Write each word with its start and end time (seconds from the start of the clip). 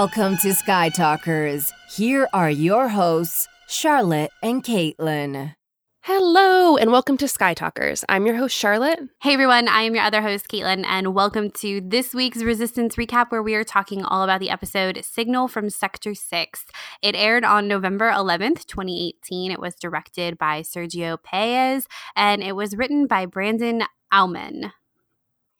Welcome 0.00 0.36
to 0.42 0.54
Sky 0.54 0.90
Talkers. 0.90 1.72
Here 1.90 2.28
are 2.32 2.48
your 2.52 2.86
hosts, 2.86 3.48
Charlotte 3.66 4.30
and 4.44 4.62
Caitlin. 4.62 5.56
Hello, 6.02 6.76
and 6.76 6.92
welcome 6.92 7.16
to 7.16 7.26
Sky 7.26 7.52
Talkers. 7.52 8.04
I'm 8.08 8.24
your 8.24 8.36
host, 8.36 8.56
Charlotte. 8.56 9.00
Hey 9.20 9.32
everyone, 9.34 9.66
I 9.66 9.82
am 9.82 9.96
your 9.96 10.04
other 10.04 10.22
host, 10.22 10.46
Caitlin, 10.46 10.84
and 10.86 11.16
welcome 11.16 11.50
to 11.50 11.80
this 11.80 12.14
week's 12.14 12.44
Resistance 12.44 12.94
Recap, 12.94 13.32
where 13.32 13.42
we 13.42 13.56
are 13.56 13.64
talking 13.64 14.04
all 14.04 14.22
about 14.22 14.38
the 14.38 14.50
episode 14.50 15.04
Signal 15.04 15.48
from 15.48 15.68
Sector 15.68 16.14
6. 16.14 16.66
It 17.02 17.16
aired 17.16 17.42
on 17.42 17.66
November 17.66 18.12
11th, 18.12 18.66
2018. 18.66 19.50
It 19.50 19.58
was 19.58 19.74
directed 19.74 20.38
by 20.38 20.60
Sergio 20.60 21.20
Paez, 21.20 21.88
and 22.14 22.40
it 22.44 22.54
was 22.54 22.76
written 22.76 23.08
by 23.08 23.26
Brandon 23.26 23.82
Auman. 24.14 24.70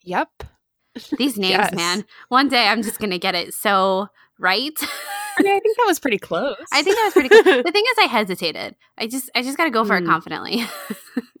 Yep. 0.05 0.29
These 1.17 1.37
names, 1.37 1.51
Yes. 1.51 1.73
man. 1.75 2.05
One 2.29 2.47
day 2.47 2.69
I'm 2.69 2.83
just 2.83 2.99
going 2.99 3.11
to 3.11 3.19
get 3.19 3.35
it 3.35 3.53
so 3.53 4.07
right. 4.39 4.71
I 5.37 5.41
mean, 5.43 5.55
I 5.55 5.59
think 5.59 5.77
that 5.77 5.85
was 5.87 5.99
pretty 5.99 6.17
close. 6.29 6.57
I 6.73 6.81
think 6.81 6.95
that 6.97 7.03
was 7.05 7.13
pretty 7.13 7.29
good. 7.29 7.65
The 7.65 7.71
thing 7.71 7.83
is, 7.91 7.97
I 7.99 8.07
hesitated. 8.07 8.75
I 8.97 9.07
just, 9.07 9.29
I 9.35 9.41
just 9.41 9.57
got 9.57 9.65
to 9.65 9.69
go 9.69 9.85
for 9.85 9.95
it 9.97 10.03
Mm. 10.03 10.07
confidently. 10.07 10.65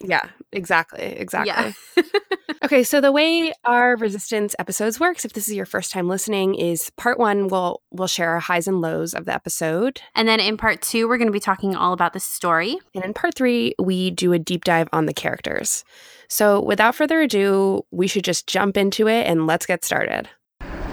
Yeah, 0.01 0.29
exactly. 0.53 1.01
Exactly. 1.03 1.73
Yeah. 1.97 2.03
okay, 2.63 2.83
so 2.83 3.01
the 3.01 3.11
way 3.11 3.51
our 3.65 3.97
resistance 3.97 4.55
episodes 4.57 4.97
works, 4.97 5.25
if 5.25 5.33
this 5.33 5.49
is 5.49 5.55
your 5.55 5.65
first 5.65 5.91
time 5.91 6.07
listening, 6.07 6.55
is 6.55 6.89
part 6.91 7.19
one 7.19 7.49
we'll 7.49 7.81
we'll 7.91 8.07
share 8.07 8.29
our 8.29 8.39
highs 8.39 8.65
and 8.69 8.79
lows 8.79 9.13
of 9.13 9.25
the 9.25 9.33
episode. 9.33 9.99
and 10.15 10.25
then 10.25 10.39
in 10.39 10.55
part 10.55 10.81
two, 10.81 11.09
we're 11.09 11.17
going 11.17 11.27
to 11.27 11.33
be 11.33 11.39
talking 11.41 11.75
all 11.75 11.91
about 11.91 12.13
the 12.13 12.19
story. 12.21 12.77
And 12.95 13.03
in 13.03 13.13
part 13.13 13.35
three, 13.35 13.73
we 13.77 14.09
do 14.09 14.31
a 14.31 14.39
deep 14.39 14.63
dive 14.63 14.87
on 14.93 15.05
the 15.05 15.13
characters. 15.13 15.83
So 16.29 16.61
without 16.61 16.95
further 16.95 17.19
ado, 17.19 17.81
we 17.91 18.07
should 18.07 18.23
just 18.23 18.47
jump 18.47 18.77
into 18.77 19.09
it 19.09 19.27
and 19.27 19.47
let's 19.47 19.65
get 19.65 19.83
started. 19.83 20.29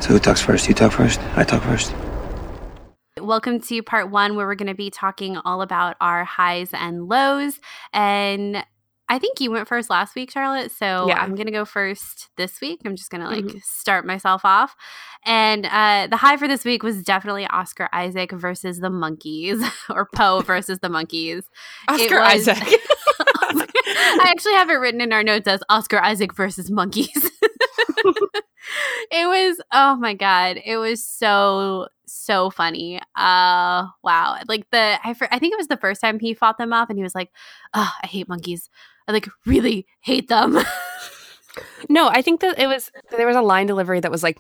So 0.07 0.13
who 0.13 0.19
talks 0.21 0.41
first? 0.41 0.69
You 0.69 0.75
talk 0.75 0.93
first? 0.93 1.19
I 1.37 1.43
talk 1.43 1.65
first. 1.65 1.93
Welcome 3.21 3.61
to 3.63 3.83
part 3.83 4.09
one, 4.09 4.37
where 4.37 4.47
we're 4.47 4.55
going 4.55 4.69
to 4.69 4.75
be 4.75 4.89
talking 4.89 5.37
all 5.39 5.63
about 5.63 5.97
our 6.01 6.25
highs 6.25 6.71
and 6.73 7.09
lows. 7.09 7.59
And 7.93 8.65
I 9.09 9.19
think 9.19 9.41
you 9.41 9.51
went 9.51 9.67
first 9.67 9.91
last 9.91 10.15
week, 10.15 10.31
Charlotte. 10.31 10.71
So 10.71 11.09
Yeah. 11.09 11.21
I'm 11.21 11.35
going 11.35 11.47
to 11.47 11.53
go 11.53 11.65
first 11.65 12.29
this 12.37 12.61
week. 12.61 12.83
I'm 12.85 12.95
just 12.95 13.11
going 13.11 13.21
to 13.23 13.27
like 13.29 13.47
Mhm. 13.47 13.61
start 13.65 14.07
myself 14.07 14.45
off. 14.45 14.77
And 15.25 15.67
uh, 15.67 16.07
the 16.09 16.17
high 16.17 16.37
for 16.37 16.47
this 16.47 16.65
week 16.65 16.85
was 16.85 17.03
definitely 17.03 17.47
Oscar 17.49 17.89
Isaac 17.93 18.31
versus 18.31 18.79
the 18.79 18.91
monkeys, 18.91 19.61
or 19.91 20.07
Poe 20.15 20.41
versus 20.43 20.79
the 20.79 20.89
monkeys. 20.89 21.51
Oscar 21.89 22.21
was- 22.21 22.47
Isaac. 22.49 22.63
I 23.49 24.27
actually 24.29 24.53
have 24.55 24.71
it 24.71 24.75
written 24.75 25.01
in 25.01 25.13
our 25.13 25.25
notes 25.25 25.49
as 25.49 25.63
Oscar 25.69 25.99
Isaac 25.99 26.33
versus 26.33 26.71
monkeys. 26.71 27.29
it 29.11 29.27
was 29.27 29.61
oh 29.73 29.97
my 29.97 30.15
god, 30.15 30.61
it 30.65 30.77
was 30.77 31.05
so 31.05 31.89
so 32.07 32.51
funny. 32.51 33.01
Uh 33.17 33.87
wow. 34.03 34.39
Like 34.49 34.69
the 34.71 34.99
I, 35.03 35.15
I 35.31 35.39
think 35.39 35.53
it 35.53 35.59
was 35.59 35.69
the 35.69 35.77
first 35.77 36.01
time 36.01 36.19
he 36.19 36.35
fought 36.35 36.59
them 36.59 36.73
off 36.73 36.89
and 36.91 36.99
he 36.99 37.03
was 37.03 37.15
like, 37.15 37.31
"Oh, 37.75 37.91
I 38.03 38.07
hate 38.07 38.29
monkeys. 38.29 38.71
I 39.09 39.13
like 39.13 39.29
really 39.45 39.87
hate 40.01 40.29
them." 40.29 40.59
no, 41.89 42.09
I 42.09 42.23
think 42.23 42.41
that 42.41 42.59
it 42.59 42.67
was 42.67 42.91
there 43.11 43.27
was 43.27 43.37
a 43.37 43.43
line 43.43 43.67
delivery 43.67 44.01
that 44.01 44.11
was 44.11 44.23
like, 44.23 44.39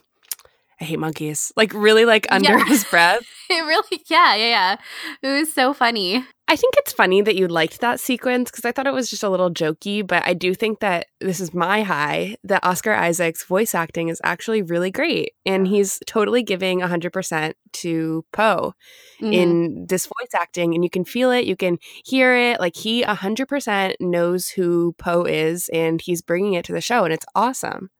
I 0.80 0.84
hate 0.84 0.98
monkeys. 0.98 1.52
Like 1.56 1.72
really 1.72 2.04
like 2.04 2.26
under 2.30 2.50
Yeah. 2.58 2.64
his 2.66 2.84
breath. 2.90 3.22
it 3.48 3.64
really 3.64 4.02
yeah, 4.10 4.34
yeah, 4.34 4.48
yeah. 4.48 4.76
It 5.22 5.40
was 5.40 5.52
so 5.52 5.72
funny. 5.72 6.24
I 6.48 6.54
think 6.54 6.74
it's 6.76 6.92
funny 6.92 7.22
that 7.22 7.34
you 7.34 7.48
liked 7.48 7.80
that 7.80 7.98
sequence 7.98 8.50
because 8.52 8.64
I 8.64 8.70
thought 8.70 8.86
it 8.86 8.92
was 8.92 9.10
just 9.10 9.24
a 9.24 9.28
little 9.28 9.50
jokey, 9.50 10.06
but 10.06 10.22
I 10.24 10.32
do 10.32 10.54
think 10.54 10.78
that 10.78 11.06
this 11.20 11.40
is 11.40 11.52
my 11.52 11.82
high 11.82 12.36
that 12.44 12.62
Oscar 12.64 12.92
Isaac's 12.92 13.42
voice 13.44 13.74
acting 13.74 14.10
is 14.10 14.20
actually 14.22 14.62
really 14.62 14.92
great. 14.92 15.32
And 15.44 15.66
he's 15.66 15.98
totally 16.06 16.44
giving 16.44 16.80
100% 16.82 17.54
to 17.72 18.24
Poe 18.32 18.74
Mhm. 19.20 19.34
in 19.34 19.86
this 19.88 20.06
voice 20.06 20.34
acting. 20.36 20.74
And 20.74 20.84
you 20.84 20.90
can 20.90 21.04
feel 21.04 21.32
it, 21.32 21.46
you 21.46 21.56
can 21.56 21.78
hear 22.04 22.36
it. 22.36 22.60
Like 22.60 22.76
he 22.76 23.02
100% 23.02 23.96
knows 23.98 24.50
who 24.50 24.94
Poe 24.98 25.24
is 25.24 25.68
and 25.72 26.00
he's 26.00 26.22
bringing 26.22 26.52
it 26.52 26.64
to 26.66 26.72
the 26.72 26.80
show. 26.80 27.04
And 27.04 27.12
it's 27.12 27.26
awesome. 27.34 27.90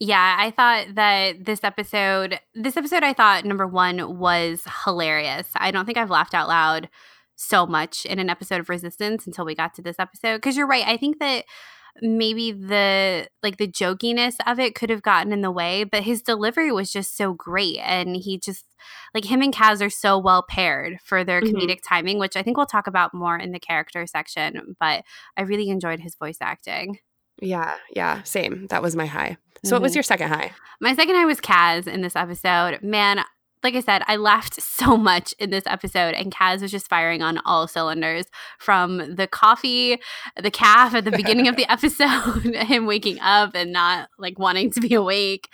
Yeah, 0.00 0.36
I 0.38 0.50
thought 0.50 0.94
that 0.94 1.44
this 1.44 1.64
episode, 1.64 2.40
this 2.54 2.76
episode, 2.76 3.02
I 3.02 3.12
thought 3.12 3.44
number 3.44 3.66
one 3.66 4.18
was 4.18 4.64
hilarious. 4.84 5.48
I 5.56 5.70
don't 5.70 5.84
think 5.86 5.98
I've 5.98 6.10
laughed 6.10 6.34
out 6.34 6.48
loud 6.48 6.88
so 7.36 7.66
much 7.66 8.04
in 8.06 8.18
an 8.18 8.30
episode 8.30 8.60
of 8.60 8.68
Resistance 8.68 9.26
until 9.26 9.44
we 9.44 9.54
got 9.54 9.74
to 9.74 9.82
this 9.82 9.98
episode. 9.98 10.36
Because 10.38 10.56
you're 10.56 10.66
right. 10.66 10.86
I 10.86 10.96
think 10.96 11.18
that 11.20 11.44
maybe 12.00 12.52
the 12.52 13.26
like 13.42 13.56
the 13.56 13.66
jokiness 13.66 14.36
of 14.46 14.60
it 14.60 14.74
could 14.76 14.88
have 14.90 15.02
gotten 15.02 15.32
in 15.32 15.40
the 15.42 15.50
way, 15.50 15.82
but 15.84 16.04
his 16.04 16.22
delivery 16.22 16.70
was 16.70 16.92
just 16.92 17.16
so 17.16 17.32
great, 17.32 17.78
and 17.78 18.14
he 18.16 18.38
just 18.38 18.64
like 19.14 19.24
him 19.24 19.42
and 19.42 19.52
Kaz 19.52 19.84
are 19.84 19.90
so 19.90 20.16
well 20.18 20.42
paired 20.48 20.98
for 21.02 21.24
their 21.24 21.40
Mhm. 21.40 21.52
comedic 21.52 21.80
timing, 21.86 22.18
which 22.20 22.36
I 22.36 22.42
think 22.42 22.56
we'll 22.56 22.66
talk 22.66 22.86
about 22.86 23.14
more 23.14 23.36
in 23.36 23.50
the 23.52 23.58
character 23.58 24.06
section. 24.06 24.76
But 24.78 25.04
I 25.36 25.42
really 25.42 25.70
enjoyed 25.70 26.00
his 26.00 26.14
voice 26.14 26.38
acting. 26.40 26.98
Yeah, 27.40 27.74
yeah, 27.94 28.22
same. 28.22 28.66
That 28.68 28.82
was 28.82 28.96
my 28.96 29.06
high. 29.06 29.36
So, 29.64 29.74
what 29.76 29.82
was 29.82 29.92
Mhm. 29.92 29.96
your 29.96 30.02
second 30.04 30.28
high? 30.28 30.52
My 30.80 30.94
second 30.94 31.14
high 31.16 31.24
was 31.24 31.40
Kaz 31.40 31.86
in 31.86 32.00
this 32.02 32.14
episode. 32.16 32.80
Man, 32.82 33.24
like 33.64 33.74
I 33.74 33.80
said, 33.80 34.02
I 34.06 34.14
laughed 34.16 34.60
so 34.62 34.96
much 34.96 35.34
in 35.40 35.50
this 35.50 35.64
episode, 35.66 36.14
and 36.14 36.32
Kaz 36.32 36.62
was 36.62 36.70
just 36.70 36.88
firing 36.88 37.22
on 37.22 37.38
all 37.44 37.66
cylinders 37.66 38.26
from 38.60 39.16
the 39.16 39.26
coffee, 39.26 39.98
the 40.40 40.50
caf 40.50 40.94
at 40.94 41.04
the 41.04 41.10
beginning 41.10 41.48
of 41.48 41.56
the 41.56 41.66
episode, 41.72 42.54
him 42.54 42.86
waking 42.86 43.18
up 43.20 43.50
and 43.54 43.72
not 43.72 44.08
like 44.18 44.38
wanting 44.38 44.70
to 44.72 44.80
be 44.80 44.94
awake, 44.94 45.48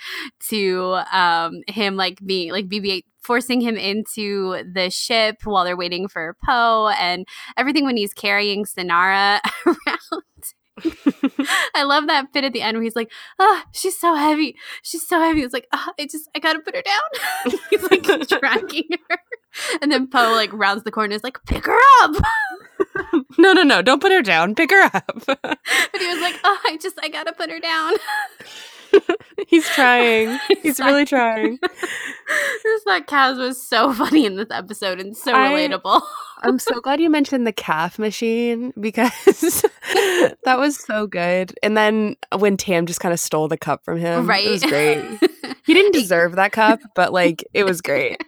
to 0.51 1.01
um, 1.13 1.63
him 1.67 1.97
like 1.97 2.19
being 2.27 2.53
like 2.53 2.69
BB 2.69 2.91
8 2.91 3.07
forcing 3.23 3.63
him 3.63 3.79
into 3.79 4.63
the 4.75 4.91
ship 4.91 5.37
while 5.45 5.65
they're 5.65 5.79
waiting 5.79 6.09
for 6.09 6.37
Poe, 6.45 6.89
and 7.01 7.25
everything 7.57 7.87
when 7.87 7.97
he's 7.97 8.13
carrying 8.13 8.67
Synara 8.67 9.41
around. 9.67 10.23
I 11.75 11.85
love 11.85 12.07
that 12.09 12.33
bit 12.33 12.45
at 12.45 12.53
the 12.53 12.63
end 12.63 12.77
where 12.77 12.83
he's 12.83 12.97
like, 12.97 13.13
"Oh, 13.39 13.63
she's 13.73 13.99
so 13.99 14.15
heavy. 14.15 14.57
She's 14.83 15.07
so 15.07 15.21
heavy." 15.21 15.43
It's 15.43 15.55
like, 15.55 15.69
oh, 15.73 15.93
I 15.99 16.07
just, 16.07 16.29
I 16.35 16.39
gotta 16.39 16.59
put 16.61 16.75
her 16.75 16.83
down." 16.83 17.59
he's 17.71 17.83
like 17.91 18.03
tracking 18.29 18.89
her, 19.09 19.19
and 19.81 19.93
then 19.93 20.09
Poe 20.09 20.33
like 20.33 20.53
rounds 20.53 20.83
the 20.83 20.91
corner, 20.91 21.07
and 21.07 21.15
is 21.15 21.25
like, 21.25 21.39
"Pick 21.47 21.67
her 21.67 21.79
up." 22.03 22.17
no, 23.39 23.53
no, 23.53 23.63
no. 23.63 23.83
Don't 23.83 24.01
put 24.01 24.13
her 24.13 24.23
down. 24.23 24.55
Pick 24.55 24.71
her 24.71 24.83
up. 24.83 25.23
But 25.27 25.59
he 25.99 26.07
was 26.07 26.21
like, 26.21 26.39
"Oh, 26.45 26.59
I 26.67 26.77
just, 26.81 26.99
I 27.03 27.09
gotta 27.09 27.33
put 27.33 27.51
her 27.51 27.61
down." 27.61 27.95
He's 29.49 29.69
trying. 29.71 30.39
He's 30.63 30.79
really 30.81 31.05
trying. 31.05 31.59
Just 31.61 32.85
that 32.87 33.07
Kaz 33.07 33.39
was 33.39 33.63
so 33.63 33.93
funny 33.95 34.27
in 34.27 34.37
this 34.37 34.51
episode 34.51 35.01
and 35.01 35.17
so 35.17 35.33
I- 35.33 35.49
relatable. 35.51 36.03
I'm 36.43 36.59
so 36.59 36.79
glad 36.81 37.01
you 37.01 37.09
mentioned 37.09 37.47
the 37.47 37.53
caf 37.53 37.99
machine 37.99 38.75
because 38.79 39.11
that 40.45 40.59
was 40.59 40.77
so 40.79 41.07
good. 41.07 41.59
And 41.63 41.75
then 41.75 42.17
when 42.37 42.59
Tam 42.59 42.85
just 42.85 43.01
kind 43.01 43.15
of 43.15 43.21
stole 43.21 43.49
the 43.49 43.57
cup 43.57 43.83
from 43.83 43.97
him, 43.97 44.27
right? 44.29 44.45
It 44.45 44.51
was 44.51 44.63
great. 44.63 45.03
He 45.65 45.73
didn't 45.73 45.93
deserve 45.93 46.37
that 46.37 46.53
cup, 46.53 46.81
but 46.95 47.15
like 47.15 47.43
it 47.55 47.65
was 47.65 47.81
great. 47.81 48.23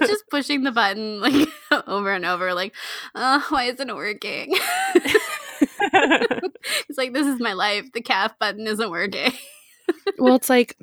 just 0.00 0.24
pushing 0.28 0.64
the 0.64 0.72
button 0.72 1.20
like 1.20 1.48
over 1.86 2.12
and 2.12 2.24
over, 2.24 2.52
like, 2.52 2.74
uh, 3.14 3.40
why 3.50 3.64
isn't 3.64 3.88
it 3.88 3.94
working? 3.94 4.56
He's 6.88 6.98
like, 6.98 7.12
this 7.12 7.28
is 7.28 7.38
my 7.38 7.52
life. 7.52 7.92
The 7.92 8.00
caf 8.00 8.36
button 8.40 8.66
isn't 8.66 8.90
working. 8.90 9.32
Well, 10.18 10.34
it's 10.34 10.50
like 10.50 10.76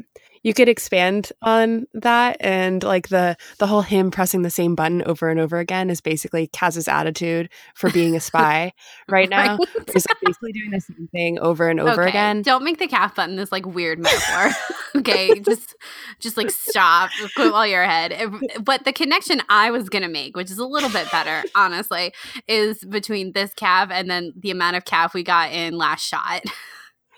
you 0.48 0.54
could 0.54 0.70
expand 0.70 1.32
on 1.42 1.88
that 1.94 2.38
and 2.40 2.82
like 2.82 3.10
the 3.10 3.36
the 3.60 3.68
whole 3.68 3.82
him 3.82 4.12
pressing 4.12 4.44
the 4.44 4.50
same 4.50 4.76
button 4.76 5.04
over 5.04 5.30
and 5.30 5.42
over 5.42 5.60
again 5.60 5.90
is 5.90 6.00
basically 6.00 6.48
Kaz's 6.48 6.88
attitude 6.88 7.50
for 7.76 7.90
being 7.90 8.16
a 8.16 8.22
spy 8.22 8.72
right 9.10 9.30
now. 9.30 9.58
Right? 9.58 9.70
He's 9.92 10.08
like 10.08 10.18
basically 10.24 10.54
doing 10.54 10.72
the 10.72 10.80
same 10.80 11.10
thing 11.12 11.38
over 11.40 11.70
and 11.70 11.82
over 11.82 12.04
Okay, 12.04 12.10
again. 12.10 12.42
Don't 12.44 12.64
make 12.64 12.80
the 12.80 12.88
caf 12.88 13.14
button 13.14 13.36
this 13.36 13.52
like 13.52 13.66
weird 13.66 14.00
metaphor. 14.00 14.52
okay, 14.96 15.38
just 15.40 15.76
just 16.20 16.38
like 16.38 16.50
stop, 16.50 17.10
quit 17.36 17.52
while 17.52 17.68
you're 17.68 17.84
ahead. 17.84 18.32
But 18.64 18.86
the 18.86 18.94
connection 18.94 19.42
I 19.50 19.72
was 19.72 19.90
gonna 19.90 20.08
make, 20.08 20.38
which 20.38 20.50
is 20.50 20.60
a 20.60 20.66
little 20.66 20.90
bit 20.90 21.12
better, 21.12 21.44
honestly, 21.56 22.14
is 22.48 22.84
between 22.86 23.34
this 23.34 23.54
caf 23.54 23.90
and 23.92 24.10
then 24.10 24.32
the 24.38 24.52
amount 24.52 24.78
of 24.78 24.86
caf 24.86 25.14
we 25.14 25.24
got 25.24 25.52
in 25.52 25.78
last 25.78 26.08
shot 26.08 26.44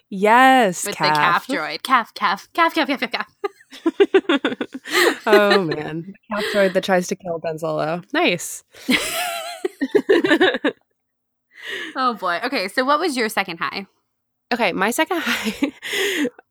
Yes, 0.10 0.86
with 0.86 0.98
the 0.98 1.04
caf 1.04 1.48
droid. 1.48 1.84
Caf, 1.84 2.14
caf, 2.14 2.52
caf, 2.54 2.74
caf, 2.74 2.88
caf, 2.88 3.00
caf, 3.00 3.12
caf. 3.12 3.36
oh 5.28 5.64
man, 5.64 6.14
the 6.30 6.36
caf 6.36 6.44
droid 6.54 6.74
that 6.74 6.84
tries 6.84 7.08
to 7.08 7.16
kill 7.16 7.40
Ben 7.40 7.60
Solo. 7.60 8.02
Nice. 8.14 8.64
Oh 11.96 12.14
boy. 12.16 12.40
Okay, 12.44 12.68
so 12.68 12.84
what 12.84 13.00
was 13.00 13.16
your 13.16 13.30
second 13.30 13.58
high? 13.58 13.86
Okay, 14.52 14.72
my 14.74 14.90
second 14.92 15.22
high. 15.22 15.72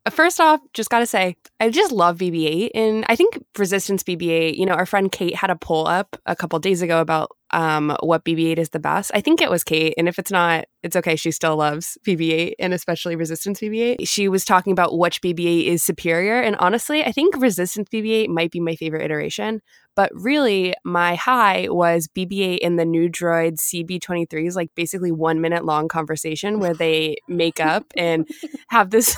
First 0.09 0.39
off, 0.39 0.61
just 0.73 0.89
gotta 0.89 1.05
say, 1.05 1.35
I 1.59 1.69
just 1.69 1.91
love 1.91 2.17
BB 2.17 2.45
8. 2.45 2.71
And 2.73 3.05
I 3.09 3.15
think 3.15 3.43
Resistance 3.57 4.03
BB 4.03 4.29
8, 4.29 4.55
you 4.55 4.65
know, 4.65 4.73
our 4.73 4.85
friend 4.85 5.11
Kate 5.11 5.35
had 5.35 5.49
a 5.49 5.55
poll 5.55 5.87
up 5.87 6.15
a 6.25 6.35
couple 6.35 6.57
days 6.59 6.81
ago 6.81 7.01
about 7.01 7.31
um, 7.51 7.95
what 8.01 8.23
BB 8.23 8.51
8 8.51 8.59
is 8.59 8.69
the 8.69 8.79
best. 8.79 9.11
I 9.13 9.21
think 9.21 9.41
it 9.41 9.49
was 9.49 9.63
Kate. 9.63 9.93
And 9.97 10.07
if 10.07 10.19
it's 10.19 10.31
not, 10.31 10.65
it's 10.83 10.95
okay. 10.95 11.15
She 11.15 11.31
still 11.31 11.57
loves 11.57 11.97
BB 12.05 12.31
8 12.31 12.55
and 12.59 12.73
especially 12.73 13.15
Resistance 13.15 13.59
BB 13.59 13.81
8. 13.99 14.07
She 14.07 14.27
was 14.27 14.45
talking 14.45 14.71
about 14.71 14.97
which 14.97 15.21
BB 15.21 15.45
8 15.45 15.67
is 15.67 15.83
superior. 15.83 16.41
And 16.41 16.55
honestly, 16.57 17.03
I 17.03 17.11
think 17.11 17.35
Resistance 17.37 17.89
BB 17.89 18.11
8 18.23 18.29
might 18.29 18.51
be 18.51 18.59
my 18.59 18.75
favorite 18.75 19.03
iteration. 19.03 19.61
But 19.95 20.11
really, 20.13 20.73
my 20.85 21.15
high 21.15 21.67
was 21.69 22.07
BB 22.07 22.39
8 22.39 22.63
and 22.63 22.79
the 22.79 22.85
new 22.85 23.09
droid 23.09 23.57
CB23's 23.57 24.55
like 24.55 24.69
basically 24.75 25.11
one 25.11 25.41
minute 25.41 25.65
long 25.65 25.87
conversation 25.87 26.59
where 26.59 26.73
they 26.73 27.17
make 27.27 27.59
up 27.59 27.85
and 27.97 28.27
have 28.69 28.91
this 28.91 29.15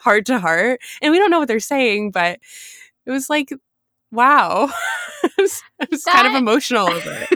heart 0.00 0.26
to 0.26 0.38
heart. 0.38 0.80
And 1.02 1.12
we 1.12 1.18
don't 1.18 1.30
know 1.30 1.38
what 1.38 1.48
they're 1.48 1.60
saying, 1.60 2.10
but 2.10 2.40
it 3.04 3.10
was 3.10 3.30
like, 3.30 3.50
wow. 4.10 4.68
I 5.22 5.30
was, 5.38 5.62
I 5.80 5.86
was 5.90 6.04
kind 6.04 6.26
of 6.26 6.34
emotional 6.34 6.88
over 6.88 7.12
it. 7.12 7.35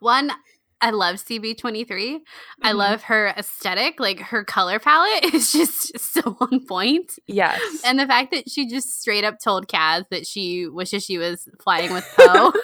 One, 0.00 0.32
I 0.80 0.90
love 0.90 1.16
CB23. 1.16 1.86
Mm-hmm. 1.86 2.16
I 2.62 2.72
love 2.72 3.02
her 3.04 3.28
aesthetic. 3.36 3.98
Like 3.98 4.20
her 4.20 4.44
color 4.44 4.78
palette 4.78 5.24
is 5.34 5.52
just 5.52 5.98
so 5.98 6.36
on 6.40 6.64
point. 6.66 7.18
Yes. 7.26 7.60
And 7.84 7.98
the 7.98 8.06
fact 8.06 8.30
that 8.32 8.48
she 8.48 8.68
just 8.68 9.00
straight 9.00 9.24
up 9.24 9.38
told 9.42 9.68
Kaz 9.68 10.04
that 10.10 10.26
she 10.26 10.66
wishes 10.66 11.04
she 11.04 11.18
was 11.18 11.48
flying 11.60 11.92
with 11.92 12.06
Poe. 12.16 12.52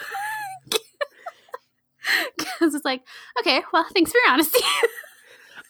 Kaz 2.38 2.72
was 2.72 2.84
like, 2.84 3.02
okay, 3.40 3.62
well, 3.72 3.86
thanks 3.92 4.12
for 4.12 4.18
your 4.18 4.32
honesty. 4.32 4.60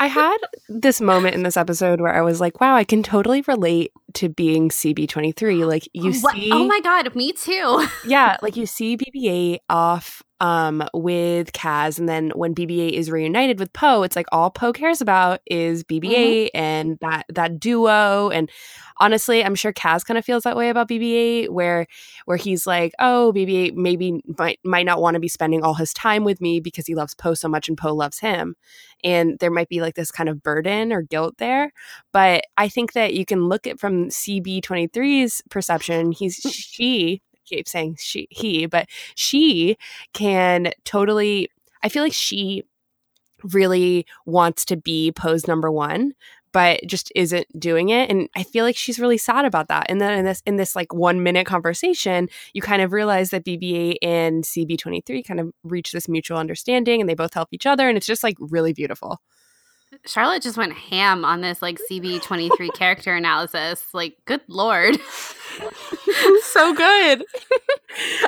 I 0.00 0.08
had 0.08 0.38
this 0.68 1.00
moment 1.00 1.36
in 1.36 1.44
this 1.44 1.56
episode 1.56 2.00
where 2.00 2.12
I 2.12 2.20
was 2.20 2.40
like, 2.40 2.60
wow, 2.60 2.74
I 2.74 2.82
can 2.84 3.02
totally 3.02 3.42
relate 3.42 3.92
to 4.14 4.28
being 4.28 4.68
CB23. 4.68 5.66
Like 5.66 5.88
you 5.92 6.12
What? 6.12 6.34
see 6.34 6.50
Oh 6.52 6.66
my 6.66 6.80
god, 6.80 7.14
me 7.14 7.32
too. 7.32 7.86
Yeah, 8.06 8.36
like 8.42 8.56
you 8.56 8.66
see 8.66 8.96
BB-8 8.96 9.58
off 9.68 10.22
um 10.40 10.82
with 10.92 11.52
Kaz 11.52 11.98
and 11.98 12.08
then 12.08 12.30
when 12.34 12.54
BB-8 12.54 12.90
is 12.92 13.10
reunited 13.10 13.58
with 13.58 13.72
Poe, 13.72 14.02
it's 14.02 14.16
like 14.16 14.26
all 14.32 14.50
Poe 14.50 14.72
cares 14.72 15.00
about 15.00 15.40
is 15.46 15.84
BB-8 15.84 16.48
and 16.54 16.98
that 17.00 17.24
that 17.28 17.58
duo 17.60 18.30
and 18.30 18.50
honestly, 18.98 19.44
I'm 19.44 19.54
sure 19.54 19.72
Kaz 19.72 20.04
kind 20.04 20.18
of 20.18 20.24
feels 20.24 20.42
that 20.44 20.56
way 20.56 20.68
about 20.68 20.88
BB-8 20.88 21.48
where 21.50 21.86
where 22.26 22.36
he's 22.36 22.66
like, 22.66 22.92
"Oh, 22.98 23.32
BB-8 23.34 23.74
maybe 23.74 24.20
might 24.38 24.58
might 24.64 24.86
not 24.86 25.00
want 25.00 25.14
to 25.14 25.20
be 25.20 25.28
spending 25.28 25.62
all 25.62 25.74
his 25.74 25.92
time 25.94 26.24
with 26.24 26.40
me 26.40 26.60
because 26.60 26.86
he 26.86 26.94
loves 26.94 27.14
Poe 27.14 27.34
so 27.34 27.48
much 27.48 27.68
and 27.68 27.78
Poe 27.78 27.94
loves 27.94 28.18
him." 28.18 28.56
And 29.02 29.38
there 29.38 29.50
might 29.50 29.68
be 29.68 29.80
like 29.80 29.94
this 29.94 30.10
kind 30.10 30.28
of 30.28 30.42
burden 30.42 30.92
or 30.92 31.02
guilt 31.02 31.36
there, 31.38 31.72
but 32.12 32.44
I 32.56 32.68
think 32.68 32.94
that 32.94 33.14
you 33.14 33.24
can 33.24 33.48
look 33.48 33.66
at 33.66 33.78
from 33.78 34.03
CB23's 34.10 35.42
perception, 35.50 36.12
he's 36.12 36.36
she 36.50 37.22
keep 37.44 37.68
saying 37.68 37.96
she 37.98 38.26
he, 38.30 38.66
but 38.66 38.88
she 39.14 39.76
can 40.12 40.72
totally 40.84 41.48
I 41.82 41.88
feel 41.88 42.02
like 42.02 42.14
she 42.14 42.64
really 43.52 44.06
wants 44.24 44.64
to 44.66 44.76
be 44.76 45.12
Poe's 45.12 45.46
number 45.46 45.70
one, 45.70 46.14
but 46.54 46.80
just 46.86 47.12
isn't 47.14 47.46
doing 47.58 47.90
it. 47.90 48.08
And 48.08 48.28
I 48.36 48.44
feel 48.44 48.64
like 48.64 48.76
she's 48.76 49.00
really 49.00 49.18
sad 49.18 49.44
about 49.44 49.68
that. 49.68 49.86
And 49.88 50.00
then 50.00 50.18
in 50.18 50.24
this 50.24 50.42
in 50.46 50.56
this 50.56 50.76
like 50.76 50.94
one 50.94 51.22
minute 51.22 51.46
conversation, 51.46 52.28
you 52.54 52.62
kind 52.62 52.80
of 52.80 52.92
realize 52.92 53.30
that 53.30 53.44
BB-8 53.44 53.96
and 54.02 54.44
CB23 54.44 55.26
kind 55.26 55.40
of 55.40 55.52
reach 55.64 55.92
this 55.92 56.08
mutual 56.08 56.38
understanding 56.38 57.00
and 57.00 57.10
they 57.10 57.14
both 57.14 57.34
help 57.34 57.48
each 57.52 57.66
other. 57.66 57.88
And 57.88 57.96
it's 57.96 58.06
just 58.06 58.22
like 58.22 58.36
really 58.38 58.72
beautiful. 58.72 59.20
Charlotte 60.06 60.42
just 60.42 60.56
went 60.56 60.72
ham 60.72 61.24
on 61.24 61.40
this 61.40 61.62
like 61.62 61.78
CB23 61.90 62.74
character 62.74 63.14
analysis. 63.14 63.84
Like, 63.92 64.16
good 64.24 64.42
lord. 64.48 64.98
so 66.42 66.74
good. 66.74 67.24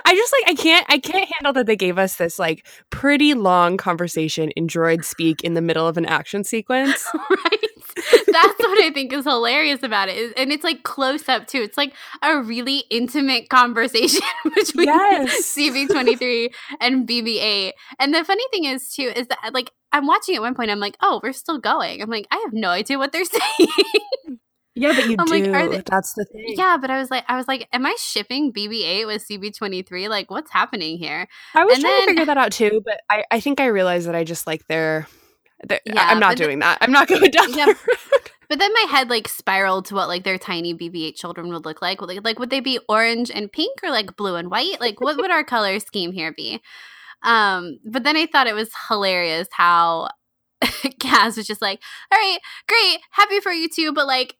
I 0.04 0.14
just 0.14 0.32
like 0.32 0.50
I 0.50 0.54
can't 0.54 0.86
I 0.88 0.98
can't 0.98 1.28
handle 1.34 1.52
that 1.54 1.66
they 1.66 1.76
gave 1.76 1.98
us 1.98 2.16
this 2.16 2.38
like 2.38 2.66
pretty 2.90 3.34
long 3.34 3.76
conversation 3.76 4.50
in 4.50 4.66
droid 4.68 5.04
speak 5.04 5.42
in 5.42 5.54
the 5.54 5.62
middle 5.62 5.86
of 5.88 5.96
an 5.96 6.06
action 6.06 6.44
sequence. 6.44 7.08
right? 7.30 7.66
That's 8.26 8.58
what 8.58 8.78
I 8.84 8.90
think 8.92 9.12
is 9.12 9.24
hilarious 9.24 9.82
about 9.82 10.08
it. 10.08 10.32
And 10.36 10.52
it's 10.52 10.62
like 10.64 10.82
close 10.82 11.28
up 11.28 11.46
too. 11.46 11.62
It's 11.62 11.76
like 11.78 11.94
a 12.22 12.40
really 12.42 12.84
intimate 12.90 13.48
conversation 13.48 14.20
between 14.54 14.86
Yes. 14.88 15.54
CB23 15.56 16.52
and 16.80 17.08
BB8. 17.08 17.72
And 17.98 18.14
the 18.14 18.24
funny 18.24 18.44
thing 18.52 18.64
is 18.64 18.92
too 18.92 19.10
is 19.16 19.26
that 19.28 19.50
like 19.54 19.70
I'm 19.92 20.06
watching 20.06 20.34
at 20.36 20.42
one 20.42 20.54
point 20.54 20.70
I'm 20.70 20.80
like, 20.80 20.96
"Oh, 21.00 21.20
we're 21.22 21.32
still 21.32 21.58
going." 21.58 22.02
I'm 22.02 22.10
like, 22.10 22.26
"I 22.30 22.36
have 22.44 22.52
no 22.52 22.68
idea 22.68 22.98
what 22.98 23.12
they're 23.12 23.24
saying." 23.24 23.68
Yeah, 24.78 24.92
but 24.94 25.08
you 25.08 25.16
I'm 25.18 25.26
like, 25.28 25.44
do. 25.44 25.54
are 25.54 25.68
they- 25.70 25.82
That's 25.86 26.12
the 26.12 26.26
thing. 26.26 26.54
yeah, 26.58 26.76
but 26.76 26.90
I 26.90 26.98
was 26.98 27.10
like 27.10 27.24
I 27.28 27.36
was 27.38 27.48
like, 27.48 27.66
"Am 27.72 27.86
I 27.86 27.96
shipping 27.98 28.52
BB8 28.52 29.06
with 29.06 29.26
CB23? 29.26 30.10
Like 30.10 30.30
what's 30.30 30.50
happening 30.52 30.98
here?" 30.98 31.26
I 31.54 31.64
was 31.64 31.76
And 31.76 31.82
trying 31.82 31.94
then- 31.94 32.02
to 32.08 32.10
figure 32.12 32.24
that 32.26 32.36
out 32.36 32.52
too, 32.52 32.82
but 32.84 33.00
I, 33.08 33.24
I 33.30 33.40
think 33.40 33.58
I 33.58 33.66
realized 33.66 34.06
that 34.06 34.14
I 34.14 34.22
just 34.24 34.46
like 34.46 34.66
their. 34.66 35.06
Yeah, 35.70 35.78
I'm 35.94 36.20
not 36.20 36.30
but 36.32 36.38
the- 36.38 36.44
doing 36.44 36.58
that. 36.60 36.78
I'm 36.80 36.92
not 36.92 37.08
going 37.08 37.30
down 37.30 37.52
Yeah. 37.54 37.72
But 38.48 38.60
then 38.60 38.72
my 38.74 38.86
head 38.90 39.10
like 39.10 39.26
spiraled 39.26 39.86
to 39.86 39.94
what 39.96 40.06
like 40.06 40.22
their 40.22 40.38
tiny 40.38 40.72
BB-8 40.72 41.16
children 41.16 41.48
would 41.48 41.64
look 41.64 41.82
like. 41.82 42.00
Like, 42.00 42.22
like 42.24 42.38
would 42.38 42.50
they 42.50 42.60
be 42.60 42.78
orange 42.88 43.28
and 43.30 43.50
pink 43.50 43.80
or 43.82 43.90
like 43.90 44.16
blue 44.16 44.36
and 44.36 44.50
white? 44.50 44.80
Like 44.80 45.00
what 45.00 45.16
would 45.16 45.30
our 45.32 45.42
color 45.54 45.80
scheme 45.80 46.12
here 46.12 46.32
be? 46.32 46.60
Um, 47.22 47.78
but 47.84 48.04
then 48.04 48.16
I 48.16 48.26
thought 48.26 48.46
it 48.46 48.54
was 48.54 48.70
hilarious 48.88 49.48
how 49.50 50.10
Kaz 50.64 51.36
was 51.36 51.46
just 51.46 51.60
like, 51.60 51.82
"All 52.12 52.18
right, 52.18 52.38
great, 52.68 53.00
happy 53.10 53.40
for 53.40 53.50
you 53.50 53.68
too, 53.68 53.92
but 53.92 54.06
like, 54.06 54.36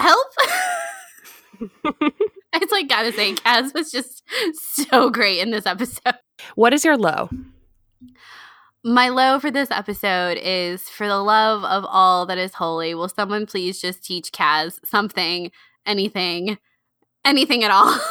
help." 0.00 0.26
it's 2.54 2.72
like 2.72 2.88
gotta 2.88 3.12
say, 3.12 3.34
Kaz 3.34 3.72
was 3.74 3.92
just 3.92 4.22
so 4.54 5.10
great 5.10 5.38
in 5.40 5.50
this 5.50 5.66
episode. 5.66 6.14
What 6.56 6.74
is 6.74 6.84
your 6.84 6.96
low? 6.96 7.28
My 8.86 9.08
low 9.08 9.40
for 9.40 9.50
this 9.50 9.70
episode 9.70 10.36
is 10.36 10.90
for 10.90 11.08
the 11.08 11.22
love 11.22 11.64
of 11.64 11.86
all 11.88 12.26
that 12.26 12.36
is 12.36 12.52
holy, 12.52 12.94
will 12.94 13.08
someone 13.08 13.46
please 13.46 13.80
just 13.80 14.04
teach 14.04 14.30
Kaz 14.30 14.78
something, 14.84 15.50
anything, 15.86 16.58
anything 17.24 17.64
at 17.64 17.70
all? 17.70 17.98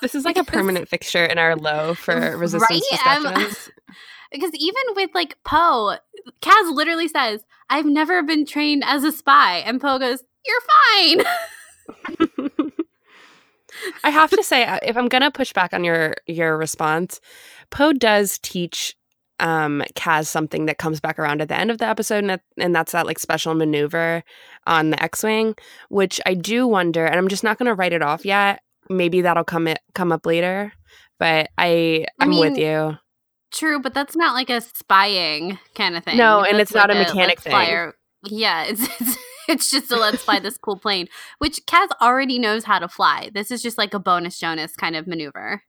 This 0.00 0.16
is 0.16 0.24
like 0.24 0.36
a 0.36 0.42
permanent 0.42 0.88
fixture 0.88 1.24
in 1.24 1.38
our 1.38 1.54
low 1.54 1.94
for 1.94 2.36
resistance 2.36 2.92
Right? 3.24 3.70
Because 4.32 4.50
even 4.54 4.82
with 4.96 5.10
like 5.14 5.36
Poe, 5.44 5.96
Kaz 6.40 6.74
literally 6.74 7.06
says, 7.06 7.44
I've 7.70 7.86
never 7.86 8.20
been 8.24 8.44
trained 8.44 8.82
as 8.84 9.04
a 9.04 9.12
spy. 9.12 9.58
And 9.58 9.80
Poe 9.80 10.00
goes, 10.00 10.24
You're 10.44 10.60
fine. 12.26 12.72
I 14.02 14.10
have 14.10 14.30
to 14.30 14.42
say, 14.42 14.64
uh, 14.64 14.80
if 14.82 14.96
I'm 14.96 15.06
gonna 15.06 15.30
push 15.30 15.52
back 15.52 15.72
on 15.72 15.84
your 15.84 16.16
your 16.26 16.58
response, 16.58 17.20
Poe 17.70 17.92
does 17.92 18.40
teach 18.40 18.96
um 19.42 19.82
Kaz 19.94 20.26
something 20.26 20.66
that 20.66 20.78
comes 20.78 21.00
back 21.00 21.18
around 21.18 21.42
at 21.42 21.48
the 21.48 21.58
end 21.58 21.70
of 21.70 21.78
the 21.78 21.86
episode, 21.86 22.18
and, 22.18 22.30
that, 22.30 22.40
and 22.58 22.74
that's 22.74 22.92
that 22.92 23.06
like 23.06 23.18
special 23.18 23.54
maneuver 23.54 24.22
on 24.66 24.90
the 24.90 25.02
X-wing, 25.02 25.54
which 25.90 26.20
I 26.24 26.34
do 26.34 26.66
wonder, 26.66 27.04
and 27.04 27.16
I'm 27.16 27.28
just 27.28 27.44
not 27.44 27.58
gonna 27.58 27.74
write 27.74 27.92
it 27.92 28.02
off 28.02 28.24
yet. 28.24 28.62
Maybe 28.88 29.20
that'll 29.20 29.44
come 29.44 29.68
it 29.68 29.80
come 29.94 30.12
up 30.12 30.24
later, 30.24 30.72
but 31.18 31.50
I 31.58 32.06
I 32.18 32.24
I'm 32.24 32.38
with 32.38 32.56
you. 32.56 32.96
True, 33.52 33.80
but 33.80 33.92
that's 33.92 34.16
not 34.16 34.32
like 34.32 34.48
a 34.48 34.62
spying 34.62 35.58
kind 35.74 35.94
of 35.94 36.04
thing. 36.04 36.16
No, 36.16 36.40
and 36.42 36.58
That's 36.58 36.70
it's 36.70 36.74
not 36.74 36.88
like 36.88 36.96
a 36.96 37.00
mechanic 37.00 37.40
thing. 37.40 37.92
yeah, 38.24 38.64
it's, 38.68 38.82
it's 39.00 39.18
it's 39.48 39.70
just 39.70 39.90
a 39.90 39.96
let's 39.96 40.22
fly 40.22 40.38
this 40.38 40.56
cool 40.56 40.78
plane, 40.78 41.08
which 41.38 41.60
Kaz 41.66 41.88
already 42.00 42.38
knows 42.38 42.64
how 42.64 42.78
to 42.78 42.88
fly. 42.88 43.30
This 43.34 43.50
is 43.50 43.60
just 43.62 43.76
like 43.76 43.92
a 43.92 43.98
bonus 43.98 44.38
Jonas 44.38 44.74
kind 44.74 44.96
of 44.96 45.06
maneuver. 45.06 45.62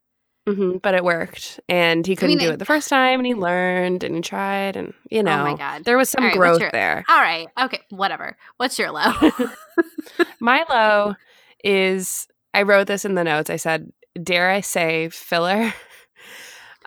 Hmm 0.48 0.78
but 0.84 0.94
it 0.94 1.04
worked, 1.06 1.60
and 1.70 2.06
he 2.06 2.16
couldn't 2.18 2.38
mean, 2.38 2.40
do 2.40 2.52
it- 2.52 2.54
it 2.56 2.60
the 2.60 2.66
first 2.66 2.90
time, 2.90 3.20
and 3.20 3.26
he 3.26 3.34
learned 3.50 4.04
and 4.04 4.16
he 4.16 4.22
tried, 4.22 4.76
and 4.76 4.94
you 5.10 5.24
know, 5.24 5.40
oh 5.42 5.52
my 5.52 5.56
god. 5.56 5.86
there 5.86 5.98
was 5.98 6.10
some 6.10 6.24
right, 6.26 6.36
growth 6.36 6.60
your- 6.60 6.72
there. 6.72 7.06
All 7.08 7.22
right. 7.22 7.48
Okay, 7.62 7.80
whatever. 7.92 8.36
What's 8.58 8.78
your 8.78 8.92
low? 8.92 9.14
My 10.40 10.66
low 10.70 11.16
is 11.64 12.28
I 12.54 12.64
wrote 12.64 12.88
this 12.88 13.06
in 13.06 13.16
the 13.16 13.24
notes. 13.24 13.50
I 13.50 13.56
said, 13.56 13.92
"Dare 14.22 14.50
I 14.50 14.62
say 14.62 15.10
filler?" 15.10 15.74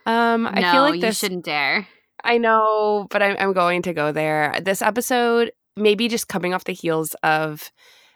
Um, 0.07 0.45
no, 0.45 0.51
I 0.51 0.73
feel 0.73 0.83
like 0.83 0.95
you 0.95 1.01
this. 1.01 1.19
shouldn't 1.19 1.45
dare. 1.45 1.89
I 2.23 2.39
know, 2.39 3.09
but 3.11 3.23
I'm, 3.25 3.37
I'm 3.41 3.53
going 3.53 3.83
to 3.83 3.93
go 3.93 4.13
there. 4.13 4.55
This 4.63 4.81
episode, 4.81 5.51
maybe 5.77 6.07
just 6.07 6.29
coming 6.29 6.55
off 6.55 6.63
the 6.63 6.73
heels 6.73 7.15
of 7.25 7.73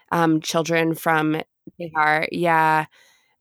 um, 0.09 0.39
children 0.39 0.95
from 0.95 1.41
Tehar. 1.77 2.27
Yeah, 2.31 2.85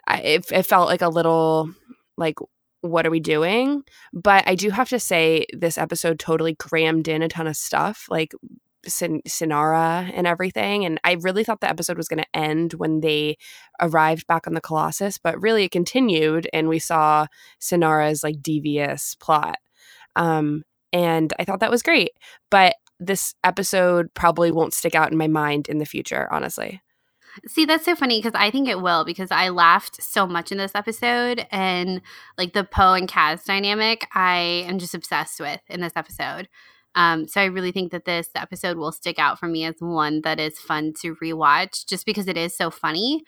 I, 0.04 0.16
it, 0.18 0.50
it 0.50 0.62
felt 0.64 0.88
like 0.88 1.00
a 1.02 1.08
little 1.08 1.70
like, 2.20 2.36
what 2.82 3.06
are 3.06 3.10
we 3.10 3.20
doing? 3.20 3.82
But 4.12 4.44
I 4.46 4.54
do 4.54 4.70
have 4.70 4.88
to 4.90 5.00
say, 5.00 5.46
this 5.52 5.76
episode 5.76 6.18
totally 6.18 6.54
crammed 6.54 7.08
in 7.08 7.22
a 7.22 7.28
ton 7.28 7.46
of 7.46 7.56
stuff, 7.56 8.06
like 8.08 8.32
Sin- 8.86 9.20
Synara 9.28 10.10
and 10.14 10.26
everything. 10.26 10.86
And 10.86 10.98
I 11.04 11.16
really 11.20 11.44
thought 11.44 11.60
the 11.60 11.68
episode 11.68 11.98
was 11.98 12.08
going 12.08 12.22
to 12.22 12.38
end 12.38 12.74
when 12.74 13.00
they 13.00 13.36
arrived 13.80 14.26
back 14.26 14.46
on 14.46 14.54
the 14.54 14.60
Colossus, 14.60 15.18
but 15.18 15.40
really 15.42 15.64
it 15.64 15.70
continued, 15.70 16.48
and 16.52 16.68
we 16.68 16.78
saw 16.78 17.26
Synara's 17.60 18.22
like 18.22 18.40
devious 18.40 19.16
plot. 19.16 19.58
Um, 20.16 20.62
and 20.92 21.32
I 21.38 21.44
thought 21.44 21.60
that 21.60 21.70
was 21.70 21.82
great. 21.82 22.12
But 22.50 22.76
this 22.98 23.34
episode 23.44 24.12
probably 24.14 24.50
won't 24.50 24.74
stick 24.74 24.94
out 24.94 25.12
in 25.12 25.18
my 25.18 25.28
mind 25.28 25.68
in 25.68 25.78
the 25.78 25.86
future, 25.86 26.28
honestly. 26.32 26.80
See, 27.46 27.64
that's 27.64 27.84
so 27.84 27.94
funny 27.94 28.18
because 28.20 28.34
I 28.34 28.50
think 28.50 28.68
it 28.68 28.80
will 28.80 29.04
because 29.04 29.30
I 29.30 29.48
laughed 29.50 30.02
so 30.02 30.26
much 30.26 30.52
in 30.52 30.58
this 30.58 30.74
episode 30.74 31.46
and 31.50 32.00
like 32.36 32.52
the 32.52 32.64
Poe 32.64 32.94
and 32.94 33.08
Kaz 33.08 33.44
dynamic, 33.44 34.06
I 34.14 34.64
am 34.66 34.78
just 34.78 34.94
obsessed 34.94 35.40
with 35.40 35.60
in 35.68 35.80
this 35.80 35.92
episode. 35.96 36.48
Um, 36.94 37.28
so 37.28 37.40
I 37.40 37.44
really 37.44 37.72
think 37.72 37.92
that 37.92 38.04
this 38.04 38.28
episode 38.34 38.76
will 38.76 38.92
stick 38.92 39.18
out 39.18 39.38
for 39.38 39.46
me 39.46 39.64
as 39.64 39.76
one 39.78 40.22
that 40.22 40.40
is 40.40 40.58
fun 40.58 40.92
to 41.00 41.14
rewatch 41.16 41.86
just 41.86 42.04
because 42.04 42.26
it 42.26 42.36
is 42.36 42.56
so 42.56 42.70
funny. 42.70 43.22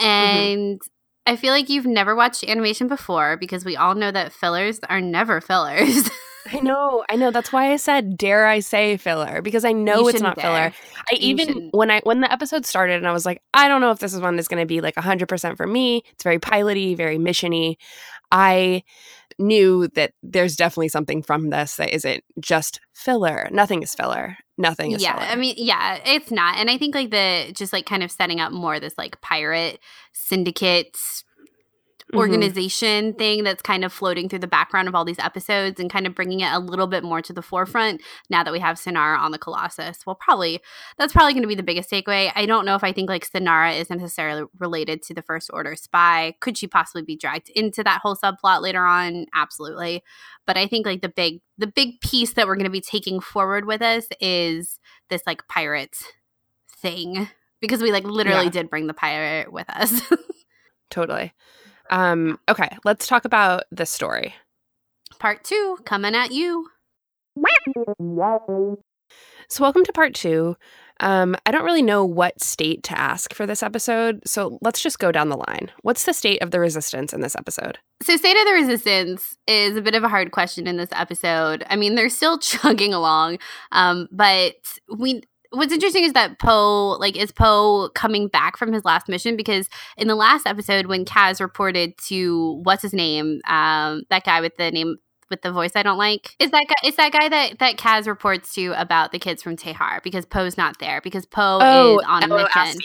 Mm-hmm. 0.00 0.06
And 0.06 0.80
mm-hmm. 0.80 0.99
I 1.26 1.36
feel 1.36 1.52
like 1.52 1.68
you've 1.68 1.86
never 1.86 2.14
watched 2.14 2.44
animation 2.44 2.88
before 2.88 3.36
because 3.36 3.64
we 3.64 3.76
all 3.76 3.94
know 3.94 4.10
that 4.10 4.32
fillers 4.32 4.80
are 4.88 5.00
never 5.00 5.40
fillers. 5.40 6.08
I 6.52 6.58
know, 6.60 7.04
I 7.10 7.16
know. 7.16 7.30
That's 7.30 7.52
why 7.52 7.70
I 7.72 7.76
said, 7.76 8.16
"Dare 8.16 8.46
I 8.46 8.60
say 8.60 8.96
filler?" 8.96 9.42
Because 9.42 9.64
I 9.64 9.72
know 9.72 10.00
You 10.00 10.08
it's 10.08 10.20
not 10.22 10.40
shouldn't 10.40 10.40
filler. 10.40 10.72
I 11.12 11.14
You 11.14 11.18
even 11.28 11.46
shouldn't. 11.46 11.74
when 11.74 11.90
I 11.90 12.00
when 12.02 12.20
the 12.22 12.32
episode 12.32 12.64
started, 12.64 12.96
and 12.96 13.06
I 13.06 13.12
was 13.12 13.26
like, 13.26 13.42
I 13.52 13.68
don't 13.68 13.82
know 13.82 13.90
if 13.90 13.98
this 13.98 14.14
is 14.14 14.20
one 14.20 14.36
that's 14.36 14.48
going 14.48 14.62
to 14.62 14.66
be 14.66 14.80
like 14.80 14.96
hundred 14.96 15.28
percent 15.28 15.58
for 15.58 15.66
me. 15.66 16.02
It's 16.12 16.24
very 16.24 16.38
piloty, 16.38 16.96
very 16.96 17.18
missiony. 17.18 17.76
I 18.32 18.82
knew 19.38 19.88
that 19.88 20.12
there's 20.22 20.56
definitely 20.56 20.88
something 20.88 21.22
from 21.22 21.50
this 21.50 21.76
that 21.76 21.94
isn't 21.94 22.24
just 22.40 22.80
filler. 22.94 23.48
Nothing 23.52 23.82
is 23.82 23.94
filler. 23.94 24.36
Nothing 24.60 24.92
is 24.92 25.02
yeah 25.02 25.16
i 25.16 25.36
mean 25.36 25.54
yeah 25.56 25.98
it's 26.04 26.30
not 26.30 26.56
and 26.58 26.68
i 26.68 26.76
think 26.76 26.94
like 26.94 27.10
the 27.10 27.50
just 27.54 27.72
like 27.72 27.86
kind 27.86 28.02
of 28.02 28.10
setting 28.10 28.40
up 28.40 28.52
more 28.52 28.78
this 28.78 28.98
like 28.98 29.18
pirate 29.22 29.80
syndicate 30.12 30.98
Mhm. 32.12 32.18
organization 32.18 33.14
thing 33.14 33.44
that's 33.44 33.62
kind 33.62 33.84
of 33.84 33.92
floating 33.92 34.28
through 34.28 34.38
the 34.40 34.46
background 34.46 34.88
of 34.88 34.94
all 34.94 35.04
these 35.04 35.18
episodes 35.18 35.78
and 35.78 35.90
kind 35.90 36.06
of 36.06 36.14
bringing 36.14 36.40
it 36.40 36.52
a 36.52 36.58
little 36.58 36.86
bit 36.86 37.04
more 37.04 37.22
to 37.22 37.32
the 37.32 37.42
forefront 37.42 38.02
now 38.28 38.42
that 38.42 38.52
we 38.52 38.58
have 38.58 38.76
Synara 38.76 39.18
on 39.18 39.30
the 39.32 39.38
Colossus. 39.38 40.04
Well, 40.06 40.16
probably 40.16 40.60
that's 40.98 41.12
probably 41.12 41.32
going 41.34 41.42
to 41.42 41.48
be 41.48 41.54
the 41.54 41.62
biggest 41.62 41.90
takeaway. 41.90 42.32
I 42.34 42.46
don't 42.46 42.64
know 42.64 42.74
if 42.74 42.82
I 42.84 42.92
think 42.92 43.08
like 43.08 43.28
Synara 43.30 43.78
is 43.78 43.90
necessarily 43.90 44.44
related 44.58 45.02
to 45.02 45.14
the 45.14 45.22
First 45.22 45.50
Order 45.52 45.76
spy. 45.76 46.34
Could 46.40 46.58
she 46.58 46.66
possibly 46.66 47.02
be 47.02 47.16
dragged 47.16 47.48
into 47.50 47.84
that 47.84 48.00
whole 48.02 48.16
subplot 48.16 48.60
later 48.62 48.84
on? 48.84 49.26
Absolutely. 49.34 50.02
But 50.46 50.56
I 50.56 50.66
think 50.66 50.86
like 50.86 51.02
the 51.02 51.08
big 51.08 51.40
the 51.58 51.66
big 51.66 52.00
piece 52.00 52.32
that 52.32 52.46
we're 52.46 52.56
going 52.56 52.64
to 52.64 52.70
be 52.70 52.80
taking 52.80 53.20
forward 53.20 53.66
with 53.66 53.82
us 53.82 54.06
is 54.20 54.80
this 55.10 55.22
like 55.26 55.46
pirate 55.48 55.96
thing 56.78 57.28
because 57.60 57.82
we 57.82 57.92
like 57.92 58.04
literally 58.04 58.44
Yeah. 58.44 58.50
did 58.50 58.70
bring 58.70 58.86
the 58.86 58.94
pirate 58.94 59.52
with 59.52 59.68
us. 59.68 60.00
totally. 60.90 61.34
Um, 61.90 62.38
okay, 62.48 62.76
let's 62.84 63.06
talk 63.06 63.24
about 63.24 63.64
the 63.70 63.84
story. 63.84 64.34
Part 65.18 65.44
2 65.44 65.78
coming 65.84 66.14
at 66.14 66.32
you. 66.32 66.68
So, 69.48 69.64
welcome 69.64 69.84
to 69.84 69.92
part 69.92 70.14
two. 70.14 70.56
Um, 71.00 71.34
I 71.46 71.50
don't 71.50 71.64
really 71.64 71.82
know 71.82 72.04
what 72.04 72.40
state 72.40 72.82
to 72.84 72.98
ask 72.98 73.34
for 73.34 73.46
this 73.46 73.62
episode, 73.62 74.20
so 74.26 74.58
let's 74.62 74.80
just 74.80 74.98
go 74.98 75.10
down 75.10 75.28
the 75.28 75.36
line. 75.36 75.70
What's 75.82 76.04
the 76.04 76.12
state 76.12 76.40
of 76.42 76.50
the 76.50 76.60
resistance 76.60 77.12
in 77.12 77.20
this 77.20 77.34
episode? 77.34 77.78
So, 78.02 78.16
State 78.16 78.36
of 78.36 78.46
the 78.46 78.52
Resistance 78.52 79.36
is 79.46 79.76
a 79.76 79.82
bit 79.82 79.94
of 79.94 80.04
a 80.04 80.08
hard 80.08 80.30
question 80.30 80.66
in 80.66 80.76
this 80.76 80.90
episode. 80.92 81.64
I 81.68 81.76
mean, 81.76 81.96
they're 81.96 82.10
still 82.10 82.38
chugging 82.40 82.94
along, 82.94 83.38
um, 83.72 84.08
but 84.12 84.54
we. 84.96 85.22
What's 85.50 85.72
interesting 85.72 86.04
is 86.04 86.12
that 86.12 86.38
Poe, 86.38 86.96
like, 87.00 87.16
is 87.16 87.32
Poe 87.32 87.88
coming 87.94 88.28
back 88.28 88.56
from 88.56 88.72
his 88.72 88.84
last 88.84 89.08
mission? 89.08 89.36
Because 89.36 89.68
in 89.96 90.06
the 90.08 90.14
last 90.14 90.46
episode, 90.46 90.86
when 90.86 91.04
Kaz 91.04 91.40
reported 91.40 91.98
to 92.08 92.60
what's 92.62 92.82
his 92.82 92.92
name, 92.92 93.40
um, 93.48 94.02
that 94.10 94.24
guy 94.24 94.40
with 94.40 94.56
the 94.56 94.70
name 94.70 94.96
with 95.28 95.42
the 95.42 95.52
voice 95.52 95.72
I 95.76 95.82
don't 95.82 95.98
like, 95.98 96.34
is 96.40 96.50
that 96.50 96.64
guy? 96.68 96.74
It's 96.84 96.96
that 96.96 97.12
guy 97.12 97.28
that 97.28 97.58
that 97.60 97.76
Kaz 97.76 98.06
reports 98.06 98.52
to 98.54 98.72
about 98.80 99.12
the 99.12 99.18
kids 99.18 99.42
from 99.42 99.56
Tehar 99.56 100.02
because 100.02 100.24
Poe's 100.26 100.56
not 100.56 100.78
there 100.78 101.00
because 101.02 101.26
Poe 101.26 101.98
is 102.00 102.04
on 102.08 102.22
a 102.24 102.28
mission. 102.28 102.80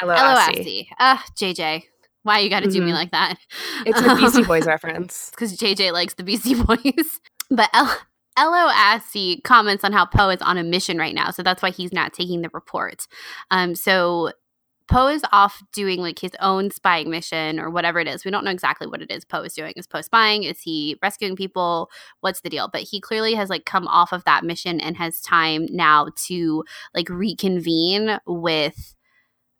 LOSC. 0.00 0.86
Ugh, 0.98 1.18
JJ. 1.36 1.84
Why 2.24 2.38
you 2.38 2.50
got 2.50 2.60
to 2.62 2.70
do 2.70 2.80
me 2.80 2.92
Mhm. 2.92 2.94
like 2.94 3.10
that? 3.10 3.36
It's 3.84 4.00
a 4.00 4.14
Beastie 4.16 4.42
Boys 4.46 4.66
reference. 4.66 5.30
because 5.30 5.56
JJ 5.56 5.92
likes 5.92 6.14
the 6.14 6.22
Beastie 6.22 6.54
Boys. 6.62 7.20
but 7.50 7.68
L- 7.72 7.96
LOSC 8.38 9.42
comments 9.44 9.84
on 9.84 9.92
how 9.92 10.06
Poe 10.06 10.30
is 10.30 10.42
on 10.42 10.58
a 10.58 10.62
mission 10.62 10.98
right 10.98 11.14
now, 11.14 11.30
so 11.30 11.42
that's 11.42 11.62
why 11.62 11.70
he's 11.70 11.92
not 11.92 12.12
taking 12.12 12.42
the 12.42 12.50
report. 12.52 13.06
Um, 13.50 13.74
so 13.74 14.32
Poe 14.88 15.08
is 15.08 15.22
off 15.32 15.62
doing 15.72 16.00
like 16.00 16.18
his 16.18 16.32
own 16.40 16.70
spying 16.70 17.08
mission 17.10 17.58
or 17.58 17.70
whatever 17.70 18.00
it 18.00 18.08
is. 18.08 18.24
We 18.24 18.30
don't 18.30 18.44
know 18.44 18.50
exactly 18.50 18.86
what 18.86 19.00
it 19.00 19.10
is 19.10 19.24
Poe 19.24 19.42
is 19.42 19.54
doing. 19.54 19.72
Is 19.76 19.86
Poe 19.86 20.02
spying? 20.02 20.42
Is 20.42 20.60
he 20.60 20.98
rescuing 21.02 21.36
people? 21.36 21.90
What's 22.20 22.40
the 22.40 22.50
deal? 22.50 22.68
But 22.70 22.82
he 22.82 23.00
clearly 23.00 23.34
has 23.34 23.48
like 23.48 23.64
come 23.64 23.86
off 23.88 24.12
of 24.12 24.24
that 24.24 24.44
mission 24.44 24.80
and 24.80 24.96
has 24.96 25.20
time 25.20 25.66
now 25.70 26.08
to 26.26 26.64
like 26.94 27.08
reconvene 27.08 28.18
with 28.26 28.94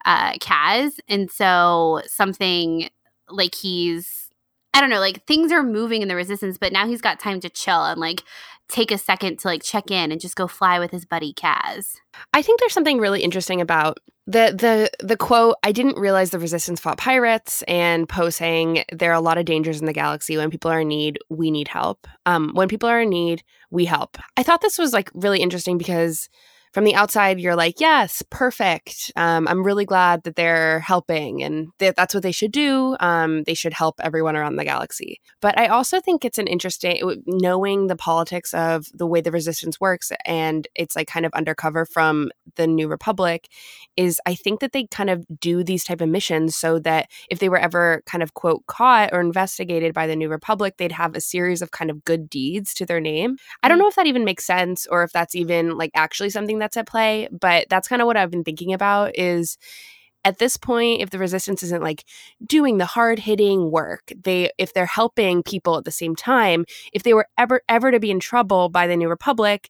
uh 0.05 0.33
Kaz. 0.33 0.99
And 1.07 1.31
so 1.31 2.01
something 2.05 2.89
like 3.29 3.55
he's 3.55 4.29
I 4.75 4.81
don't 4.81 4.89
know, 4.89 4.99
like 4.99 5.25
things 5.25 5.51
are 5.51 5.61
moving 5.61 6.01
in 6.01 6.07
the 6.07 6.15
resistance, 6.15 6.57
but 6.57 6.73
now 6.73 6.87
he's 6.87 7.01
got 7.01 7.19
time 7.19 7.39
to 7.41 7.49
chill 7.49 7.85
and 7.85 7.99
like 7.99 8.23
take 8.69 8.91
a 8.91 8.97
second 8.97 9.39
to 9.39 9.47
like 9.47 9.63
check 9.63 9.91
in 9.91 10.11
and 10.11 10.21
just 10.21 10.35
go 10.35 10.47
fly 10.47 10.79
with 10.79 10.91
his 10.91 11.05
buddy 11.05 11.33
Kaz. 11.33 11.95
I 12.33 12.41
think 12.41 12.59
there's 12.59 12.73
something 12.73 12.99
really 12.99 13.21
interesting 13.21 13.61
about 13.61 13.99
the 14.25 14.55
the 14.57 15.05
the 15.05 15.17
quote. 15.17 15.55
I 15.63 15.71
didn't 15.71 15.97
realize 15.97 16.29
the 16.29 16.39
resistance 16.39 16.79
fought 16.79 16.97
pirates, 16.97 17.61
and 17.63 18.07
Poe 18.07 18.29
saying 18.29 18.83
there 18.91 19.11
are 19.11 19.15
a 19.15 19.21
lot 19.21 19.37
of 19.37 19.45
dangers 19.45 19.79
in 19.79 19.85
the 19.85 19.93
galaxy. 19.93 20.37
When 20.37 20.49
people 20.49 20.71
are 20.71 20.81
in 20.81 20.87
need, 20.87 21.19
we 21.29 21.51
need 21.51 21.67
help. 21.67 22.07
Um, 22.25 22.51
when 22.53 22.69
people 22.69 22.87
are 22.87 23.01
in 23.01 23.09
need, 23.09 23.43
we 23.69 23.85
help. 23.85 24.17
I 24.37 24.43
thought 24.43 24.61
this 24.61 24.77
was 24.77 24.93
like 24.93 25.11
really 25.13 25.41
interesting 25.41 25.77
because 25.77 26.29
from 26.73 26.85
the 26.85 26.95
outside, 26.95 27.39
you're 27.39 27.55
like, 27.55 27.79
yes, 27.79 28.23
perfect. 28.31 29.11
Um, 29.15 29.47
I'm 29.47 29.63
really 29.63 29.85
glad 29.85 30.23
that 30.23 30.35
they're 30.35 30.79
helping, 30.79 31.43
and 31.43 31.67
that 31.77 31.95
that's 31.95 32.15
what 32.15 32.23
they 32.23 32.31
should 32.31 32.51
do. 32.51 32.97
Um, 32.99 33.43
they 33.43 33.53
should 33.53 33.73
help 33.73 33.99
everyone 34.01 34.35
around 34.35 34.55
the 34.55 34.65
galaxy. 34.65 35.21
But 35.39 35.57
I 35.57 35.67
also 35.67 36.01
think 36.01 36.25
it's 36.25 36.39
an 36.39 36.47
interesting 36.47 37.21
knowing 37.27 37.87
the 37.87 37.95
politics 37.95 38.55
of 38.55 38.87
the 38.91 39.05
way 39.05 39.21
the 39.21 39.31
resistance 39.31 39.79
works, 39.79 40.11
and 40.25 40.67
it's 40.73 40.95
like 40.95 41.07
kind 41.07 41.27
of 41.27 41.33
undercover 41.33 41.85
from 41.85 42.31
the 42.55 42.65
New 42.65 42.87
Republic. 42.87 43.49
Is 43.95 44.19
I 44.25 44.33
think 44.33 44.59
that 44.61 44.71
they 44.71 44.87
kind 44.87 45.11
of 45.11 45.25
do 45.39 45.63
these 45.63 45.83
type 45.83 46.01
of 46.01 46.09
missions 46.09 46.55
so 46.55 46.79
that 46.79 47.11
if 47.29 47.37
they 47.37 47.49
were 47.49 47.59
ever 47.59 48.01
kind 48.07 48.23
of 48.23 48.33
quote 48.33 48.65
caught 48.65 49.13
or 49.13 49.21
investigated 49.21 49.93
by 49.93 50.07
the 50.07 50.15
New 50.15 50.27
Republic, 50.27 50.77
they'd 50.77 50.91
have 50.91 51.15
a 51.15 51.21
series 51.21 51.61
of 51.61 51.69
kind 51.69 51.91
of 51.91 52.03
good 52.03 52.31
deeds 52.31 52.73
to 52.73 52.85
their 52.87 52.99
name. 52.99 53.37
I 53.61 53.67
don't 53.67 53.77
know 53.77 53.87
if 53.87 53.95
that 53.95 54.07
even 54.07 54.25
makes 54.25 54.45
sense 54.45 54.87
or 54.87 55.03
if 55.03 55.11
that's 55.11 55.35
even 55.35 55.77
like 55.77 55.91
actually 55.93 56.31
something 56.31 56.62
that's 56.63 56.77
at 56.77 56.87
play, 56.87 57.27
but 57.31 57.67
that's 57.69 57.87
kind 57.87 58.01
of 58.01 58.05
what 58.05 58.17
I've 58.17 58.31
been 58.31 58.43
thinking 58.43 58.73
about 58.73 59.17
is 59.17 59.57
at 60.25 60.39
this 60.39 60.57
point 60.57 61.01
if 61.01 61.09
the 61.09 61.19
resistance 61.19 61.63
isn't 61.63 61.83
like 61.83 62.05
doing 62.45 62.77
the 62.77 62.85
hard 62.85 63.19
hitting 63.19 63.69
work 63.71 64.13
they 64.23 64.49
if 64.57 64.73
they're 64.73 64.85
helping 64.85 65.43
people 65.43 65.77
at 65.77 65.83
the 65.83 65.91
same 65.91 66.15
time 66.15 66.65
if 66.93 67.03
they 67.03 67.13
were 67.13 67.27
ever 67.37 67.61
ever 67.67 67.91
to 67.91 67.99
be 67.99 68.09
in 68.09 68.21
trouble 68.21 68.69
by 68.69 68.87
the 68.87 68.95
new 68.95 69.09
republic 69.09 69.69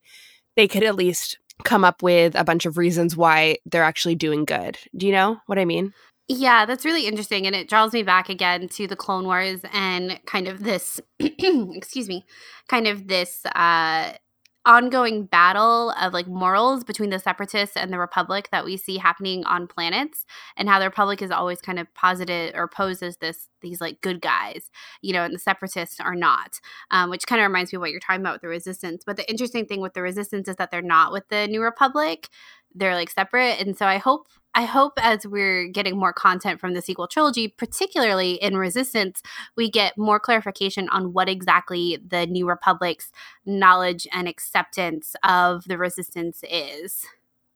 they 0.56 0.68
could 0.68 0.84
at 0.84 0.96
least 0.96 1.40
come 1.64 1.84
up 1.84 2.04
with 2.04 2.36
a 2.36 2.44
bunch 2.44 2.68
of 2.68 2.78
reasons 2.78 3.18
why 3.18 3.58
they're 3.66 3.84
actually 3.84 4.16
doing 4.16 4.46
good 4.46 4.78
do 4.96 5.08
you 5.08 5.12
know 5.12 5.38
what 5.48 5.58
i 5.58 5.66
mean 5.66 5.92
Yeah, 6.30 6.66
that's 6.66 6.86
really 6.86 7.06
interesting. 7.06 7.46
And 7.46 7.56
it 7.56 7.68
draws 7.68 7.92
me 7.92 8.02
back 8.02 8.30
again 8.30 8.70
to 8.70 8.88
the 8.88 8.96
Clone 8.96 9.26
Wars 9.26 9.60
and 9.74 10.20
kind 10.26 10.48
of 10.48 10.64
this, 10.64 11.02
excuse 11.20 12.08
me, 12.08 12.24
kind 12.70 12.88
of 12.88 13.10
this 13.10 13.46
uh, 13.54 14.14
ongoing 14.66 15.26
battle 15.26 15.92
of 16.00 16.14
like 16.14 16.28
morals 16.28 16.84
between 16.84 17.10
the 17.10 17.20
separatists 17.20 17.76
and 17.76 17.92
the 17.92 18.00
republic 18.00 18.48
that 18.52 18.64
we 18.64 18.78
see 18.78 18.98
happening 18.98 19.44
on 19.46 19.68
planets 19.68 20.26
and 20.56 20.70
how 20.70 20.80
the 20.80 20.86
republic 20.86 21.22
is 21.22 21.32
always 21.32 21.60
kind 21.60 21.80
of 21.80 21.94
posited 21.96 22.56
or 22.56 22.68
poses 22.68 23.18
this 23.18 23.50
these 23.62 23.82
like 23.82 24.00
good 24.02 24.22
guys 24.22 24.72
you 25.02 25.12
know 25.12 25.24
and 25.24 25.34
the 25.36 25.40
separatists 25.40 26.00
are 26.00 26.16
not 26.16 26.60
um, 26.92 27.10
which 27.10 27.26
kind 27.28 27.42
of 27.42 27.48
reminds 27.48 27.72
me 27.72 27.78
of 27.78 27.82
what 27.82 27.92
you're 27.92 28.00
talking 28.00 28.22
about 28.22 28.34
with 28.36 28.42
the 28.42 28.48
resistance. 28.48 29.04
But 29.06 29.18
the 29.18 29.30
interesting 29.30 29.66
thing 29.66 29.82
with 29.82 29.94
the 29.94 30.02
resistance 30.02 30.48
is 30.48 30.56
that 30.58 30.72
they're 30.72 30.82
not 30.82 31.12
with 31.12 31.28
the 31.30 31.48
new 31.48 31.62
republic. 31.62 32.30
They're 32.74 32.96
like 32.96 33.10
separate. 33.10 33.60
And 33.60 33.78
so 33.78 33.86
i 33.86 33.98
hope 33.98 34.28
i 34.56 34.64
hope 34.64 34.94
as 34.98 35.26
we're 35.26 35.68
getting 35.68 35.98
more 35.98 36.14
content 36.14 36.60
from 36.60 36.74
the 36.74 36.82
sequel 36.82 37.08
trilogy 37.08 37.48
particularly 37.48 38.34
in 38.34 38.58
resistance 38.58 39.22
we 39.56 39.70
get 39.70 39.98
more 39.98 40.20
clarification 40.20 40.90
on 40.90 41.14
what 41.14 41.30
exactly 41.30 41.98
the 42.06 42.26
new 42.28 42.48
republic's 42.48 43.12
knowledge 43.46 44.08
and 44.12 44.28
acceptance 44.28 45.16
of 45.24 45.64
the 45.66 45.78
resistance 45.78 46.44
is 46.50 47.06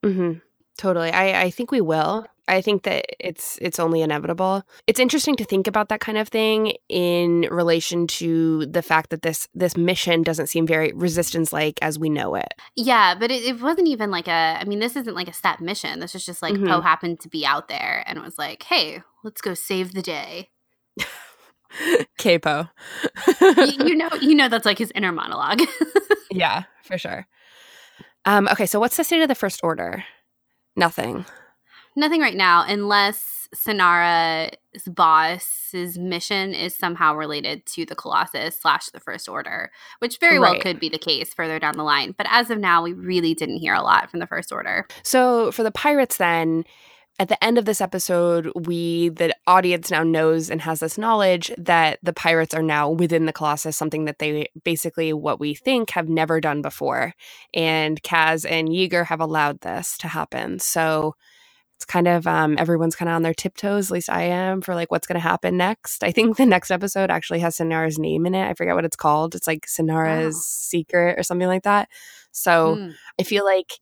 hmm 0.03 0.33
Totally. 0.77 1.11
I, 1.11 1.43
I 1.43 1.49
think 1.49 1.71
we 1.71 1.81
will. 1.81 2.27
I 2.47 2.61
think 2.61 2.83
that 2.83 3.05
it's 3.19 3.57
it's 3.61 3.79
only 3.79 4.01
inevitable. 4.01 4.63
It's 4.87 4.99
interesting 4.99 5.35
to 5.37 5.43
think 5.45 5.67
about 5.67 5.89
that 5.89 5.99
kind 5.99 6.17
of 6.17 6.29
thing 6.29 6.73
in 6.89 7.41
relation 7.51 8.07
to 8.07 8.65
the 8.65 8.81
fact 8.81 9.09
that 9.09 9.21
this 9.21 9.47
this 9.53 9.75
mission 9.75 10.23
doesn't 10.23 10.47
seem 10.47 10.65
very 10.67 10.91
resistance 10.93 11.51
like 11.53 11.77
as 11.81 11.99
we 11.99 12.09
know 12.09 12.35
it. 12.35 12.53
yeah 12.75 13.15
but 13.15 13.31
it, 13.31 13.43
it 13.43 13.61
wasn't 13.61 13.87
even 13.87 14.11
like 14.11 14.27
a 14.27 14.57
i 14.59 14.63
mean 14.65 14.79
this 14.79 14.95
isn't 14.95 15.15
like 15.15 15.27
a 15.27 15.33
set 15.33 15.59
mission 15.61 15.99
this 15.99 16.15
is 16.15 16.25
just 16.25 16.41
like 16.41 16.53
Mhm. 16.55 16.67
poe 16.67 16.81
happened 16.81 17.19
to 17.21 17.29
be 17.29 17.45
out 17.45 17.67
there 17.67 18.03
and 18.07 18.21
was 18.21 18.37
like 18.37 18.63
hey 18.63 19.01
let's 19.23 19.41
go 19.41 19.53
save 19.53 19.93
the 19.93 20.01
day 20.01 20.49
Capo. 22.17 22.69
you, 23.41 23.85
you 23.87 23.95
know 24.01 24.09
you 24.21 24.35
know 24.35 24.49
that's 24.49 24.65
like 24.65 24.77
his 24.77 24.91
inner 24.95 25.11
monologue 25.11 25.61
yeah, 26.31 26.63
for 26.83 26.97
sure. 26.97 27.27
Um, 28.25 28.47
okay, 28.49 28.65
so 28.65 28.79
what's 28.79 28.97
the 28.97 29.03
state 29.03 29.21
of 29.21 29.27
the 29.29 29.35
first 29.35 29.61
order? 29.63 30.03
Nothing. 30.75 31.25
Nothing 31.97 32.21
right 32.21 32.37
now, 32.37 32.63
unless 32.67 33.49
Synara's 33.55 34.51
boss's 34.85 35.97
mission 35.97 36.53
is 36.53 36.75
somehow 36.75 37.15
related 37.15 37.65
to 37.65 37.87
the 37.87 37.95
Colossus 37.95 38.59
slash 38.59 38.91
the 38.91 38.99
First 38.99 39.27
Order, 39.27 39.71
which 39.97 40.19
very 40.19 40.37
well 40.37 40.59
could 40.59 40.79
be 40.79 40.89
the 40.89 40.99
case 40.99 41.33
further 41.33 41.57
down 41.57 41.75
the 41.75 41.83
line. 41.83 42.13
But 42.15 42.27
as 42.29 42.51
of 42.51 42.59
now, 42.59 42.83
we 42.83 42.93
really 42.93 43.33
didn't 43.33 43.57
hear 43.57 43.73
a 43.73 43.81
lot 43.81 44.11
from 44.11 44.19
the 44.19 44.27
First 44.27 44.51
Order. 44.51 44.85
So 45.01 45.51
for 45.51 45.63
the 45.63 45.71
pirates, 45.71 46.17
then 46.17 46.65
at 47.17 47.29
the 47.29 47.43
end 47.43 47.57
of 47.57 47.65
this 47.65 47.81
episode, 47.81 48.51
we 48.53 49.09
the 49.09 49.35
audience 49.47 49.89
now 49.89 50.03
knows 50.03 50.51
and 50.51 50.61
has 50.61 50.81
this 50.81 50.99
knowledge 50.99 51.51
that 51.57 51.97
the 52.03 52.13
pirates 52.13 52.53
are 52.53 52.61
now 52.61 52.91
within 52.91 53.25
the 53.25 53.33
Colossus, 53.33 53.75
something 53.75 54.05
that 54.05 54.19
they 54.19 54.49
basically 54.63 55.13
what 55.13 55.39
we 55.39 55.55
think 55.55 55.89
have 55.89 56.07
never 56.07 56.39
done 56.39 56.61
before, 56.61 57.15
and 57.55 58.03
Kaz 58.03 58.45
and 58.47 58.69
Yeager 58.69 59.07
have 59.07 59.19
allowed 59.19 59.61
this 59.61 59.97
to 59.97 60.07
happen. 60.07 60.59
So. 60.59 61.15
It's 61.77 61.85
kind 61.85 62.07
of 62.07 62.25
um, 62.25 62.55
everyone's 62.57 62.95
kind 62.95 63.07
of 63.07 63.15
on 63.15 63.21
their 63.21 63.35
tiptoes. 63.35 63.89
At 63.91 63.93
least 63.93 64.09
I 64.09 64.23
am 64.23 64.61
for 64.61 64.73
like 64.73 64.89
what's 64.89 65.05
going 65.05 65.15
to 65.21 65.27
happen 65.27 65.57
next. 65.57 66.03
I 66.03 66.11
think 66.11 66.35
the 66.37 66.45
next 66.45 66.71
episode 66.71 67.11
actually 67.11 67.39
has 67.41 67.55
Synara's 67.57 67.99
name 67.99 68.25
in 68.25 68.33
it. 68.33 68.47
I 68.49 68.55
forget 68.55 68.73
what 68.73 68.83
it's 68.85 68.95
called. 68.95 69.35
It's 69.35 69.45
like 69.47 69.67
Synara's 69.67 70.35
Oh. 70.35 70.41
secret 70.41 71.19
or 71.19 71.23
something 71.23 71.47
like 71.47 71.63
that. 71.63 71.87
So 72.31 72.75
Mm. 72.77 72.93
I 73.19 73.23
feel 73.23 73.45
like 73.45 73.73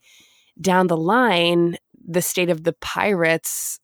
down 0.59 0.87
the 0.87 0.97
line, 0.97 1.77
the 2.05 2.21
state 2.21 2.49
of 2.49 2.63
the 2.65 2.73
pirates, 2.73 3.79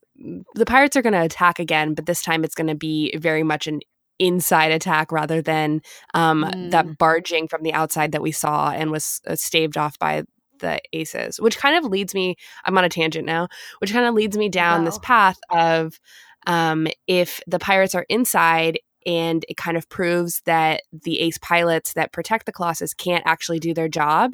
the 0.56 0.66
pirates 0.66 0.96
are 0.98 1.02
going 1.02 1.14
to 1.14 1.24
attack 1.24 1.58
again, 1.60 1.94
but 1.94 2.06
this 2.06 2.22
time 2.22 2.44
it's 2.44 2.54
going 2.56 2.68
to 2.68 2.76
be 2.76 3.16
very 3.18 3.44
much 3.44 3.66
an 3.66 3.80
inside 4.20 4.72
attack 4.72 5.12
rather 5.12 5.42
than 5.42 5.82
um, 6.14 6.44
Mm. 6.44 6.72
that 6.72 6.98
barging 6.98 7.48
from 7.48 7.64
the 7.64 7.74
outside 7.74 8.12
that 8.12 8.22
we 8.22 8.32
saw 8.34 8.72
and 8.72 8.92
was 8.92 9.22
uh, 9.26 9.36
staved 9.36 9.78
off 9.78 9.98
by 10.00 10.24
the 10.62 10.80
aces, 10.94 11.40
which 11.40 11.58
kind 11.58 11.76
of 11.76 11.92
leads 11.92 12.16
me, 12.16 12.38
I'm 12.64 12.78
on 12.78 12.86
a 12.86 12.90
tangent 12.90 13.26
now, 13.26 13.50
which 13.80 13.92
kind 13.92 14.06
of 14.06 14.16
leads 14.16 14.38
me 14.38 14.50
down 14.50 14.86
this 14.86 14.98
path 15.00 15.38
of 15.52 16.00
um, 16.48 16.88
if 17.08 17.42
the 17.46 17.60
pirates 17.60 17.94
are 17.94 18.06
inside 18.10 18.80
and 19.06 19.44
it 19.50 19.58
kind 19.58 19.78
of 19.78 19.90
proves 19.90 20.42
that 20.46 20.84
the 20.92 21.20
ace 21.20 21.38
pilots 21.40 21.94
that 21.94 22.14
protect 22.14 22.46
the 22.46 22.52
colossus 22.52 22.94
can't 22.94 23.24
actually 23.26 23.60
do 23.60 23.74
their 23.74 23.90
job 23.90 24.34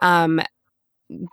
um, 0.00 0.40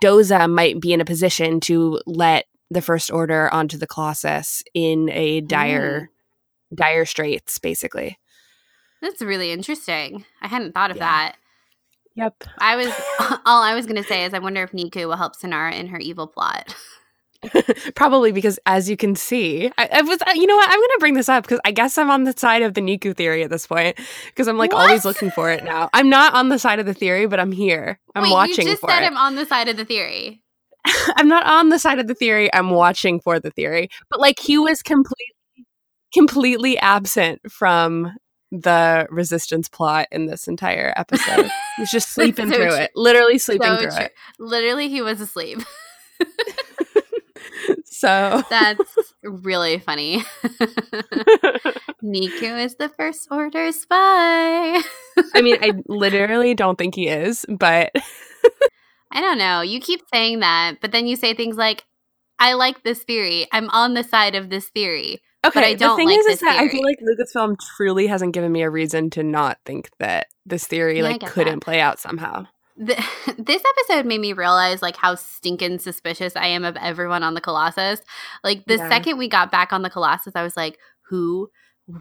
doza 0.02 0.50
might 0.50 0.80
be 0.80 0.92
in 0.92 1.00
a 1.00 1.04
position 1.04 1.60
to 1.60 2.00
let 2.06 2.46
the 2.70 2.82
first 2.82 3.10
order 3.10 3.52
onto 3.52 3.76
the 3.76 3.86
colossus 3.86 4.62
in 4.74 5.10
a 5.10 5.40
dire 5.40 6.10
dire 6.74 7.04
straits 7.04 7.58
basically 7.58 8.18
That's 9.02 9.22
really 9.22 9.50
interesting. 9.50 10.24
I 10.42 10.48
hadn't 10.48 10.74
thought 10.74 10.90
of 10.90 10.98
Yeah. 10.98 11.06
that. 11.06 11.36
Yep 12.20 12.44
I 12.58 12.76
was 12.76 12.88
all 13.46 13.62
I 13.62 13.74
was 13.74 13.86
going 13.86 14.00
to 14.00 14.08
say 14.08 14.24
is 14.24 14.34
I 14.34 14.38
wonder 14.38 14.62
if 14.62 14.72
Neeku 14.72 15.06
will 15.06 15.16
help 15.16 15.36
Synara 15.36 15.74
in 15.74 15.88
her 15.88 15.98
evil 15.98 16.26
plot. 16.26 16.74
probably 17.94 18.32
because 18.32 18.58
as 18.66 18.90
you 18.90 18.98
can 18.98 19.16
see 19.16 19.72
I, 19.78 19.88
I 19.90 20.02
was 20.02 20.20
uh, 20.20 20.32
you 20.34 20.46
know 20.46 20.56
what 20.56 20.68
i'm 20.68 20.78
gonna 20.78 20.98
bring 20.98 21.14
this 21.14 21.30
up 21.30 21.42
because 21.42 21.58
i 21.64 21.70
guess 21.70 21.96
i'm 21.96 22.10
on 22.10 22.24
the 22.24 22.34
side 22.36 22.60
of 22.60 22.74
the 22.74 22.82
neeku 22.82 23.16
theory 23.16 23.42
at 23.42 23.48
this 23.48 23.66
point 23.66 23.98
because 24.26 24.46
i'm 24.46 24.58
like 24.58 24.74
always 24.74 25.06
looking 25.06 25.30
for 25.30 25.50
it 25.50 25.64
now 25.64 25.88
i'm 25.94 26.10
not 26.10 26.34
on 26.34 26.50
the 26.50 26.58
side 26.58 26.80
of 26.80 26.84
the 26.84 26.92
theory 26.92 27.24
but 27.26 27.40
i'm 27.40 27.50
here 27.50 27.98
i'm 28.14 28.24
Wait, 28.24 28.32
watching 28.32 28.66
you 28.66 28.72
just 28.72 28.82
said 28.82 29.04
it 29.04 29.06
I'm 29.06 29.16
on 29.16 29.36
the 29.36 29.46
side 29.46 29.68
of 29.68 29.78
the 29.78 29.86
theory. 29.86 30.42
I'm 31.16 31.28
not 31.28 31.46
on 31.46 31.68
the 31.68 31.78
side 31.78 31.98
of 31.98 32.06
the 32.06 32.14
theory. 32.14 32.52
I'm 32.52 32.70
watching 32.70 33.20
for 33.20 33.38
the 33.38 33.50
theory. 33.50 33.88
But 34.08 34.20
like 34.20 34.38
he 34.38 34.58
was 34.58 34.82
completely 34.82 35.34
completely 36.12 36.78
absent 36.78 37.40
from 37.50 38.12
the 38.52 39.06
resistance 39.10 39.68
plot 39.68 40.08
in 40.10 40.26
this 40.26 40.48
entire 40.48 40.92
episode. 40.96 41.50
He's 41.76 41.90
just 41.90 42.10
sleeping 42.14 42.50
So 42.50 42.56
through 42.56 42.66
true. 42.70 42.76
it. 42.76 42.90
Literally 42.94 43.38
sleeping 43.38 43.68
So 43.68 43.76
through 43.78 43.90
true. 43.90 44.08
Literally, 44.38 44.88
he 44.88 45.02
was 45.02 45.20
asleep. 45.20 45.60
So 47.84 48.42
That's 48.50 49.14
really 49.22 49.78
funny. 49.78 50.24
Neeku 52.02 52.64
is 52.64 52.76
the 52.76 52.88
first 52.96 53.28
order 53.30 53.70
spy. 53.72 54.80
I 55.34 55.42
mean, 55.42 55.58
I 55.60 55.74
literally 55.86 56.54
don't 56.54 56.78
think 56.78 56.94
he 56.94 57.08
is, 57.08 57.44
but 57.48 57.90
I 59.12 59.20
don't 59.20 59.38
know. 59.38 59.60
You 59.60 59.80
keep 59.80 60.00
saying 60.12 60.40
that, 60.40 60.76
but 60.80 60.92
then 60.92 61.06
you 61.06 61.16
say 61.16 61.34
things 61.34 61.56
like, 61.56 61.84
I 62.40 62.54
like 62.54 62.82
this 62.82 63.02
theory. 63.04 63.46
I'm 63.52 63.68
on 63.70 63.94
the 63.94 64.02
side 64.02 64.34
of 64.34 64.50
this 64.50 64.68
theory. 64.70 65.20
okay. 65.46 65.60
I 65.72 65.74
don't 65.74 65.90
the 65.90 65.96
thing 65.96 66.08
like 66.08 66.18
is, 66.18 66.26
this 66.26 66.34
is 66.36 66.40
that 66.40 66.58
I 66.58 66.68
feel 66.68 66.82
like 66.84 66.98
Lucasfilm 67.00 67.56
truly 67.76 68.06
hasn't 68.08 68.34
given 68.34 68.50
me 68.50 68.62
a 68.62 68.70
reason 68.70 69.10
to 69.10 69.22
not 69.22 69.58
think 69.64 69.90
that 70.00 70.26
this 70.46 70.66
theory 70.66 70.98
Yeah, 70.98 71.04
like 71.04 71.20
couldn't 71.26 71.60
that. 71.60 71.64
play 71.64 71.80
out 71.80 71.98
somehow. 72.00 72.46
The, 72.76 72.94
this 73.38 73.62
episode 73.78 74.06
made 74.06 74.20
me 74.20 74.32
realize 74.32 74.80
like 74.82 74.96
how 74.96 75.14
stinking 75.14 75.78
suspicious 75.80 76.34
I 76.34 76.46
am 76.46 76.64
of 76.64 76.76
everyone 76.76 77.22
on 77.22 77.34
the 77.34 77.40
Colossus. 77.40 78.00
Like 78.42 78.64
the 78.66 78.76
Yeah. 78.76 78.88
second 78.88 79.18
we 79.18 79.28
got 79.28 79.52
back 79.52 79.72
on 79.72 79.82
the 79.82 79.90
Colossus, 79.90 80.32
I 80.34 80.42
was 80.42 80.56
like, 80.56 80.78
who? 81.10 81.50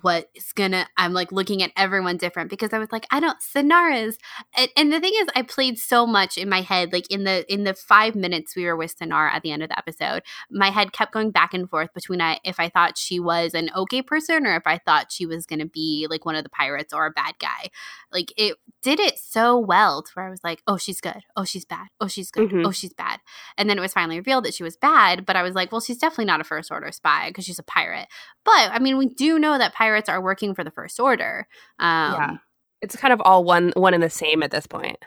What 0.02 0.30
is 0.36 0.52
gonna? 0.54 0.88
I'm 0.98 1.14
like 1.14 1.32
looking 1.32 1.64
at 1.64 1.72
everyone 1.76 2.18
different 2.18 2.52
because 2.52 2.74
I 2.74 2.78
was 2.78 2.92
like, 2.92 3.08
I 3.10 3.20
don't 3.20 3.38
Synara's, 3.40 4.20
and, 4.56 4.70
and 4.78 4.94
the 4.94 5.00
thing 5.00 5.14
is, 5.16 5.28
I 5.36 5.42
played 5.42 5.80
so 5.80 6.06
much 6.06 6.38
in 6.38 6.48
my 6.48 6.62
head. 6.62 6.94
Like 6.94 7.10
in 7.10 7.24
the 7.24 7.52
in 7.52 7.64
the 7.64 7.74
five 7.74 8.14
minutes 8.14 8.56
we 8.56 8.66
were 8.66 8.76
with 8.76 8.96
Synara 9.00 9.32
at 9.32 9.42
the 9.42 9.52
end 9.52 9.64
of 9.64 9.70
the 9.70 9.78
episode, 9.80 10.22
my 10.52 10.70
head 10.70 10.92
kept 10.94 11.12
going 11.12 11.32
back 11.32 11.56
and 11.56 11.68
forth 11.68 11.92
between 11.96 12.22
I 12.22 12.40
if 12.44 12.60
I 12.60 12.70
thought 12.70 13.00
she 13.00 13.20
was 13.20 13.56
an 13.56 13.72
okay 13.76 14.04
person 14.04 14.46
or 14.46 14.56
if 14.56 14.68
I 14.68 14.78
thought 14.78 15.12
she 15.12 15.26
was 15.26 15.48
gonna 15.48 15.66
be 15.66 16.06
like 16.08 16.24
one 16.24 16.36
of 16.36 16.44
the 16.44 16.50
pirates 16.52 16.94
or 16.94 17.08
a 17.08 17.12
bad 17.12 17.34
guy. 17.40 17.70
Like 18.12 18.32
it 18.38 18.58
did 18.84 19.00
it 19.00 19.18
so 19.18 19.58
well 19.58 20.04
to 20.04 20.12
where 20.14 20.28
I 20.28 20.30
was 20.30 20.44
like, 20.44 20.62
oh, 20.68 20.78
she's 20.78 21.02
good. 21.02 21.24
Oh, 21.36 21.44
she's 21.46 21.66
bad. 21.66 21.88
Oh, 22.00 22.08
she's 22.08 22.30
good. 22.30 22.50
Mhm. 22.52 22.64
Oh, 22.66 22.72
she's 22.72 22.94
bad. 22.94 23.20
And 23.58 23.68
then 23.70 23.78
it 23.78 23.82
was 23.82 23.94
finally 23.94 24.18
revealed 24.18 24.46
that 24.46 24.54
she 24.54 24.64
was 24.64 24.78
bad. 24.78 25.26
But 25.26 25.36
I 25.36 25.42
was 25.42 25.56
like, 25.56 25.72
well, 25.72 25.82
she's 25.82 25.98
definitely 25.98 26.26
not 26.26 26.42
a 26.42 26.44
first 26.46 26.72
order 26.72 26.92
spy 26.92 27.30
because 27.30 27.46
she's 27.46 27.60
a 27.60 27.64
pirate. 27.64 28.08
But 28.46 28.72
I 28.72 28.80
mean, 28.80 28.98
we 28.98 29.08
do 29.08 29.40
know 29.40 29.58
that 29.58 29.74
pirates 29.80 30.10
are 30.10 30.22
working 30.22 30.54
for 30.54 30.64
the 30.64 30.72
first 30.72 31.00
order. 31.00 31.48
Um, 31.80 32.14
yeah. 32.14 32.38
It's 32.82 32.96
kind 32.96 33.14
of 33.14 33.22
all 33.22 33.44
one 33.44 33.72
one 33.76 33.94
and 33.94 34.04
the 34.04 34.10
same 34.10 34.44
at 34.44 34.52
this 34.52 34.68
point. 34.68 34.98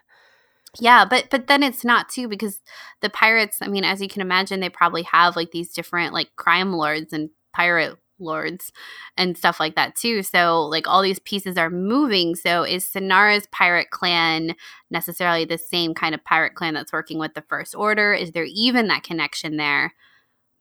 yeah, 0.81 1.05
but 1.05 1.29
but 1.31 1.47
then 1.47 1.63
it's 1.63 1.85
not 1.85 2.09
too 2.09 2.27
because 2.27 2.61
the 3.03 3.11
pirates. 3.11 3.59
I 3.61 3.69
mean, 3.69 3.85
as 3.85 4.01
you 4.01 4.09
can 4.09 4.23
imagine, 4.23 4.61
they 4.61 4.71
probably 4.71 5.03
have 5.05 5.37
like 5.37 5.51
these 5.51 5.73
different 5.73 6.15
like 6.15 6.31
crime 6.37 6.73
lords 6.73 7.13
and 7.13 7.29
pirate 7.55 7.99
lords 8.19 8.73
and 9.17 9.37
stuff 9.37 9.61
like 9.61 9.75
that 9.75 9.95
too. 9.95 10.23
So 10.23 10.63
like 10.63 10.89
all 10.89 11.03
these 11.03 11.19
pieces 11.19 11.59
are 11.59 11.71
moving. 11.71 12.35
So 12.35 12.63
is 12.63 12.85
Synara's 12.85 13.47
pirate 13.53 13.91
clan 13.91 14.55
necessarily 14.91 15.45
the 15.45 15.59
same 15.59 15.93
kind 15.93 16.15
of 16.15 16.25
pirate 16.25 16.55
clan 16.55 16.75
that's 16.75 16.93
working 16.93 17.19
with 17.19 17.35
the 17.35 17.45
First 17.49 17.75
Order? 17.75 18.15
Is 18.15 18.33
there 18.33 18.47
even 18.49 18.89
that 18.89 19.03
connection 19.03 19.57
there? 19.57 19.93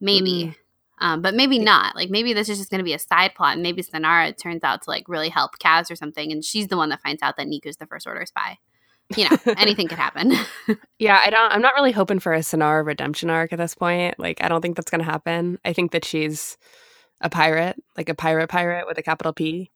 Maybe. 0.00 0.56
Um, 1.02 1.20
but 1.20 1.34
maybe 1.34 1.58
not. 1.58 1.96
Like 1.96 2.10
maybe 2.10 2.32
this 2.32 2.48
is 2.48 2.58
just 2.58 2.70
going 2.70 2.78
to 2.78 2.84
be 2.84 2.94
a 2.94 2.98
side 2.98 3.34
plot, 3.34 3.54
and 3.54 3.62
maybe 3.62 3.82
Synara 3.82 4.38
turns 4.38 4.62
out 4.62 4.82
to 4.82 4.90
like 4.90 5.08
really 5.08 5.28
help 5.28 5.58
Kaz 5.58 5.90
or 5.90 5.96
something, 5.96 6.30
and 6.30 6.44
she's 6.44 6.68
the 6.68 6.76
one 6.76 6.90
that 6.90 7.02
finds 7.02 7.22
out 7.22 7.36
that 7.36 7.48
Neeku's 7.48 7.76
the 7.76 7.86
First 7.86 8.06
Order 8.06 8.24
spy. 8.24 8.58
You 9.16 9.28
know, 9.28 9.36
anything 9.58 9.88
could 9.88 9.98
happen. 9.98 10.32
Yeah, 10.98 11.20
I 11.20 11.30
don't. 11.30 11.52
I'm 11.52 11.60
not 11.60 11.74
really 11.74 11.90
hoping 11.90 12.20
for 12.20 12.32
a 12.32 12.38
Synara 12.38 12.86
redemption 12.86 13.28
arc 13.28 13.52
at 13.52 13.58
this 13.58 13.74
point. 13.74 14.16
Like, 14.20 14.40
I 14.40 14.46
don't 14.46 14.62
think 14.62 14.76
that's 14.76 14.90
going 14.90 15.00
to 15.00 15.10
happen. 15.10 15.58
I 15.64 15.72
think 15.72 15.90
that 15.90 16.04
she's 16.04 16.56
a 17.20 17.28
pirate, 17.28 17.82
like 17.96 18.08
a 18.08 18.14
pirate 18.14 18.48
pirate 18.48 18.86
with 18.86 18.96
a 18.98 19.02
capital 19.02 19.32
P. 19.32 19.72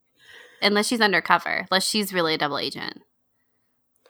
Unless 0.63 0.87
she's 0.87 1.01
undercover, 1.01 1.67
unless 1.69 1.85
she's 1.85 2.13
really 2.13 2.35
a 2.35 2.39
double 2.39 2.59
agent. 2.59 3.03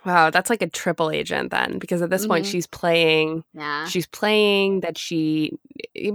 Wow, 0.06 0.30
that's 0.30 0.48
like 0.48 0.62
a 0.62 0.68
triple 0.68 1.10
agent 1.10 1.50
then, 1.50 1.78
because 1.78 2.00
at 2.00 2.10
this 2.10 2.26
point 2.26 2.46
Mhm. 2.46 2.50
she's 2.50 2.66
playing. 2.68 3.42
Yeah. 3.52 3.86
She's 3.86 4.06
playing 4.06 4.80
that 4.80 4.96
she, 4.96 5.58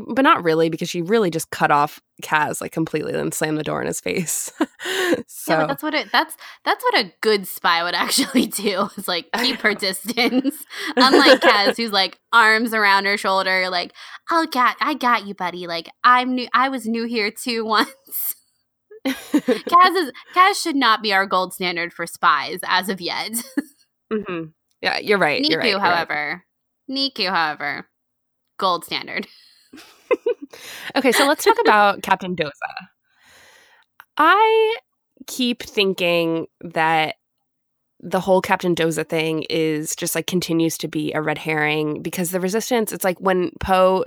but 0.08 0.22
not 0.24 0.44
really, 0.46 0.70
because 0.70 0.90
she 0.90 1.02
really 1.02 1.30
just 1.30 1.50
cut 1.52 1.72
off 1.72 2.00
Kaz 2.24 2.62
like 2.62 2.72
completely 2.72 3.14
and 3.14 3.34
slammed 3.34 3.58
the 3.58 3.64
door 3.64 3.82
in 3.82 3.88
his 3.88 4.00
face. 4.00 4.50
so 5.28 5.54
Yeah, 5.54 5.66
that's 5.68 5.84
what 5.84 5.94
it 5.94 6.10
that's 6.12 6.38
that's 6.64 6.84
what 6.86 7.00
a 7.06 7.12
good 7.22 7.46
spy 7.48 7.84
would 7.84 7.94
actually 8.06 8.46
do. 8.48 8.90
Is 8.98 9.08
like 9.10 9.26
keep 9.38 9.60
her 9.60 9.74
distance. 9.74 10.56
Unlike 10.96 11.42
Kaz, 11.42 11.76
who's 11.78 11.92
like 11.92 12.18
arms 12.32 12.74
around 12.74 13.06
her 13.06 13.18
shoulder, 13.18 13.70
like, 13.70 13.92
oh 14.32 14.48
got 14.52 14.78
I 14.80 14.94
got 14.94 15.28
you, 15.28 15.34
buddy. 15.36 15.68
Like 15.68 15.90
I'm 16.04 16.34
new 16.36 16.48
I 16.54 16.70
was 16.70 16.86
new 16.88 17.06
here 17.08 17.30
too 17.30 17.66
once. 17.66 17.90
Kaz 19.06 19.96
is 19.98 20.12
Kaz 20.36 20.62
should 20.62 20.76
not 20.76 21.02
be 21.02 21.12
our 21.12 21.26
gold 21.26 21.54
standard 21.54 21.92
for 21.92 22.06
spies 22.06 22.60
as 22.64 22.88
of 22.88 23.02
yet. 23.02 23.32
Hmm 24.12 24.46
yeah, 24.82 24.98
you're 24.98 25.18
right. 25.18 25.42
Neeku, 25.42 25.50
you're 25.50 25.60
right, 25.60 25.70
you're 25.70 25.80
right. 25.80 25.94
however. 25.96 26.44
Neeku, 26.90 27.30
however, 27.30 27.88
gold 28.58 28.86
standard. 28.86 29.28
Okay, 30.98 31.14
so 31.14 31.26
let's 31.26 31.46
talk 31.46 31.56
about 31.62 32.02
Captain 32.04 32.36
Doza. 32.36 32.52
I 34.18 34.76
keep 35.26 35.64
thinking 35.64 36.48
that 36.60 37.16
the 38.02 38.20
whole 38.20 38.42
Captain 38.42 38.76
Doza 38.76 39.08
thing 39.08 39.46
is 39.50 39.96
just 39.96 40.14
like 40.14 40.28
continues 40.28 40.78
to 40.80 40.90
be 40.90 41.14
a 41.14 41.22
red 41.22 41.38
herring 41.38 42.02
because 42.02 42.32
the 42.32 42.42
resistance, 42.42 42.92
it's 42.92 43.06
like 43.06 43.18
when 43.22 43.52
Poe 43.62 44.04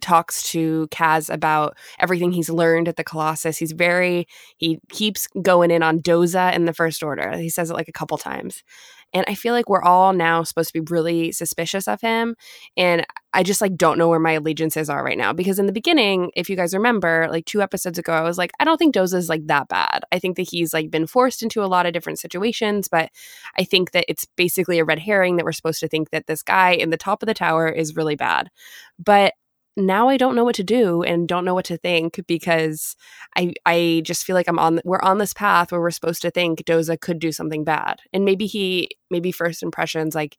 talks 0.00 0.48
to 0.50 0.86
Kaz 0.92 1.28
about 1.28 1.76
everything 1.98 2.30
he's 2.30 2.48
learned 2.48 2.86
at 2.86 2.94
the 2.94 3.02
Colossus, 3.02 3.58
he's 3.58 3.72
very, 3.72 4.28
he 4.58 4.78
keeps 4.90 5.26
going 5.42 5.72
in 5.72 5.82
on 5.82 5.98
Doza 5.98 6.54
in 6.54 6.66
the 6.66 6.72
First 6.72 7.02
Order. 7.02 7.36
He 7.36 7.48
says 7.48 7.70
it 7.70 7.74
like 7.74 7.88
a 7.88 7.92
couple 7.92 8.16
times. 8.16 8.62
And 9.12 9.24
I 9.28 9.34
feel 9.34 9.54
like 9.54 9.68
we're 9.68 9.82
all 9.82 10.12
now 10.12 10.42
supposed 10.42 10.72
to 10.72 10.80
be 10.80 10.92
really 10.92 11.32
suspicious 11.32 11.88
of 11.88 12.00
him. 12.00 12.36
And 12.76 13.04
I 13.32 13.42
just 13.42 13.60
like 13.60 13.76
don't 13.76 13.98
know 13.98 14.08
where 14.08 14.18
my 14.18 14.32
allegiances 14.32 14.90
are 14.90 15.04
right 15.04 15.18
now 15.18 15.32
because 15.32 15.58
in 15.58 15.66
the 15.66 15.72
beginning, 15.72 16.30
if 16.36 16.50
you 16.50 16.56
guys 16.56 16.74
remember, 16.74 17.28
like 17.30 17.44
two 17.44 17.62
episodes 17.62 17.98
ago, 17.98 18.12
I 18.12 18.22
was 18.22 18.38
like, 18.38 18.50
I 18.60 18.64
don't 18.64 18.76
think 18.76 18.94
Doza's 18.94 19.28
like 19.28 19.46
that 19.46 19.68
bad. 19.68 20.02
I 20.12 20.18
think 20.18 20.36
that 20.36 20.48
he's 20.50 20.72
like 20.72 20.90
been 20.90 21.06
forced 21.06 21.42
into 21.42 21.62
a 21.62 21.66
lot 21.66 21.86
of 21.86 21.92
different 21.92 22.18
situations, 22.18 22.88
but 22.88 23.10
I 23.58 23.64
think 23.64 23.92
that 23.92 24.04
it's 24.08 24.26
basically 24.36 24.78
a 24.78 24.84
red 24.84 24.98
herring 24.98 25.36
that 25.36 25.44
we're 25.44 25.52
supposed 25.52 25.80
to 25.80 25.88
think 25.88 26.10
that 26.10 26.26
this 26.26 26.42
guy 26.42 26.72
in 26.72 26.90
the 26.90 26.96
top 26.96 27.22
of 27.22 27.26
the 27.26 27.34
tower 27.34 27.68
is 27.68 27.96
really 27.96 28.16
bad. 28.16 28.50
But 28.98 29.34
now 29.76 30.08
I 30.08 30.16
don't 30.16 30.34
know 30.34 30.44
what 30.44 30.56
to 30.56 30.64
do 30.64 31.02
and 31.02 31.28
don't 31.28 31.44
know 31.44 31.54
what 31.54 31.64
to 31.66 31.76
think 31.76 32.20
because 32.26 32.96
I 33.36 33.54
I 33.64 34.02
just 34.04 34.24
feel 34.24 34.34
like 34.34 34.48
I'm 34.48 34.58
on 34.58 34.80
we're 34.84 35.02
on 35.02 35.18
this 35.18 35.32
path 35.32 35.72
where 35.72 35.80
we're 35.80 35.90
supposed 35.90 36.22
to 36.22 36.30
think 36.30 36.64
Doza 36.64 37.00
could 37.00 37.18
do 37.18 37.32
something 37.32 37.64
bad. 37.64 38.00
And 38.12 38.24
maybe 38.24 38.46
he 38.46 38.90
maybe 39.10 39.32
first 39.32 39.62
impressions 39.62 40.14
like 40.14 40.36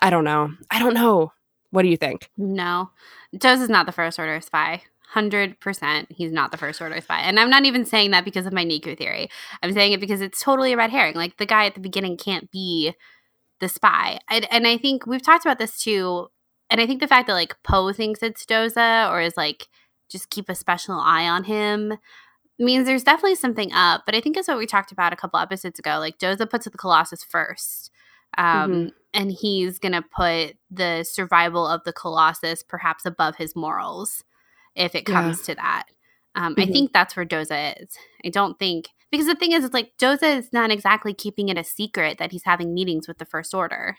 I 0.00 0.10
don't 0.10 0.24
know. 0.24 0.50
I 0.70 0.78
don't 0.78 0.94
know. 0.94 1.32
What 1.70 1.82
do 1.82 1.88
you 1.88 1.96
think? 1.96 2.28
No. 2.36 2.90
Doza's 3.34 3.70
not 3.70 3.86
the 3.86 3.92
first 3.92 4.18
order 4.18 4.40
spy. 4.40 4.82
100% 5.14 6.06
he's 6.10 6.32
not 6.32 6.50
the 6.50 6.56
first 6.56 6.80
order 6.80 7.00
spy. 7.00 7.20
And 7.20 7.38
I'm 7.38 7.50
not 7.50 7.66
even 7.66 7.84
saying 7.84 8.12
that 8.12 8.24
because 8.24 8.46
of 8.46 8.52
my 8.52 8.64
Neeku 8.64 8.96
theory. 8.96 9.28
I'm 9.62 9.72
saying 9.72 9.92
it 9.92 10.00
because 10.00 10.22
it's 10.22 10.42
totally 10.42 10.72
a 10.72 10.76
red 10.76 10.90
herring. 10.90 11.14
Like 11.14 11.36
the 11.36 11.46
guy 11.46 11.66
at 11.66 11.74
the 11.74 11.80
beginning 11.80 12.16
can't 12.16 12.50
be 12.50 12.94
the 13.60 13.68
spy. 13.68 14.18
I, 14.28 14.46
and 14.50 14.66
I 14.66 14.78
think 14.78 15.06
we've 15.06 15.22
talked 15.22 15.44
about 15.44 15.58
this 15.58 15.82
too 15.82 16.28
and 16.72 16.80
I 16.80 16.86
think 16.86 17.00
the 17.00 17.08
fact 17.08 17.26
that 17.26 17.34
like 17.34 17.62
Poe 17.62 17.92
thinks 17.92 18.22
it's 18.22 18.46
Doza 18.46 19.10
or 19.10 19.20
is 19.20 19.36
like 19.36 19.68
just 20.08 20.30
keep 20.30 20.48
a 20.48 20.54
special 20.54 20.98
eye 20.98 21.28
on 21.28 21.44
him 21.44 21.94
means 22.58 22.86
there's 22.86 23.04
definitely 23.04 23.34
something 23.34 23.72
up. 23.72 24.02
But 24.06 24.14
I 24.14 24.20
think 24.20 24.36
it's 24.36 24.48
what 24.48 24.58
we 24.58 24.66
talked 24.66 24.92
about 24.92 25.12
a 25.12 25.16
couple 25.16 25.38
episodes 25.38 25.78
ago. 25.78 25.98
Like 25.98 26.18
Doza 26.18 26.48
puts 26.48 26.64
the 26.64 26.70
Colossus 26.70 27.22
first. 27.22 27.90
Um, 28.38 28.72
mm-hmm. 28.72 28.88
And 29.14 29.30
he's 29.30 29.78
going 29.78 29.92
to 29.92 30.00
put 30.02 30.56
the 30.70 31.04
survival 31.04 31.66
of 31.66 31.84
the 31.84 31.92
Colossus 31.92 32.62
perhaps 32.62 33.04
above 33.04 33.36
his 33.36 33.54
morals 33.54 34.24
if 34.74 34.94
it 34.94 35.04
comes 35.04 35.40
yeah. 35.40 35.44
to 35.44 35.54
that. 35.56 35.84
Um, 36.34 36.54
mm-hmm. 36.54 36.62
I 36.62 36.72
think 36.72 36.92
that's 36.92 37.14
where 37.14 37.26
Doza 37.26 37.74
is. 37.82 37.90
I 38.24 38.30
don't 38.30 38.58
think 38.58 38.88
because 39.10 39.26
the 39.26 39.34
thing 39.34 39.52
is, 39.52 39.62
it's 39.62 39.74
like 39.74 39.92
Doza 40.00 40.38
is 40.38 40.52
not 40.54 40.70
exactly 40.70 41.12
keeping 41.12 41.50
it 41.50 41.58
a 41.58 41.64
secret 41.64 42.16
that 42.16 42.32
he's 42.32 42.44
having 42.44 42.72
meetings 42.72 43.06
with 43.06 43.18
the 43.18 43.26
First 43.26 43.52
Order. 43.52 43.98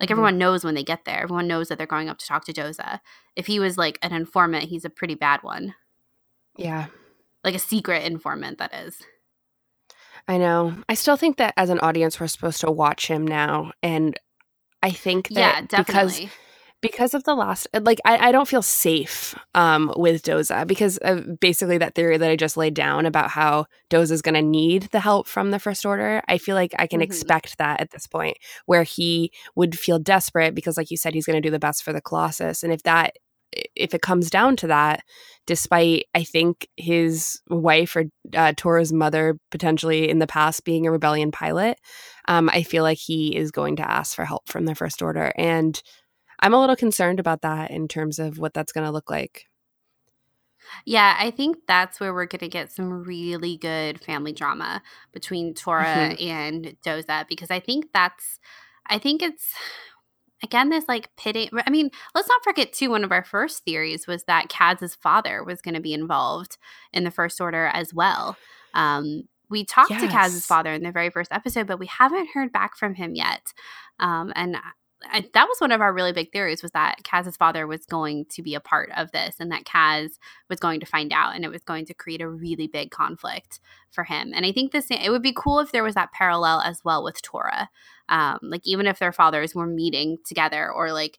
Like 0.00 0.06
mm-hmm. 0.06 0.12
everyone 0.12 0.38
knows 0.38 0.64
when 0.64 0.74
they 0.74 0.82
get 0.82 1.04
there. 1.04 1.22
Everyone 1.22 1.46
knows 1.46 1.68
that 1.68 1.78
they're 1.78 1.86
going 1.86 2.08
up 2.08 2.18
to 2.18 2.26
talk 2.26 2.44
to 2.46 2.52
Doza. 2.52 3.00
If 3.36 3.46
he 3.46 3.60
was 3.60 3.76
like 3.76 3.98
an 4.02 4.12
informant, 4.12 4.64
he's 4.64 4.84
a 4.84 4.90
pretty 4.90 5.14
bad 5.14 5.42
one. 5.42 5.74
Yeah. 6.56 6.86
Like 7.44 7.54
a 7.54 7.58
secret 7.58 8.04
informant, 8.04 8.58
that 8.58 8.74
is. 8.74 9.02
I 10.26 10.38
know. 10.38 10.74
I 10.88 10.94
still 10.94 11.16
think 11.16 11.36
that 11.36 11.54
as 11.56 11.70
an 11.70 11.80
audience, 11.80 12.18
we're 12.18 12.28
supposed 12.28 12.60
to 12.60 12.70
watch 12.70 13.06
him 13.06 13.26
now. 13.26 13.72
And 13.82 14.18
I 14.82 14.90
think 14.90 15.28
that 15.28 15.34
yeah, 15.38 15.60
definitely. 15.62 15.84
because 15.84 16.36
because 16.80 17.14
of 17.14 17.24
the 17.24 17.34
last 17.34 17.66
like 17.82 18.00
I, 18.04 18.28
I 18.28 18.32
don't 18.32 18.48
feel 18.48 18.62
safe 18.62 19.34
um 19.54 19.92
with 19.96 20.22
doza 20.22 20.66
because 20.66 20.98
basically 21.40 21.78
that 21.78 21.94
theory 21.94 22.16
that 22.16 22.30
i 22.30 22.36
just 22.36 22.56
laid 22.56 22.74
down 22.74 23.06
about 23.06 23.30
how 23.30 23.66
doza 23.90 24.12
is 24.12 24.22
going 24.22 24.34
to 24.34 24.42
need 24.42 24.84
the 24.92 25.00
help 25.00 25.26
from 25.26 25.50
the 25.50 25.58
first 25.58 25.84
order. 25.84 26.22
I 26.28 26.38
feel 26.38 26.54
like 26.54 26.74
i 26.78 26.86
can 26.86 26.98
mm-hmm. 26.98 27.04
expect 27.04 27.58
that 27.58 27.80
at 27.80 27.90
this 27.90 28.06
point 28.06 28.38
where 28.66 28.82
he 28.82 29.32
would 29.54 29.78
feel 29.78 29.98
desperate 29.98 30.54
because 30.54 30.76
like 30.76 30.90
you 30.90 30.96
said 30.96 31.14
he's 31.14 31.26
going 31.26 31.40
to 31.40 31.46
do 31.46 31.52
the 31.52 31.58
best 31.58 31.82
for 31.82 31.92
the 31.92 32.00
colossus. 32.00 32.62
And 32.62 32.72
if 32.72 32.82
that 32.84 33.14
if 33.52 33.94
it 33.94 34.02
comes 34.02 34.30
down 34.30 34.54
to 34.54 34.68
that 34.68 35.02
despite 35.44 36.04
i 36.14 36.22
think 36.22 36.68
his 36.76 37.40
wife 37.48 37.96
or 37.96 38.04
uh, 38.36 38.52
torra's 38.56 38.92
mother 38.92 39.38
potentially 39.50 40.08
in 40.08 40.20
the 40.20 40.26
past 40.28 40.64
being 40.64 40.86
a 40.86 40.92
rebellion 40.92 41.32
pilot 41.32 41.76
um, 42.28 42.48
i 42.50 42.62
feel 42.62 42.84
like 42.84 42.98
he 42.98 43.34
is 43.34 43.50
going 43.50 43.74
to 43.74 43.90
ask 43.90 44.14
for 44.14 44.24
help 44.24 44.48
from 44.48 44.66
the 44.66 44.74
first 44.74 45.02
order. 45.02 45.32
And 45.36 45.82
I'm 46.40 46.54
a 46.54 46.60
little 46.60 46.76
concerned 46.76 47.20
about 47.20 47.42
that 47.42 47.70
in 47.70 47.86
terms 47.86 48.18
of 48.18 48.38
what 48.38 48.54
that's 48.54 48.72
going 48.72 48.86
to 48.86 48.92
look 48.92 49.10
like. 49.10 49.46
Yeah, 50.84 51.16
I 51.18 51.30
think 51.30 51.58
that's 51.66 52.00
where 52.00 52.14
we're 52.14 52.26
going 52.26 52.40
to 52.40 52.48
get 52.48 52.70
some 52.70 53.04
really 53.04 53.56
good 53.56 54.00
family 54.00 54.32
drama 54.32 54.82
between 55.12 55.54
Torra 55.54 56.14
mm-hmm. 56.14 56.22
and 56.22 56.76
Doza 56.84 57.26
because 57.28 57.50
I 57.50 57.60
think 57.60 57.86
that's, 57.92 58.38
I 58.86 58.98
think 58.98 59.22
it's, 59.22 59.52
again, 60.42 60.68
this 60.68 60.86
like 60.86 61.08
pitting. 61.16 61.50
I 61.66 61.70
mean, 61.70 61.90
let's 62.14 62.28
not 62.28 62.44
forget, 62.44 62.72
too, 62.72 62.90
one 62.90 63.04
of 63.04 63.12
our 63.12 63.24
first 63.24 63.64
theories 63.64 64.06
was 64.06 64.24
that 64.24 64.48
Kaz's 64.48 64.94
father 64.94 65.42
was 65.42 65.60
going 65.60 65.74
to 65.74 65.80
be 65.80 65.92
involved 65.92 66.56
in 66.92 67.04
the 67.04 67.10
First 67.10 67.40
Order 67.40 67.66
as 67.66 67.92
well. 67.92 68.36
Um, 68.72 69.24
we 69.48 69.64
talked 69.64 69.90
yes. 69.90 70.02
to 70.02 70.08
Kaz's 70.08 70.46
father 70.46 70.72
in 70.72 70.84
the 70.84 70.92
very 70.92 71.10
first 71.10 71.32
episode, 71.32 71.66
but 71.66 71.80
we 71.80 71.86
haven't 71.86 72.30
heard 72.32 72.52
back 72.52 72.76
from 72.76 72.94
him 72.94 73.14
yet. 73.14 73.52
Um, 73.98 74.32
and 74.36 74.56
I, 75.04 75.28
that 75.32 75.48
was 75.48 75.60
one 75.60 75.72
of 75.72 75.80
our 75.80 75.92
really 75.92 76.12
big 76.12 76.30
theories 76.32 76.62
was 76.62 76.72
that 76.72 77.02
Kaz's 77.04 77.36
father 77.36 77.66
was 77.66 77.86
going 77.86 78.26
to 78.30 78.42
be 78.42 78.54
a 78.54 78.60
part 78.60 78.90
of 78.96 79.10
this 79.12 79.36
and 79.40 79.50
that 79.50 79.64
Kaz 79.64 80.18
was 80.48 80.60
going 80.60 80.80
to 80.80 80.86
find 80.86 81.12
out 81.12 81.34
and 81.34 81.44
it 81.44 81.50
was 81.50 81.62
going 81.62 81.86
to 81.86 81.94
create 81.94 82.20
a 82.20 82.28
really 82.28 82.66
big 82.66 82.90
conflict 82.90 83.60
for 83.90 84.04
him. 84.04 84.32
And 84.34 84.44
I 84.44 84.52
think 84.52 84.72
this 84.72 84.88
it 84.90 85.10
would 85.10 85.22
be 85.22 85.34
cool 85.34 85.60
if 85.60 85.72
there 85.72 85.84
was 85.84 85.94
that 85.94 86.12
parallel 86.12 86.60
as 86.60 86.80
well 86.84 87.02
with 87.02 87.22
Torra. 87.22 87.70
Um, 88.08 88.38
like 88.42 88.62
even 88.64 88.86
if 88.86 88.98
their 88.98 89.12
fathers 89.12 89.54
were 89.54 89.66
meeting 89.66 90.18
together 90.26 90.70
or 90.70 90.92
like 90.92 91.18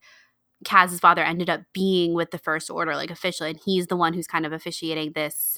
Kaz's 0.63 0.99
father 0.99 1.23
ended 1.23 1.49
up 1.49 1.61
being 1.73 2.13
with 2.13 2.31
the 2.31 2.37
First 2.37 2.69
Order 2.69 2.95
like 2.95 3.09
officially 3.09 3.49
and 3.51 3.59
he's 3.65 3.87
the 3.87 3.95
one 3.95 4.13
who's 4.13 4.27
kind 4.27 4.45
of 4.45 4.53
officiating 4.53 5.13
this 5.13 5.57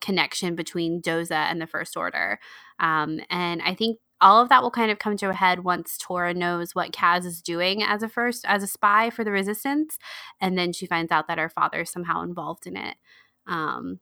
connection 0.00 0.54
between 0.54 1.02
Doza 1.02 1.32
and 1.32 1.60
the 1.60 1.66
First 1.66 1.96
Order. 1.96 2.40
Um, 2.78 3.20
and 3.30 3.62
I 3.62 3.74
think 3.74 3.98
all 4.20 4.42
of 4.42 4.48
that 4.48 4.62
will 4.62 4.70
kind 4.70 4.90
of 4.90 4.98
come 4.98 5.16
to 5.16 5.30
a 5.30 5.34
head 5.34 5.64
once 5.64 5.96
Torra 5.98 6.34
knows 6.34 6.74
what 6.74 6.92
Kaz 6.92 7.24
is 7.24 7.40
doing 7.40 7.82
as 7.82 8.02
a 8.02 8.08
first 8.08 8.44
as 8.46 8.62
a 8.62 8.66
spy 8.66 9.10
for 9.10 9.24
the 9.24 9.30
resistance 9.30 9.98
and 10.40 10.58
then 10.58 10.72
she 10.72 10.86
finds 10.86 11.10
out 11.10 11.26
that 11.28 11.38
her 11.38 11.48
father 11.48 11.80
is 11.80 11.90
somehow 11.90 12.22
involved 12.22 12.66
in 12.66 12.76
it. 12.76 12.96
Um, 13.46 14.00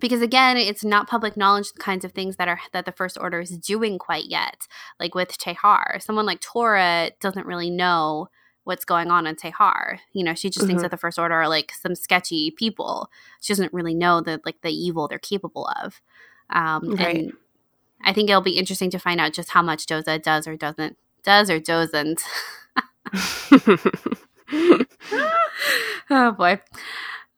because 0.00 0.22
again 0.22 0.56
it's 0.56 0.84
not 0.84 1.08
public 1.08 1.36
knowledge 1.36 1.72
the 1.72 1.80
kinds 1.80 2.04
of 2.04 2.12
things 2.12 2.36
that 2.36 2.48
are 2.48 2.60
that 2.72 2.84
the 2.84 2.92
first 2.92 3.16
order 3.20 3.40
is 3.40 3.56
doing 3.58 3.98
quite 3.98 4.26
yet 4.26 4.66
like 4.98 5.14
with 5.14 5.36
tehar. 5.38 6.02
Someone 6.02 6.26
like 6.26 6.40
torra 6.40 7.10
doesn't 7.20 7.46
really 7.46 7.70
know 7.70 8.28
what's 8.64 8.86
going 8.86 9.10
on 9.10 9.26
in 9.26 9.36
tehar. 9.36 9.98
You 10.12 10.24
know 10.24 10.34
she 10.34 10.48
just 10.48 10.60
mm-hmm. 10.60 10.68
thinks 10.68 10.82
that 10.82 10.90
the 10.90 10.96
first 10.96 11.18
order 11.18 11.34
are 11.34 11.48
like 11.48 11.72
some 11.72 11.94
sketchy 11.94 12.50
people. 12.50 13.08
She 13.40 13.52
doesn't 13.52 13.72
really 13.72 13.94
know 13.94 14.20
that 14.22 14.44
like 14.44 14.62
the 14.62 14.72
evil 14.72 15.06
they're 15.06 15.18
capable 15.18 15.68
of. 15.82 16.00
Um, 16.50 16.94
right. 16.94 17.16
and 17.16 17.32
I 18.04 18.12
think 18.12 18.28
it'll 18.28 18.42
be 18.42 18.58
interesting 18.58 18.90
to 18.90 18.98
find 18.98 19.20
out 19.20 19.32
just 19.32 19.50
how 19.50 19.62
much 19.62 19.86
Doza 19.86 20.22
does 20.22 20.46
or 20.46 20.56
doesn't 20.56 20.96
does 21.24 21.50
or 21.50 21.58
doesn't. 21.58 22.22
oh 26.10 26.32
boy. 26.32 26.60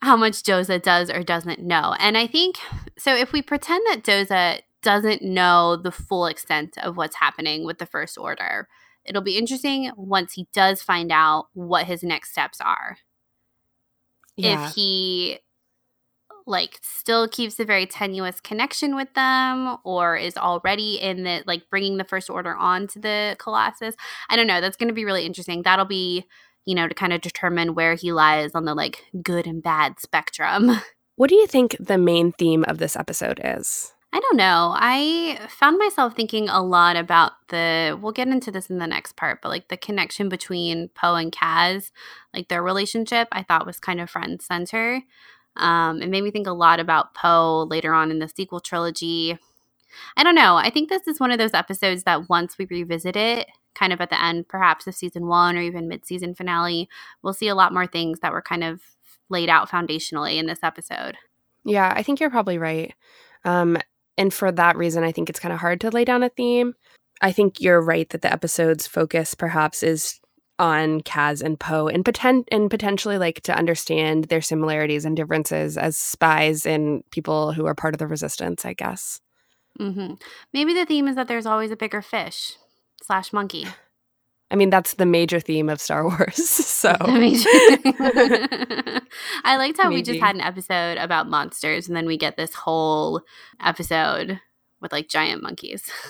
How 0.03 0.17
much 0.17 0.43
Doza 0.43 0.83
does 0.83 1.09
or 1.11 1.23
doesn't 1.23 1.61
know. 1.61 1.95
And 1.99 2.19
I 2.19 2.27
think 2.27 2.59
so 2.99 3.15
if 3.15 3.33
we 3.33 3.41
pretend 3.43 3.87
that 3.87 4.03
Doza 4.03 4.61
doesn't 4.83 5.23
know 5.23 5.77
the 5.77 5.93
full 5.93 6.27
extent 6.27 6.77
of 6.79 6.97
what's 6.97 7.17
happening 7.17 7.65
with 7.65 7.79
the 7.79 7.87
first 7.87 8.19
order, 8.19 8.69
it'll 9.05 9.23
be 9.23 9.39
interesting 9.39 9.91
once 9.97 10.35
he 10.35 10.49
does 10.53 10.83
find 10.83 11.11
out 11.11 11.47
what 11.55 11.87
his 11.87 12.03
next 12.03 12.33
steps 12.33 12.61
are. 12.61 12.99
Yeah. 14.37 14.67
If 14.69 14.75
he 14.75 15.39
like 16.47 16.79
still 16.83 17.29
keeps 17.29 17.59
a 17.59 17.65
very 17.65 17.87
tenuous 17.87 18.41
connection 18.41 18.95
with 18.95 19.13
them 19.15 19.77
or 19.85 20.17
is 20.17 20.37
already 20.37 20.95
in 21.01 21.25
the 21.25 21.43
like 21.47 21.69
bringing 21.71 21.97
the 21.97 22.05
first 22.05 22.31
order 22.31 22.55
on 22.55 22.87
to 22.87 22.99
the 22.99 23.37
colossus 23.39 23.95
i 24.31 24.37
don't 24.37 24.47
know 24.47 24.61
that's 24.61 24.77
going 24.77 24.89
to 24.89 24.95
be 24.95 25.05
really 25.05 25.27
interesting 25.27 25.63
that'll 25.63 25.85
be 25.85 26.25
you 26.65 26.75
know 26.75 26.89
to 26.89 26.95
kind 26.95 27.13
of 27.13 27.21
determine 27.21 27.75
where 27.75 27.95
he 27.95 28.13
lies 28.13 28.53
on 28.55 28.65
the 28.65 28.75
like 28.75 29.05
good 29.23 29.47
and 29.47 29.63
bad 29.63 29.99
spectrum 30.01 30.71
what 31.17 31.29
do 31.29 31.37
you 31.37 31.47
think 31.47 31.77
the 31.81 31.99
main 31.99 32.33
theme 32.33 32.65
of 32.69 32.79
this 32.79 32.97
episode 32.97 33.41
is 33.43 33.93
I 34.13 34.21
don't 34.21 34.37
know. 34.37 34.73
I 34.75 35.47
found 35.51 35.77
myself 35.77 36.15
thinking 36.15 36.49
a 36.49 36.63
lot 36.63 36.97
about 36.97 37.33
the, 37.49 37.99
we'll 38.01 38.13
get 38.13 38.29
into 38.29 38.51
this 38.51 38.71
in 38.71 38.79
the 38.79 38.87
next 38.87 39.15
part, 39.15 39.43
but 39.43 39.51
like 39.51 39.69
the 39.69 39.77
connection 39.77 40.31
between 40.31 40.89
Poe 40.95 41.17
and 41.17 41.31
Kaz, 41.31 41.91
like 42.33 42.49
their 42.49 42.63
relationship, 42.63 43.29
I 43.31 43.43
thought 43.43 43.67
was 43.67 43.79
kind 43.79 44.01
of 44.01 44.09
front 44.09 44.31
and 44.31 44.41
center. 44.41 45.03
Um, 45.57 46.03
it 46.03 46.09
made 46.09 46.23
me 46.23 46.31
think 46.31 46.47
a 46.47 46.53
lot 46.53 46.81
about 46.81 47.15
Poe 47.15 47.67
later 47.69 47.93
on 47.93 48.11
in 48.11 48.19
the 48.19 48.29
sequel 48.29 48.61
trilogy. 48.61 49.39
I 50.17 50.23
don't 50.23 50.35
know. 50.35 50.57
I 50.57 50.71
think 50.71 50.89
this 50.89 51.07
is 51.07 51.21
one 51.21 51.31
of 51.31 51.39
those 51.39 51.55
episodes 51.55 52.03
that 52.05 52.29
once 52.29 52.59
we 52.59 52.67
revisit 52.67 53.17
it, 53.17 53.49
kind 53.75 53.93
of 53.93 54.01
at 54.01 54.11
the 54.11 54.23
end, 54.23 54.49
perhaps 54.49 54.87
of 54.87 54.95
season 54.95 55.27
one 55.27 55.57
or 55.57 55.61
even 55.61 55.89
mid 55.89 56.05
season 56.05 56.35
finale, 56.35 56.89
we'll 57.23 57.33
see 57.33 57.49
a 57.49 57.55
lot 57.55 57.73
more 57.73 57.87
things 57.87 58.21
that 58.21 58.33
were 58.33 58.43
kind 58.43 58.65
of 58.65 58.83
laid 59.29 59.49
out 59.49 59.69
foundationally 59.69 60.37
in 60.37 60.47
this 60.47 60.61
episode. 60.63 61.17
Yeah, 61.65 61.93
I 61.95 62.03
think 62.03 62.21
you're 62.21 62.31
probably 62.31 62.59
right. 62.59 62.95
Um, 63.45 63.77
and 64.17 64.33
for 64.33 64.51
that 64.53 64.77
reason, 64.77 65.05
I 65.05 65.13
think 65.13 65.29
it's 65.29 65.41
kind 65.41 65.53
of 65.53 65.61
hard 65.61 65.81
to 65.83 65.91
lay 65.91 66.05
down 66.05 66.23
a 66.23 66.29
theme. 66.29 66.75
I 67.21 67.33
think 67.33 67.61
you're 67.61 67.81
right 67.81 68.09
that 68.11 68.23
the 68.23 68.33
episode's 68.33 68.87
focus 68.87 69.35
perhaps 69.35 69.83
is 69.83 70.21
on 70.59 71.01
Kaz 71.03 71.43
and 71.43 71.59
Poe 71.59 71.89
and 71.89 72.05
potent 72.05 72.49
and 72.51 72.71
potentially 72.71 73.19
like 73.19 73.41
to 73.43 73.57
understand 73.57 74.25
their 74.25 74.41
similarities 74.41 75.05
and 75.05 75.17
differences 75.17 75.77
as 75.77 75.97
spies 75.97 76.67
and 76.67 77.09
people 77.11 77.53
who 77.53 77.67
are 77.67 77.75
part 77.75 77.95
of 77.95 77.99
the 77.99 78.07
resistance, 78.07 78.65
I 78.65 78.73
guess. 78.73 79.21
Mm-hmm. 79.79 80.15
Maybe 80.53 80.75
the 80.75 80.87
theme 80.87 81.09
is 81.09 81.17
that 81.17 81.29
there's 81.29 81.47
always 81.47 81.71
a 81.71 81.77
bigger 81.77 82.03
fish 82.03 82.55
slash 83.03 83.33
monkey. 83.33 83.67
I 84.51 84.55
mean, 84.55 84.71
that's 84.71 84.95
the 84.95 85.07
major 85.07 85.41
theme 85.41 85.69
of 85.69 85.81
Star 85.81 86.05
Wars. 86.09 86.49
So 86.49 86.97
I 87.01 89.01
liked 89.45 89.79
how 89.79 89.89
Maybe. 89.89 89.97
we 89.97 90.03
just 90.03 90.21
had 90.21 90.37
an 90.37 90.41
episode 90.41 90.99
about 90.99 91.29
monsters 91.29 91.89
and 91.89 91.97
then 91.97 92.07
we 92.07 92.17
get 92.17 92.37
this 92.37 92.55
whole 92.55 93.23
episode 93.61 94.41
with 94.81 94.93
like 94.93 95.09
giant 95.09 95.43
monkeys. 95.43 95.91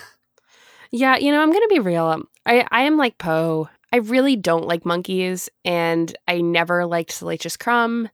Yeah, 0.89 1.17
you 1.17 1.33
know, 1.33 1.41
I'm 1.41 1.51
going 1.51 1.63
to 1.63 1.67
be 1.67 1.79
real. 1.79 2.23
I, 2.45 2.65
I 2.71 2.83
am 2.83 2.95
like 2.95 3.17
Poe. 3.17 3.67
I 3.93 3.97
really 3.97 4.35
don't 4.35 4.67
like 4.67 4.85
monkeys, 4.85 5.49
and 5.63 6.15
I 6.27 6.41
never 6.41 6.85
liked 6.85 7.11
Salacious 7.11 7.55
Crumb. 7.55 8.09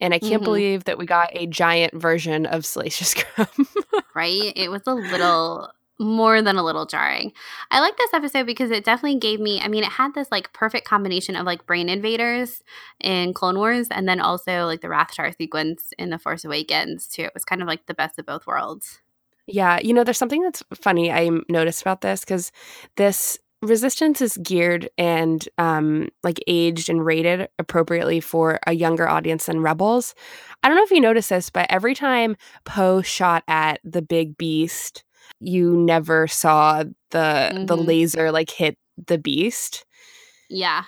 And 0.00 0.14
I 0.14 0.18
can't 0.18 0.34
mm-hmm. 0.34 0.44
believe 0.44 0.84
that 0.84 0.98
we 0.98 1.06
got 1.06 1.30
a 1.32 1.46
giant 1.46 1.94
version 1.94 2.46
of 2.46 2.66
Salacious 2.66 3.14
Crumb. 3.34 3.68
right? 4.14 4.52
It 4.54 4.70
was 4.70 4.82
a 4.86 4.94
little 4.94 5.70
more 5.98 6.42
than 6.42 6.56
a 6.56 6.62
little 6.62 6.86
jarring. 6.86 7.32
I 7.70 7.80
like 7.80 7.96
this 7.96 8.12
episode 8.12 8.46
because 8.46 8.70
it 8.70 8.84
definitely 8.84 9.18
gave 9.18 9.40
me, 9.40 9.60
I 9.60 9.68
mean, 9.68 9.82
it 9.82 9.92
had 9.92 10.14
this 10.14 10.30
like 10.30 10.52
perfect 10.52 10.86
combination 10.86 11.36
of 11.36 11.46
like 11.46 11.66
brain 11.66 11.88
invaders 11.88 12.62
in 13.00 13.32
Clone 13.32 13.56
Wars 13.56 13.88
and 13.90 14.08
then 14.08 14.20
also 14.20 14.66
like 14.66 14.82
the 14.82 14.88
Rathtar 14.88 15.34
sequence 15.36 15.92
in 15.98 16.10
The 16.10 16.18
Force 16.18 16.44
Awakens 16.44 17.08
too. 17.08 17.22
It 17.22 17.34
was 17.34 17.44
kind 17.44 17.62
of 17.62 17.68
like 17.68 17.86
the 17.86 17.94
best 17.94 18.18
of 18.18 18.26
both 18.26 18.46
worlds. 18.46 19.00
Yeah, 19.46 19.78
you 19.80 19.94
know, 19.94 20.02
there's 20.04 20.18
something 20.18 20.42
that's 20.42 20.62
funny 20.74 21.10
I 21.12 21.30
noticed 21.48 21.80
about 21.80 22.00
this 22.00 22.20
because 22.20 22.50
this 22.96 23.38
resistance 23.62 24.20
is 24.20 24.36
geared 24.38 24.88
and 24.98 25.48
um 25.58 26.08
like 26.22 26.38
aged 26.46 26.90
and 26.90 27.04
rated 27.04 27.48
appropriately 27.58 28.20
for 28.20 28.60
a 28.66 28.74
younger 28.74 29.08
audience 29.08 29.46
than 29.46 29.60
rebels 29.60 30.14
i 30.62 30.68
don't 30.68 30.76
know 30.76 30.84
if 30.84 30.90
you 30.90 31.00
noticed 31.00 31.30
this 31.30 31.48
but 31.48 31.66
every 31.70 31.94
time 31.94 32.36
poe 32.64 33.00
shot 33.00 33.42
at 33.48 33.80
the 33.82 34.02
big 34.02 34.36
beast 34.36 35.04
you 35.40 35.76
never 35.76 36.26
saw 36.26 36.84
the 37.10 37.18
mm-hmm. 37.52 37.66
the 37.66 37.76
laser 37.76 38.30
like 38.30 38.50
hit 38.50 38.78
the 39.06 39.18
beast. 39.18 39.84
Yeah. 40.48 40.84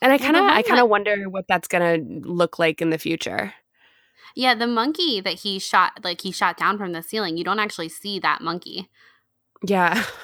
And 0.00 0.12
I 0.12 0.18
kind 0.18 0.36
of 0.36 0.42
I 0.42 0.62
kind 0.62 0.80
of 0.80 0.88
wonder 0.88 1.28
what 1.28 1.46
that's 1.48 1.68
going 1.68 2.22
to 2.22 2.28
look 2.28 2.58
like 2.58 2.82
in 2.82 2.90
the 2.90 2.98
future. 2.98 3.54
Yeah, 4.34 4.54
the 4.54 4.66
monkey 4.66 5.20
that 5.20 5.34
he 5.34 5.58
shot 5.58 6.00
like 6.02 6.22
he 6.22 6.32
shot 6.32 6.56
down 6.56 6.76
from 6.76 6.92
the 6.92 7.02
ceiling, 7.02 7.36
you 7.36 7.44
don't 7.44 7.60
actually 7.60 7.88
see 7.88 8.18
that 8.18 8.40
monkey. 8.40 8.88
Yeah. 9.64 10.02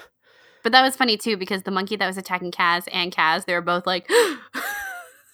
But 0.63 0.73
that 0.73 0.83
was 0.83 0.97
funny 0.97 1.17
too 1.17 1.37
because 1.37 1.63
the 1.63 1.71
monkey 1.71 1.97
that 1.97 2.07
was 2.07 2.17
attacking 2.17 2.53
Kaz 2.53 2.89
and 2.93 3.15
Kaz, 3.15 3.45
they 3.45 3.55
were 3.55 3.61
both 3.61 3.87
like 3.87 4.11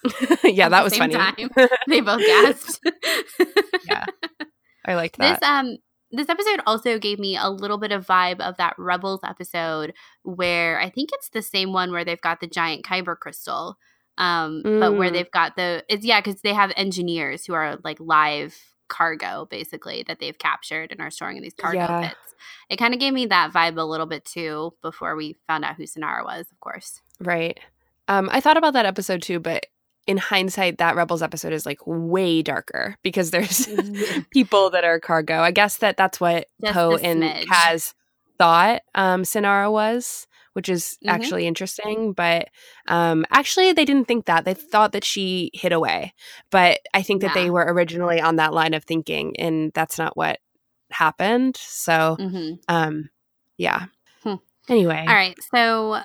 Yeah, 0.44 0.68
that 0.68 0.84
was 0.84 0.96
funny. 0.96 1.14
Time. 1.14 1.34
They 1.88 2.00
both 2.00 2.20
gasped. 2.20 2.80
yeah. 3.86 4.04
I 4.86 4.94
liked 4.94 5.18
that. 5.18 5.40
This 5.40 5.48
um 5.48 5.76
this 6.10 6.28
episode 6.28 6.60
also 6.66 6.98
gave 6.98 7.18
me 7.18 7.36
a 7.36 7.48
little 7.48 7.78
bit 7.78 7.90
of 7.90 8.06
vibe 8.06 8.40
of 8.40 8.56
that 8.58 8.74
Rebels 8.78 9.20
episode 9.24 9.94
where 10.22 10.80
I 10.80 10.90
think 10.90 11.10
it's 11.12 11.30
the 11.30 11.42
same 11.42 11.72
one 11.72 11.90
where 11.90 12.04
they've 12.04 12.20
got 12.20 12.40
the 12.40 12.46
giant 12.46 12.84
kyber 12.84 13.18
crystal. 13.18 13.78
Um, 14.16 14.62
mm. 14.64 14.78
but 14.78 14.92
where 14.96 15.10
mm. 15.10 15.14
they've 15.14 15.30
got 15.30 15.56
the 15.56 15.84
it's 15.88 16.04
yeah, 16.04 16.20
because 16.20 16.40
they 16.42 16.54
have 16.54 16.72
engineers 16.76 17.46
who 17.46 17.54
are 17.54 17.78
like 17.82 17.98
live 17.98 18.56
cargo 18.94 19.46
basically 19.50 20.04
that 20.06 20.20
they've 20.20 20.38
captured 20.38 20.92
and 20.92 21.00
are 21.00 21.10
storing 21.10 21.36
in 21.36 21.42
these 21.42 21.54
cargo 21.54 21.78
yeah. 21.78 22.08
pits. 22.08 22.34
It 22.70 22.76
kind 22.76 22.94
of 22.94 23.00
gave 23.00 23.12
me 23.12 23.26
that 23.26 23.52
vibe 23.52 23.76
a 23.76 23.82
little 23.82 24.06
bit 24.06 24.24
too 24.24 24.72
before 24.82 25.16
we 25.16 25.36
found 25.48 25.64
out 25.64 25.74
who 25.74 25.82
Synara 25.82 26.24
was, 26.24 26.46
of 26.52 26.60
course. 26.60 27.00
Right. 27.18 27.58
Um, 28.06 28.28
I 28.30 28.40
thought 28.40 28.56
about 28.56 28.74
that 28.74 28.86
episode 28.86 29.20
too, 29.20 29.40
but 29.40 29.66
in 30.06 30.16
hindsight, 30.16 30.78
that 30.78 30.94
Rebels 30.94 31.22
episode 31.22 31.52
is 31.52 31.66
like 31.66 31.80
way 31.86 32.42
darker 32.42 32.96
because 33.02 33.30
there's 33.32 33.66
people 34.30 34.70
that 34.70 34.84
are 34.84 35.00
cargo. 35.00 35.40
I 35.40 35.50
guess 35.50 35.78
that 35.78 35.96
that's 35.96 36.20
what 36.20 36.46
Poe 36.64 36.96
and 36.96 37.22
Kaz 37.22 37.94
thought 38.38 38.82
um, 38.94 39.22
Synara 39.22 39.72
was, 39.72 40.28
which 40.54 40.68
is 40.68 40.96
mm-hmm. 40.96 41.10
actually 41.10 41.46
interesting. 41.46 42.12
But 42.12 42.48
um, 42.88 43.24
actually, 43.30 43.72
they 43.72 43.84
didn't 43.84 44.08
think 44.08 44.24
that. 44.24 44.44
They 44.44 44.54
thought 44.54 44.92
that 44.92 45.04
she 45.04 45.50
hid 45.52 45.72
away. 45.72 46.14
But 46.50 46.80
I 46.94 47.02
think 47.02 47.20
that 47.20 47.36
yeah. 47.36 47.42
they 47.44 47.50
were 47.50 47.64
originally 47.64 48.20
on 48.20 48.36
that 48.36 48.54
line 48.54 48.74
of 48.74 48.84
thinking, 48.84 49.36
and 49.38 49.70
that's 49.74 49.98
not 49.98 50.16
what 50.16 50.38
happened. 50.90 51.56
So, 51.56 52.16
mm-hmm. 52.18 52.54
um, 52.68 53.10
yeah. 53.58 53.86
Hmm. 54.22 54.36
Anyway. 54.68 55.04
All 55.06 55.14
right. 55.14 55.36
So 55.54 56.00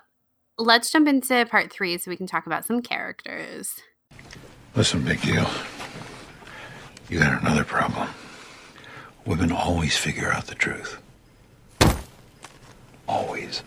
let's 0.58 0.92
jump 0.92 1.08
into 1.08 1.46
part 1.46 1.72
three 1.72 1.98
so 1.98 2.12
we 2.12 2.18
can 2.18 2.28
talk 2.28 2.46
about 2.46 2.66
some 2.66 2.82
characters. 2.82 3.76
Listen, 4.76 5.04
big 5.04 5.22
deal. 5.22 5.50
You 7.10 7.20
got 7.20 7.42
another 7.42 7.64
problem. 7.64 8.10
Women 9.26 9.52
always 9.52 9.98
figure 9.98 10.32
out 10.32 10.48
the 10.48 10.56
truth. 10.56 11.00
Always. 13.08 13.64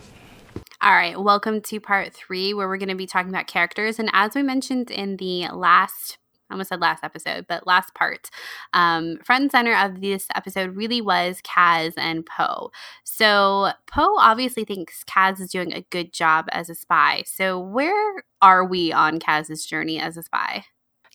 All 0.84 0.90
right, 0.90 1.16
welcome 1.16 1.60
to 1.60 1.78
part 1.78 2.12
three, 2.12 2.52
where 2.54 2.66
we're 2.66 2.76
going 2.76 2.88
to 2.88 2.96
be 2.96 3.06
talking 3.06 3.28
about 3.28 3.46
characters. 3.46 4.00
And 4.00 4.10
as 4.12 4.34
we 4.34 4.42
mentioned 4.42 4.90
in 4.90 5.16
the 5.16 5.46
last 5.52 6.18
I 6.50 6.54
almost 6.54 6.70
said 6.70 6.80
last 6.80 7.04
episode, 7.04 7.46
but 7.48 7.68
last 7.68 7.94
part. 7.94 8.28
Um, 8.74 9.18
front 9.24 9.42
and 9.42 9.50
center 9.52 9.76
of 9.76 10.00
this 10.00 10.26
episode 10.34 10.74
really 10.74 11.00
was 11.00 11.40
Kaz 11.42 11.94
and 11.96 12.26
Poe. 12.26 12.72
So 13.04 13.70
Poe 13.86 14.16
obviously 14.18 14.64
thinks 14.64 15.04
Kaz 15.04 15.40
is 15.40 15.52
doing 15.52 15.72
a 15.72 15.86
good 15.90 16.12
job 16.12 16.46
as 16.50 16.68
a 16.68 16.74
spy. 16.74 17.22
So 17.26 17.60
where 17.60 18.24
are 18.42 18.64
we 18.64 18.92
on 18.92 19.20
Kaz's 19.20 19.64
journey 19.64 20.00
as 20.00 20.16
a 20.16 20.22
spy? 20.24 20.64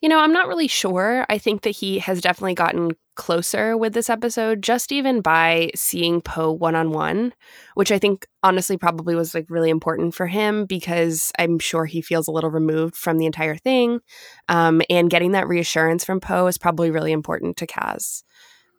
You 0.01 0.08
know, 0.08 0.19
I'm 0.19 0.34
not 0.34 0.47
really 0.47 0.69
sure. 0.69 1.25
I 1.30 1.38
think 1.38 1.63
that 1.63 1.71
he 1.71 1.99
has 1.99 2.21
definitely 2.21 2.56
gotten 2.56 2.91
closer 3.17 3.75
with 3.75 3.93
this 3.93 4.10
episode, 4.10 4.62
just 4.62 4.93
even 4.93 5.19
by 5.19 5.71
seeing 5.75 6.21
Poe 6.21 6.51
one 6.51 6.75
on 6.75 6.91
one, 6.91 7.34
which 7.73 7.91
I 7.91 7.99
think 7.99 8.25
honestly 8.43 8.77
probably 8.77 9.15
was 9.15 9.34
like 9.34 9.49
really 9.49 9.69
important 9.69 10.15
for 10.15 10.27
him 10.27 10.65
because 10.65 11.34
I'm 11.38 11.60
sure 11.60 11.86
he 11.86 12.01
feels 12.01 12.27
a 12.27 12.32
little 12.32 12.51
removed 12.51 12.95
from 12.95 13.17
the 13.17 13.25
entire 13.25 13.58
thing. 13.58 13.99
Um, 14.47 14.82
and 14.89 15.10
getting 15.10 15.34
that 15.34 15.47
reassurance 15.47 16.06
from 16.06 16.21
Poe 16.21 16.47
is 16.47 16.58
probably 16.58 16.91
really 16.91 17.12
important 17.12 17.58
to 17.58 17.67
Kaz. 17.67 18.23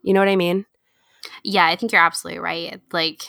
You 0.03 0.15
know 0.15 0.21
what 0.21 0.29
I 0.29 0.37
mean? 0.37 0.65
Yeah, 1.43 1.67
I 1.67 1.77
think 1.77 1.93
you're 1.93 2.01
absolutely 2.01 2.41
right. 2.41 2.81
Like 2.93 3.25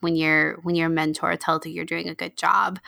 when 0.00 0.16
your 0.16 0.60
when 0.62 0.76
your 0.76 0.88
mentor 0.88 1.36
tells 1.36 1.66
you 1.66 1.72
you're 1.72 1.84
doing 1.84 2.08
a 2.08 2.14
good 2.14 2.36
job 2.36 2.78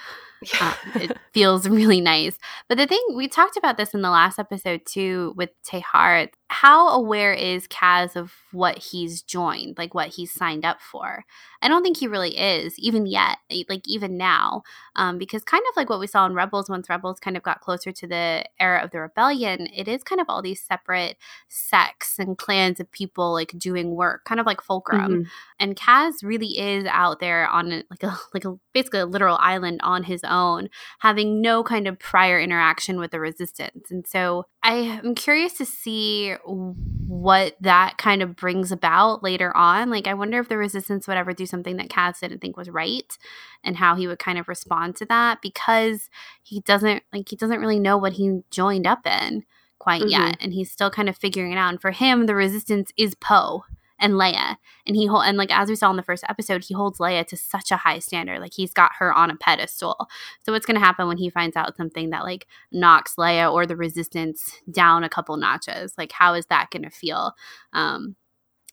um, 0.61 0.75
it 0.95 1.17
feels 1.33 1.69
really 1.69 2.01
nice. 2.01 2.39
But 2.69 2.79
the 2.79 2.87
thing 2.87 3.03
we 3.15 3.29
talked 3.29 3.57
about 3.57 3.77
this 3.77 3.95
in 3.95 4.03
the 4.03 4.11
last 4.11 4.39
episode 4.39 4.83
too 4.87 5.35
with 5.37 5.51
Tehar. 5.63 6.29
How 6.51 6.89
aware 6.89 7.35
is 7.35 7.69
Kaz 7.69 8.17
of 8.17 8.33
what 8.53 8.79
he's 8.79 9.21
joined, 9.21 9.77
like 9.77 9.95
what 9.95 10.09
he's 10.09 10.33
signed 10.33 10.65
up 10.65 10.81
for? 10.81 11.25
I 11.61 11.69
don't 11.69 11.83
think 11.83 11.99
he 11.99 12.07
really 12.07 12.39
is, 12.39 12.79
even 12.79 13.05
yet, 13.05 13.37
like 13.69 13.83
even 13.87 14.17
now, 14.17 14.63
um, 14.97 15.19
because 15.19 15.45
kind 15.45 15.63
of 15.69 15.77
like 15.77 15.91
what 15.91 16.01
we 16.01 16.07
saw 16.07 16.25
in 16.25 16.33
Rebels, 16.33 16.71
once 16.71 16.89
Rebels 16.89 17.21
kind 17.21 17.37
of 17.37 17.43
got 17.43 17.61
closer 17.61 17.93
to 17.93 18.07
the 18.07 18.45
era 18.59 18.83
of 18.83 18.93
the 18.93 19.01
rebellion, 19.01 19.69
it 19.75 19.89
is 19.89 20.03
kind 20.03 20.21
of 20.21 20.27
all 20.31 20.41
these 20.41 20.63
separate 20.63 21.19
sects 21.49 22.19
and 22.19 22.39
clans 22.39 22.81
of 22.81 22.91
people 22.93 23.33
like 23.33 23.53
doing 23.59 23.95
work, 23.95 24.25
kind 24.25 24.41
of 24.41 24.47
like 24.47 24.63
Fulcrum. 24.63 25.11
Mm-hmm. 25.11 25.23
And 25.61 25.77
Kaz 25.77 26.23
really 26.23 26.59
is 26.59 26.87
out 26.87 27.21
there 27.21 27.47
on 27.49 27.83
like 27.91 28.03
a 28.03 28.17
like 28.33 28.45
a 28.45 28.59
basically 28.73 29.01
a 29.01 29.07
literal 29.07 29.37
island 29.39 29.81
on 29.83 30.05
his 30.05 30.23
own, 30.29 30.69
having 31.01 31.41
no 31.41 31.63
kind 31.63 31.87
of 31.87 31.99
prior 31.99 32.39
interaction 32.39 32.99
with 32.99 33.11
the 33.11 33.21
resistance. 33.21 33.91
And 33.91 34.07
so 34.07 34.47
I 34.63 34.75
am 34.75 35.15
curious 35.15 35.55
to 35.55 35.67
see 35.67 36.35
what 36.45 37.57
that 37.61 37.99
kind 37.99 38.23
of 38.23 38.37
brings 38.37 38.71
about 38.71 39.23
later 39.23 39.57
on. 39.57 39.91
Like, 39.91 40.07
I 40.07 40.15
wonder 40.15 40.39
if 40.39 40.49
the 40.49 40.57
resistance 40.57 41.09
would 41.09 41.17
ever 41.17 41.33
do 41.33 41.47
something 41.47 41.77
that 41.77 41.89
Kaz 41.89 42.21
didn't 42.21 42.41
think 42.41 42.57
was 42.57 42.69
right 42.69 43.17
and 43.65 43.77
how 43.77 43.95
he 43.95 44.07
would 44.07 44.19
kind 44.19 44.39
of 44.39 44.49
respond 44.49 44.97
to 44.97 45.07
that 45.07 45.41
because 45.43 46.11
he 46.43 46.61
doesn't, 46.61 47.03
like, 47.13 47.29
he 47.29 47.37
doesn't 47.37 47.61
really 47.61 47.81
know 47.81 47.97
what 47.97 48.15
he 48.15 48.41
joined 48.51 48.87
up 48.87 49.07
in 49.07 49.45
quite 49.79 50.03
mm-hmm. 50.03 50.11
yet. 50.11 50.37
And 50.41 50.53
he's 50.53 50.71
still 50.71 50.91
kind 50.91 51.09
of 51.09 51.17
figuring 51.17 51.53
it 51.53 51.59
out. 51.59 51.71
And 51.71 51.81
for 51.81 51.93
him, 51.93 52.27
the 52.27 52.35
resistance 52.35 52.93
is 52.97 53.15
Poe 53.15 53.65
and 53.99 54.15
Leia. 54.15 54.57
And 54.87 54.97
he 54.97 55.07
hold 55.07 55.25
and 55.25 55.37
like 55.37 55.51
as 55.51 55.69
we 55.69 55.77
saw 55.77 55.91
in 55.91 55.97
the 55.97 56.03
first 56.03 56.25
episode, 56.29 56.65
he 56.65 56.75
holds 56.75 56.99
Leia 56.99 57.27
to 57.27 57.37
such 57.37 57.71
a 57.71 57.77
high 57.77 57.99
standard. 57.99 58.41
Like 58.41 58.55
he's 58.55 58.73
got 58.73 58.93
her 58.99 59.13
on 59.13 59.31
a 59.31 59.37
pedestal. 59.37 60.09
So 60.45 60.53
what's 60.53 60.67
gonna 60.67 60.81
happen 60.81 61.09
when 61.09 61.19
he 61.19 61.31
finds 61.31 61.57
out 61.57 61.77
something 61.77 62.11
that 62.11 62.25
like 62.25 62.47
knocks 62.73 63.17
Leia 63.17 63.53
or 63.53 63.67
the 63.67 63.77
resistance 63.77 64.61
down 64.71 65.05
a 65.05 65.09
couple 65.09 65.37
notches? 65.37 65.95
Like 65.99 66.13
how 66.13 66.35
is 66.35 66.47
that 66.47 66.71
gonna 66.71 66.91
feel? 66.91 67.33
Um 67.73 68.17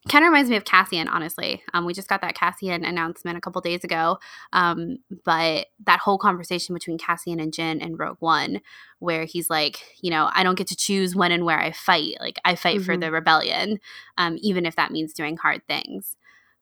kind 0.08 0.24
of 0.24 0.30
reminds 0.30 0.50
me 0.50 0.56
of 0.56 0.66
Cassian, 0.66 1.08
honestly. 1.08 1.64
Um, 1.74 1.86
we 1.86 1.94
just 1.94 2.08
got 2.08 2.22
that 2.22 2.36
Cassian 2.36 2.86
announcement 2.86 3.38
a 3.38 3.42
couple 3.42 3.62
days 3.62 3.84
ago. 3.84 4.20
Um, 4.54 4.98
but 5.24 5.68
that 5.86 6.00
whole 6.00 6.18
conversation 6.18 6.76
between 6.76 6.98
Cassian 6.98 7.40
and 7.40 7.52
Jyn 7.52 7.84
and 7.84 7.98
Rogue 7.98 8.18
One, 8.20 8.62
where 9.00 9.26
he's 9.26 9.50
like, 9.50 9.84
you 10.02 10.12
know, 10.12 10.30
I 10.34 10.44
don't 10.44 10.58
get 10.58 10.68
to 10.68 10.76
choose 10.76 11.16
when 11.16 11.32
and 11.32 11.44
where 11.44 11.60
I 11.60 11.72
fight. 11.72 12.16
Like, 12.20 12.38
I 12.46 12.56
fight 12.56 12.78
mm-hmm. 12.78 12.86
for 12.86 12.98
the 12.98 13.12
rebellion, 13.12 13.80
um, 14.18 14.38
even 14.42 14.66
if 14.66 14.76
that 14.76 14.92
means 14.92 15.14
doing 15.14 15.38
hard 15.38 15.62
things. 15.68 16.16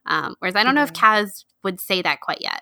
Um, 0.05 0.35
whereas 0.39 0.55
I 0.55 0.63
don't 0.63 0.75
know 0.75 0.83
if 0.83 0.93
Kaz 0.93 1.45
would 1.63 1.79
say 1.79 2.01
that 2.01 2.21
quite 2.21 2.41
yet. 2.41 2.61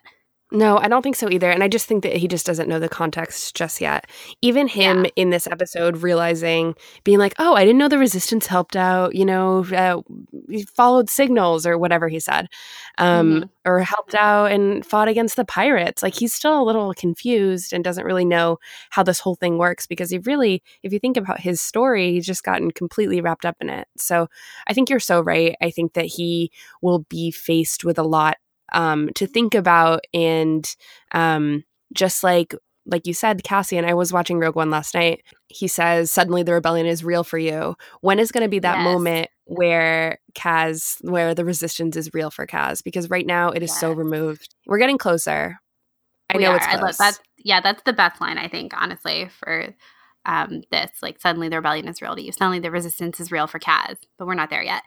No, 0.54 0.78
I 0.80 0.90
don't 0.90 1.02
think 1.02 1.16
so 1.16 1.30
either. 1.30 1.50
And 1.50 1.64
I 1.64 1.70
just 1.70 1.86
think 1.88 2.04
that 2.04 2.18
he 2.18 2.28
just 2.28 2.46
doesn't 2.46 2.68
know 2.68 2.78
the 2.78 2.90
context 2.90 3.56
just 3.56 3.80
yet. 3.80 4.10
Even 4.42 4.68
him 4.68 5.06
Yeah. 5.06 5.12
in 5.16 5.30
this 5.30 5.48
episode 5.48 6.04
realizing, 6.04 6.76
being 7.06 7.20
like, 7.20 7.34
oh, 7.40 7.54
I 7.56 7.64
didn't 7.64 7.78
know 7.78 7.88
the 7.88 7.98
resistance 7.98 8.48
helped 8.48 8.76
out, 8.76 9.16
you 9.16 9.24
know, 9.24 9.66
uh, 9.74 10.02
followed 10.76 11.10
signals 11.10 11.66
or 11.66 11.78
whatever 11.78 12.10
he 12.10 12.20
said, 12.20 12.48
um, 12.98 13.50
or 13.64 13.80
helped 13.80 14.14
out 14.14 14.52
and 14.52 14.86
fought 14.86 15.08
against 15.08 15.38
the 15.38 15.46
pirates. 15.46 16.04
Like 16.04 16.16
he's 16.16 16.34
still 16.34 16.62
a 16.62 16.66
little 16.66 16.94
confused 16.96 17.72
and 17.72 17.82
doesn't 17.82 18.06
really 18.06 18.26
know 18.26 18.58
how 18.90 19.04
this 19.04 19.22
whole 19.22 19.36
thing 19.36 19.58
works 19.58 19.88
because 19.88 20.10
he 20.10 20.18
really, 20.20 20.62
if 20.84 20.92
you 20.92 21.00
think 21.00 21.16
about 21.16 21.40
his 21.40 21.62
story, 21.62 22.12
he's 22.12 22.26
just 22.26 22.44
gotten 22.44 22.72
completely 22.72 23.22
wrapped 23.22 23.46
up 23.46 23.56
in 23.62 23.70
it. 23.70 23.88
So 23.98 24.28
I 24.68 24.74
think 24.74 24.90
you're 24.90 25.00
so 25.00 25.22
right. 25.22 25.56
I 25.62 25.70
think 25.72 25.94
that 25.94 26.06
he 26.08 26.52
will 26.82 27.00
be 27.08 27.32
faced 27.32 27.86
with 27.86 27.98
a 27.98 28.04
lot 28.04 28.36
um, 28.72 29.10
to 29.16 29.28
think 29.28 29.56
about 29.56 30.02
and 30.14 30.76
um, 31.14 31.64
just 31.94 32.24
like 32.24 32.56
like 32.88 33.06
you 33.06 33.14
said 33.14 33.44
cassian 33.44 33.86
i 33.86 33.94
was 33.94 34.12
watching 34.12 34.40
rogue 34.40 34.56
one 34.56 34.72
last 34.72 34.96
night 34.96 35.22
he 35.50 35.68
says 35.68 36.12
suddenly 36.12 36.42
the 36.42 36.52
rebellion 36.54 36.88
is 36.88 37.04
real 37.04 37.24
for 37.24 37.38
you 37.38 37.76
when 38.02 38.18
is 38.18 38.32
going 38.32 38.42
to 38.44 38.50
be 38.50 38.58
that 38.58 38.78
Yes. 38.78 38.84
moment 38.84 39.28
where 39.46 40.18
kaz 40.34 40.96
where 41.02 41.36
the 41.36 41.46
resistance 41.46 41.96
is 41.96 42.10
real 42.14 42.32
for 42.32 42.48
kaz 42.48 42.84
because 42.84 43.08
right 43.12 43.28
now 43.28 43.50
it 43.52 43.62
is 43.62 43.72
so 43.78 43.92
removed 43.92 44.56
we're 44.66 44.80
getting 44.80 44.98
closer 44.98 45.60
i 46.32 46.38
We 46.38 46.44
know 46.44 46.52
are. 46.52 46.56
it's 46.58 46.66
close. 46.66 46.82
love 46.82 46.98
that. 46.98 47.20
Yeah, 47.44 47.60
that's 47.62 47.84
the 47.84 47.94
best 47.94 48.22
line 48.22 48.38
I 48.38 48.48
think, 48.48 48.72
honestly, 48.80 49.30
for 49.40 49.76
um, 50.26 50.62
this. 50.72 50.92
Like, 51.02 51.20
suddenly 51.20 51.50
the 51.50 51.56
rebellion 51.58 51.88
is 51.88 52.02
real 52.02 52.16
to 52.16 52.22
you. 52.22 52.32
Suddenly 52.32 52.60
the 52.60 52.70
resistance 52.72 53.20
is 53.20 53.32
real 53.32 53.48
for 53.48 53.60
Kaz, 53.60 53.98
but 54.18 54.28
we're 54.28 54.36
not 54.36 54.50
there 54.52 54.62
yet. 54.64 54.84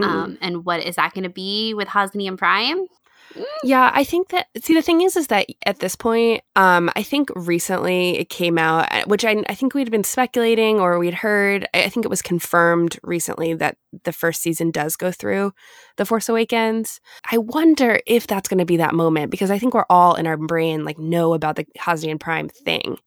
Mm-mm. 0.00 0.06
Um, 0.06 0.38
and 0.42 0.64
what 0.66 0.84
is 0.84 0.96
that 0.96 1.14
going 1.14 1.24
to 1.24 1.30
be 1.30 1.72
with 1.74 1.88
Hosni 1.88 2.28
and 2.28 2.38
Prime? 2.38 2.86
Yeah, 3.64 3.90
I 3.92 4.04
think 4.04 4.28
that 4.28 4.46
see 4.62 4.74
the 4.74 4.82
thing 4.82 5.02
is 5.02 5.16
is 5.16 5.26
that 5.28 5.46
at 5.66 5.80
this 5.80 5.96
point, 5.96 6.42
um, 6.56 6.90
I 6.96 7.02
think 7.02 7.30
recently 7.34 8.18
it 8.18 8.28
came 8.28 8.58
out, 8.58 8.90
uh, 8.92 9.04
which 9.06 9.24
I 9.24 9.42
I 9.48 9.54
think 9.54 9.74
we'd 9.74 9.90
been 9.90 10.04
speculating 10.04 10.80
or 10.80 10.98
we'd 10.98 11.14
heard. 11.14 11.68
I 11.74 11.88
I 11.88 11.90
think 11.90 12.04
it 12.04 12.10
was 12.10 12.22
confirmed 12.22 12.98
recently 13.02 13.54
that 13.54 13.76
the 14.04 14.12
first 14.12 14.42
season 14.42 14.70
does 14.70 14.94
go 14.94 15.10
through 15.10 15.52
the 15.96 16.04
Force 16.04 16.28
Awakens. 16.28 17.00
I 17.30 17.38
wonder 17.38 18.00
if 18.06 18.26
that's 18.26 18.48
going 18.48 18.58
to 18.58 18.66
be 18.66 18.76
that 18.76 18.94
moment 18.94 19.30
because 19.30 19.50
I 19.50 19.58
think 19.58 19.74
we're 19.74 19.86
all 19.88 20.14
in 20.14 20.26
our 20.26 20.36
brain 20.36 20.84
like 20.84 20.98
know 20.98 21.32
about 21.32 21.56
the 21.56 21.66
Hosnian 21.78 22.18
Prime 22.18 22.48
thing, 22.48 22.98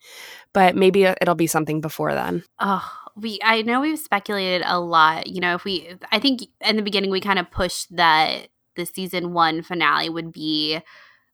but 0.54 0.76
maybe 0.76 1.04
it'll 1.04 1.36
be 1.36 1.48
something 1.48 1.80
before 1.80 2.14
then. 2.14 2.44
Oh, 2.60 2.92
we 3.16 3.40
I 3.44 3.62
know 3.62 3.82
we've 3.82 4.00
speculated 4.00 4.64
a 4.66 4.80
lot. 4.80 5.28
You 5.28 5.42
know, 5.42 5.56
if 5.56 5.64
we 5.64 5.96
I 6.12 6.20
think 6.20 6.42
in 6.62 6.76
the 6.76 6.82
beginning 6.82 7.12
we 7.12 7.22
kind 7.22 7.40
of 7.40 7.52
pushed 7.52 7.96
that 7.96 8.48
the 8.82 8.86
season 8.86 9.34
one 9.34 9.62
finale 9.62 10.10
would 10.10 10.32
be 10.32 10.80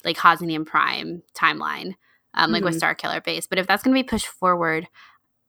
like 0.04 0.18
Hosnian 0.18 0.66
Prime 0.66 1.24
timeline, 1.34 1.96
um, 2.34 2.52
like 2.52 2.64
with 2.64 2.76
Mhm. 2.76 2.82
Starkiller 2.96 3.24
base. 3.24 3.48
But 3.48 3.58
if 3.60 3.66
that's 3.68 3.82
going 3.84 3.96
to 3.96 4.04
be 4.04 4.08
pushed 4.08 4.28
forward, 4.28 4.88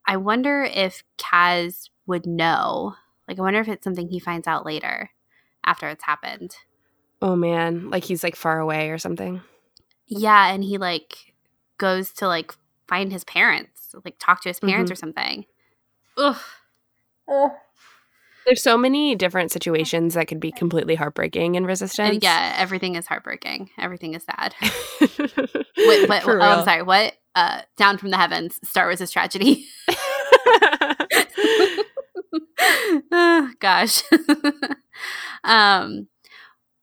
I 0.07 0.17
wonder 0.17 0.63
if 0.63 1.03
Kaz 1.19 1.91
would 2.07 2.27
know. 2.27 2.95
Like, 3.27 3.39
I 3.39 3.43
wonder 3.43 3.61
if 3.61 3.69
it's 3.69 3.85
something 3.85 4.09
he 4.09 4.19
finds 4.19 4.49
out 4.49 4.65
later 4.65 5.11
after 5.65 5.89
it's 5.89 6.05
happened. 6.05 6.57
Oh 7.21 7.37
man, 7.37 7.91
like 7.91 8.05
he's 8.05 8.23
like 8.23 8.37
far 8.37 8.59
away 8.59 8.91
or 8.91 8.97
something. 8.99 9.43
Yeah, 10.07 10.49
and 10.53 10.65
he 10.65 10.79
like 10.79 11.35
goes 11.77 12.13
to 12.15 12.27
like 12.29 12.55
find 12.87 13.13
his 13.13 13.25
parents, 13.25 13.95
like 14.05 14.17
talk 14.19 14.41
to 14.43 14.49
his 14.49 14.61
parents 14.61 14.91
Mhm. 14.91 14.93
or 14.93 14.97
something. 14.97 15.45
Ugh. 16.17 16.37
There's 18.47 18.63
so 18.63 18.79
many 18.79 19.15
different 19.15 19.53
situations 19.53 20.15
that 20.15 20.27
could 20.29 20.41
be 20.41 20.51
completely 20.51 20.95
heartbreaking 20.95 21.55
in 21.55 21.67
resistance. 21.67 22.15
And 22.15 22.23
yeah, 22.23 22.55
everything 22.57 22.95
is 22.95 23.07
heartbreaking. 23.07 23.71
Everything 23.79 24.15
is 24.15 24.25
sad. 24.25 24.55
Wait, 24.61 25.19
Wait, 25.77 26.09
what, 26.09 26.27
oh, 26.27 26.41
I'm 26.41 26.65
sorry. 26.65 26.83
What? 26.83 27.15
Uh, 27.35 27.63
Down 27.77 27.99
from 27.99 28.11
the 28.11 28.17
heavens. 28.17 28.59
Star 28.65 28.87
Wars 28.87 29.01
is 29.01 29.11
tragedy. 29.11 29.67
oh, 33.13 33.51
gosh. 33.61 34.03
um, 35.45 36.09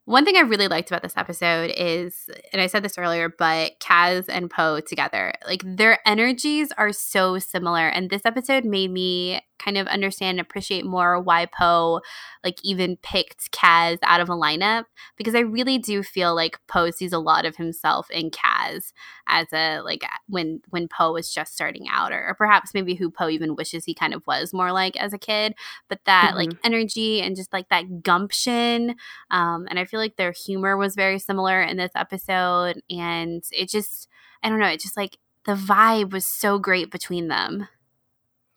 one 0.06 0.24
thing 0.24 0.38
I 0.38 0.42
really 0.42 0.68
liked 0.68 0.92
about 0.92 1.02
this 1.02 1.18
episode 1.18 1.74
is, 1.76 2.30
and 2.54 2.62
I 2.62 2.68
said 2.68 2.84
this 2.84 2.98
earlier, 2.98 3.28
but 3.28 3.80
Kaz 3.80 4.26
and 4.30 4.52
Poe 4.52 4.80
together, 4.80 5.34
like 5.48 5.64
their 5.66 5.98
energies 6.06 6.72
are 6.78 6.92
so 6.94 7.40
similar. 7.40 7.88
And 7.88 8.12
this 8.12 8.22
episode 8.24 8.66
made 8.66 8.92
me 8.92 9.42
kind 9.60 9.78
of 9.78 9.88
understand 9.88 10.40
and 10.40 10.46
appreciate 10.46 10.86
more 10.86 11.20
why 11.20 11.46
Poe, 11.46 12.02
like, 12.44 12.60
even 12.64 12.98
picked 12.98 13.52
Kaz 13.52 13.98
out 14.04 14.22
of 14.22 14.30
a 14.30 14.34
lineup. 14.34 14.86
Because 15.18 15.36
I 15.36 15.40
really 15.40 15.78
do 15.78 16.04
feel 16.04 16.36
like 16.36 16.60
Poe 16.68 16.92
sees 16.92 17.14
a 17.14 17.20
lot 17.20 17.46
of 17.46 17.56
himself 17.56 18.10
in 18.12 18.32
Kaz 18.32 18.94
as 19.28 19.48
a, 19.54 19.80
like, 19.80 20.04
when 20.28 20.62
when 20.70 20.88
Poe 20.88 21.14
was 21.14 21.34
just 21.34 21.54
starting 21.54 21.88
out, 21.90 22.12
or, 22.12 22.28
or 22.28 22.36
perhaps 22.36 22.74
maybe 22.74 22.96
who 22.96 23.10
Poe 23.10 23.30
even 23.30 23.56
wishes 23.56 23.86
he 23.86 23.94
kind 23.94 24.14
of 24.14 24.26
was 24.28 24.54
more 24.54 24.72
like 24.72 24.96
as 24.98 25.14
a 25.14 25.18
kid. 25.18 25.54
But 25.90 26.00
that, 26.06 26.36
like, 26.36 26.52
energy 26.64 27.22
and 27.22 27.36
just 27.36 27.54
like 27.54 27.70
that 27.70 28.04
gumption 28.04 28.96
um, 29.32 29.66
and 29.70 29.80
I 29.80 29.86
feel 29.86 30.00
like 30.00 30.16
their 30.16 30.32
humor 30.32 30.78
was 30.78 30.96
very 30.96 31.20
similar 31.20 31.62
in 31.62 31.78
this 31.78 31.92
episode. 31.96 32.82
And 32.90 33.44
it 33.52 33.70
just, 33.70 34.08
I 34.44 34.50
don't 34.50 34.60
know, 34.60 34.68
it 34.68 34.80
just 34.80 34.98
like 34.98 35.18
the 35.46 35.54
vibe 35.54 36.12
was 36.12 36.26
so 36.26 36.60
great 36.60 36.92
between 36.92 37.28
them. 37.28 37.68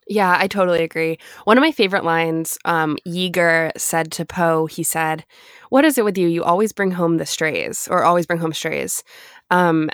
Yeah, 0.09 0.37
I 0.39 0.47
totally 0.49 0.83
agree. 0.83 1.19
One 1.45 1.57
of 1.57 1.63
my 1.63 1.73
favorite 1.73 2.05
lines, 2.05 2.59
um, 2.65 2.99
Yeager 3.07 3.71
said 3.77 4.11
to 4.13 4.25
Poe, 4.25 4.67
he 4.67 4.83
said, 4.83 5.25
What 5.71 5.85
is 5.85 5.97
it 5.99 6.05
with 6.05 6.19
you? 6.19 6.29
You 6.29 6.45
always 6.45 6.73
bring 6.73 6.91
home 6.91 7.17
the 7.17 7.27
strays, 7.27 7.89
or 7.91 8.05
always 8.05 8.27
bring 8.27 8.39
home 8.41 8.53
strays. 8.53 9.03
Um, 9.51 9.89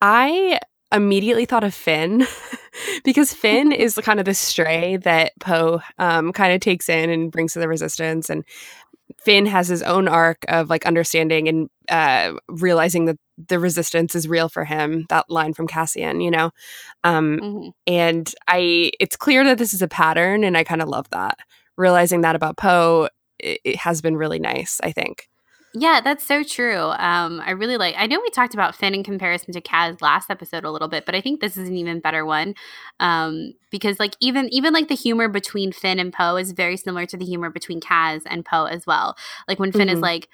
I 0.00 0.60
immediately 0.92 1.44
thought 1.44 1.64
of 1.64 1.74
Finn 1.74 2.26
because 3.04 3.34
Finn 3.34 3.72
is 3.72 3.94
kind 3.96 4.20
of 4.20 4.26
the 4.26 4.34
stray 4.34 4.96
that 4.98 5.32
Poe 5.40 5.80
um, 5.98 6.32
kind 6.32 6.52
of 6.54 6.60
takes 6.60 6.88
in 6.88 7.10
and 7.10 7.32
brings 7.32 7.54
to 7.54 7.58
the 7.60 7.68
resistance. 7.68 8.30
And 8.30 8.44
Finn 9.18 9.46
has 9.46 9.68
his 9.68 9.82
own 9.82 10.08
arc 10.08 10.44
of 10.48 10.70
like 10.70 10.86
understanding 10.86 11.48
and 11.48 11.70
uh, 11.88 12.34
realizing 12.48 13.06
that 13.06 13.18
the 13.48 13.58
resistance 13.58 14.14
is 14.14 14.28
real 14.28 14.48
for 14.48 14.64
him. 14.64 15.06
That 15.08 15.30
line 15.30 15.54
from 15.54 15.66
Cassian, 15.66 16.20
you 16.20 16.30
know? 16.30 16.50
Um, 17.04 17.40
Mhm. 17.42 17.72
and 17.88 18.34
i 18.48 18.92
it's 19.00 19.16
clear 19.16 19.44
that 19.44 19.58
this 19.58 19.74
is 19.74 19.82
a 19.82 19.88
pattern 19.88 20.44
and 20.44 20.56
i 20.58 20.64
kind 20.64 20.82
of 20.82 20.88
love 20.90 21.08
that 21.12 21.38
realizing 21.78 22.22
that 22.22 22.36
about 22.36 22.58
poe 22.58 23.08
it, 23.40 23.60
it 23.64 23.76
has 23.78 24.02
been 24.02 24.16
really 24.18 24.40
nice 24.40 24.80
i 24.84 24.92
think 24.92 25.29
Yeah, 25.72 26.00
that's 26.02 26.24
so 26.24 26.42
true. 26.42 26.76
Um, 26.78 27.40
I 27.44 27.52
really 27.52 27.76
like. 27.76 27.94
I 27.96 28.06
know 28.08 28.18
we 28.20 28.30
talked 28.30 28.54
about 28.54 28.74
Finn 28.74 28.92
in 28.92 29.04
comparison 29.04 29.52
to 29.52 29.60
Kaz 29.60 30.02
last 30.02 30.28
episode 30.28 30.64
a 30.64 30.70
little 30.70 30.88
bit, 30.88 31.06
but 31.06 31.14
I 31.14 31.20
think 31.20 31.40
this 31.40 31.56
is 31.56 31.68
an 31.68 31.76
even 31.76 32.00
better 32.00 32.24
one 32.26 32.54
um, 32.98 33.52
because, 33.70 34.00
like, 34.00 34.14
even 34.20 34.48
even 34.52 34.72
like 34.72 34.88
the 34.88 34.96
humor 34.96 35.28
between 35.28 35.70
Finn 35.70 36.00
and 36.00 36.12
Poe 36.12 36.34
is 36.36 36.50
very 36.50 36.76
similar 36.76 37.06
to 37.06 37.16
the 37.16 37.24
humor 37.24 37.50
between 37.50 37.80
Kaz 37.80 38.22
and 38.26 38.44
Poe 38.44 38.64
as 38.64 38.84
well. 38.84 39.16
Like 39.46 39.60
when 39.60 39.70
Finn 39.72 39.88
is 39.88 39.98
Mhm. 39.98 40.02
like. 40.02 40.28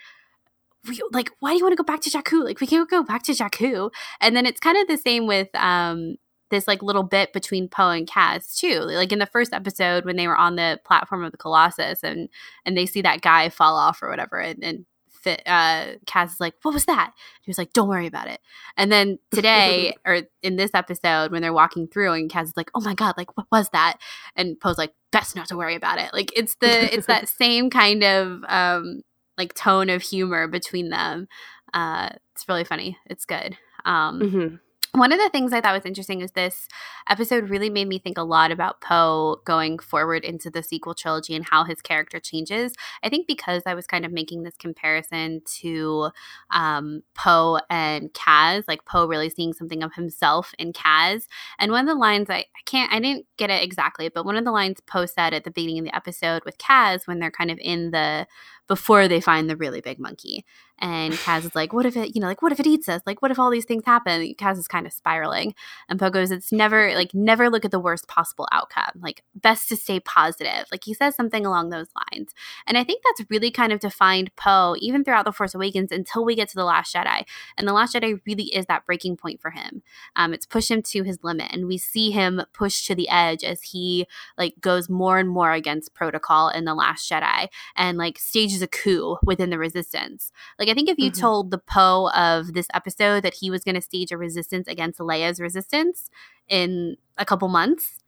"We- 0.88 1.02
Like, 1.12 1.30
why 1.40 1.50
do 1.52 1.58
you 1.58 1.64
want 1.64 1.72
to 1.72 1.82
go 1.82 1.84
back 1.84 2.00
to 2.02 2.10
Jakku? 2.10 2.44
Like, 2.44 2.60
we 2.60 2.66
can't 2.66 2.88
go 2.88 3.02
back 3.02 3.22
to 3.24 3.32
Jakku. 3.32 3.90
And 4.20 4.36
then 4.36 4.46
it's 4.46 4.60
kind 4.60 4.78
of 4.78 4.86
the 4.88 4.96
same 4.98 5.26
with 5.26 5.48
um, 5.54 6.16
this 6.50 6.68
like 6.68 6.82
little 6.82 7.02
bit 7.02 7.32
between 7.32 7.68
Poe 7.68 7.90
and 7.90 8.08
Kaz 8.08 8.56
too. 8.56 8.80
Like 8.80 9.12
in 9.12 9.18
the 9.18 9.26
first 9.26 9.52
episode 9.52 10.04
when 10.04 10.16
they 10.16 10.28
were 10.28 10.36
on 10.36 10.56
the 10.56 10.80
platform 10.86 11.24
of 11.24 11.32
the 11.32 11.38
Colossus 11.38 12.02
and 12.04 12.28
and 12.64 12.76
they 12.76 12.86
see 12.86 13.02
that 13.02 13.20
guy 13.22 13.48
fall 13.48 13.76
off 13.76 14.02
or 14.02 14.08
whatever, 14.08 14.38
and, 14.38 14.62
and 14.64 14.86
fit, 15.26 15.42
uh, 15.46 15.96
Kaz 16.06 16.32
is 16.34 16.40
like, 16.40 16.54
"What 16.62 16.72
was 16.74 16.84
that?" 16.86 17.12
He 17.42 17.50
was 17.50 17.58
like, 17.58 17.72
"Don't 17.72 17.88
worry 17.88 18.06
about 18.06 18.28
it." 18.28 18.40
And 18.76 18.90
then 18.92 19.18
today, 19.32 19.94
or 20.06 20.22
in 20.42 20.56
this 20.56 20.70
episode, 20.74 21.32
when 21.32 21.42
they're 21.42 21.52
walking 21.52 21.88
through, 21.88 22.12
and 22.12 22.30
Kaz 22.30 22.44
is 22.44 22.56
like, 22.56 22.70
"Oh 22.74 22.80
my 22.80 22.94
god, 22.94 23.14
like 23.16 23.36
what 23.36 23.46
was 23.50 23.68
that?" 23.70 23.98
And 24.36 24.58
Poe's 24.60 24.78
like, 24.78 24.92
"Best 25.12 25.34
not 25.36 25.48
to 25.48 25.56
worry 25.56 25.74
about 25.74 25.98
it." 25.98 26.10
Like 26.12 26.30
it's 26.36 26.56
the 26.60 26.94
it's 26.94 27.06
that 27.06 27.28
same 27.42 27.70
kind 27.70 28.02
of 28.04 28.42
um 28.48 29.02
like 29.38 29.52
tone 29.54 29.90
of 29.90 30.02
humor 30.02 30.46
between 30.48 30.88
them. 30.90 31.26
Uh, 31.74 32.10
it's 32.34 32.48
really 32.48 32.64
funny. 32.64 32.96
It's 33.06 33.24
good. 33.24 33.56
Um, 33.84 34.20
Mhm. 34.20 34.60
One 34.92 35.12
of 35.12 35.18
the 35.18 35.28
things 35.30 35.52
I 35.52 35.60
thought 35.60 35.74
was 35.74 35.84
interesting 35.84 36.20
is 36.20 36.32
this 36.32 36.68
episode 37.08 37.50
really 37.50 37.70
made 37.70 37.88
me 37.88 37.98
think 37.98 38.18
a 38.18 38.22
lot 38.22 38.50
about 38.50 38.80
Poe 38.80 39.40
going 39.44 39.78
forward 39.78 40.24
into 40.24 40.50
the 40.50 40.62
sequel 40.62 40.94
trilogy 40.94 41.34
and 41.34 41.44
how 41.44 41.64
his 41.64 41.80
character 41.80 42.18
changes. 42.18 42.72
I 43.02 43.08
think 43.08 43.26
because 43.26 43.62
I 43.66 43.74
was 43.74 43.86
kind 43.86 44.04
of 44.04 44.12
making 44.12 44.42
this 44.42 44.56
comparison 44.56 45.42
to 45.60 46.10
um, 46.50 47.02
Poe 47.14 47.60
and 47.68 48.12
Kaz, 48.12 48.64
like 48.68 48.84
Poe 48.84 49.06
really 49.06 49.30
seeing 49.30 49.52
something 49.52 49.82
of 49.82 49.94
himself 49.94 50.54
in 50.58 50.72
Kaz. 50.72 51.26
And 51.58 51.72
one 51.72 51.88
of 51.88 51.94
the 51.94 52.00
lines 52.00 52.30
I, 52.30 52.38
I 52.38 52.62
can't, 52.64 52.92
I 52.92 53.00
didn't 53.00 53.26
get 53.36 53.50
it 53.50 53.62
exactly, 53.62 54.08
but 54.08 54.24
one 54.24 54.36
of 54.36 54.44
the 54.44 54.52
lines 54.52 54.80
Poe 54.86 55.06
said 55.06 55.34
at 55.34 55.44
the 55.44 55.50
beginning 55.50 55.78
of 55.80 55.84
the 55.84 55.96
episode 55.96 56.44
with 56.44 56.58
Kaz 56.58 57.06
when 57.06 57.18
they're 57.18 57.30
kind 57.30 57.50
of 57.50 57.58
in 57.60 57.90
the 57.90 58.26
before 58.68 59.08
they 59.08 59.20
find 59.20 59.48
the 59.48 59.56
really 59.56 59.80
big 59.80 59.98
monkey. 59.98 60.44
And 60.78 61.14
Kaz 61.14 61.44
is 61.44 61.54
like, 61.54 61.72
what 61.72 61.86
if 61.86 61.96
it, 61.96 62.14
you 62.14 62.20
know, 62.20 62.26
like, 62.26 62.42
what 62.42 62.52
if 62.52 62.60
it 62.60 62.66
eats 62.66 62.88
us? 62.88 63.00
Like, 63.06 63.22
what 63.22 63.30
if 63.30 63.38
all 63.38 63.50
these 63.50 63.64
things 63.64 63.84
happen? 63.86 64.34
Kaz 64.34 64.58
is 64.58 64.68
kind 64.68 64.86
of 64.86 64.92
spiraling. 64.92 65.54
And 65.88 65.98
Poe 65.98 66.10
goes, 66.10 66.30
it's 66.30 66.52
never, 66.52 66.94
like, 66.94 67.14
never 67.14 67.48
look 67.48 67.64
at 67.64 67.70
the 67.70 67.80
worst 67.80 68.08
possible 68.08 68.46
outcome. 68.52 69.00
Like, 69.00 69.22
best 69.34 69.68
to 69.70 69.76
stay 69.76 70.00
positive. 70.00 70.66
Like, 70.70 70.84
he 70.84 70.92
says 70.92 71.16
something 71.16 71.46
along 71.46 71.70
those 71.70 71.88
lines. 72.12 72.32
And 72.66 72.76
I 72.76 72.84
think 72.84 73.02
that's 73.04 73.30
really 73.30 73.50
kind 73.50 73.72
of 73.72 73.80
defined 73.80 74.34
Poe, 74.36 74.76
even 74.78 75.02
throughout 75.02 75.24
The 75.24 75.32
Force 75.32 75.54
Awakens 75.54 75.90
until 75.92 76.24
we 76.24 76.34
get 76.34 76.48
to 76.50 76.56
The 76.56 76.64
Last 76.64 76.94
Jedi. 76.94 77.24
And 77.56 77.66
The 77.66 77.72
Last 77.72 77.94
Jedi 77.94 78.20
really 78.26 78.54
is 78.54 78.66
that 78.66 78.84
breaking 78.84 79.16
point 79.16 79.40
for 79.40 79.50
him. 79.50 79.82
Um, 80.14 80.34
it's 80.34 80.46
pushed 80.46 80.70
him 80.70 80.82
to 80.82 81.02
his 81.04 81.18
limit. 81.22 81.50
And 81.52 81.66
we 81.66 81.78
see 81.78 82.10
him 82.10 82.42
pushed 82.52 82.86
to 82.86 82.94
the 82.94 83.08
edge 83.08 83.44
as 83.44 83.62
he, 83.62 84.06
like, 84.36 84.60
goes 84.60 84.90
more 84.90 85.18
and 85.18 85.28
more 85.28 85.52
against 85.52 85.94
protocol 85.94 86.50
in 86.50 86.66
The 86.66 86.74
Last 86.74 87.10
Jedi 87.10 87.48
and, 87.74 87.96
like, 87.96 88.18
stages 88.18 88.60
a 88.60 88.66
coup 88.66 89.16
within 89.22 89.48
the 89.50 89.58
resistance. 89.58 90.32
Like, 90.58 90.65
I 90.68 90.74
think 90.74 90.88
if 90.88 90.98
you 90.98 91.10
Mhm. 91.10 91.18
told 91.20 91.50
the 91.50 91.58
Poe 91.58 92.10
of 92.10 92.52
this 92.54 92.66
episode 92.74 93.22
that 93.22 93.34
he 93.34 93.50
was 93.50 93.62
going 93.64 93.74
to 93.76 93.80
stage 93.80 94.12
a 94.12 94.16
resistance 94.16 94.68
against 94.68 94.98
Leia's 94.98 95.40
resistance 95.40 96.08
in 96.48 96.96
a 97.18 97.24
couple 97.24 97.48
months, 97.48 98.00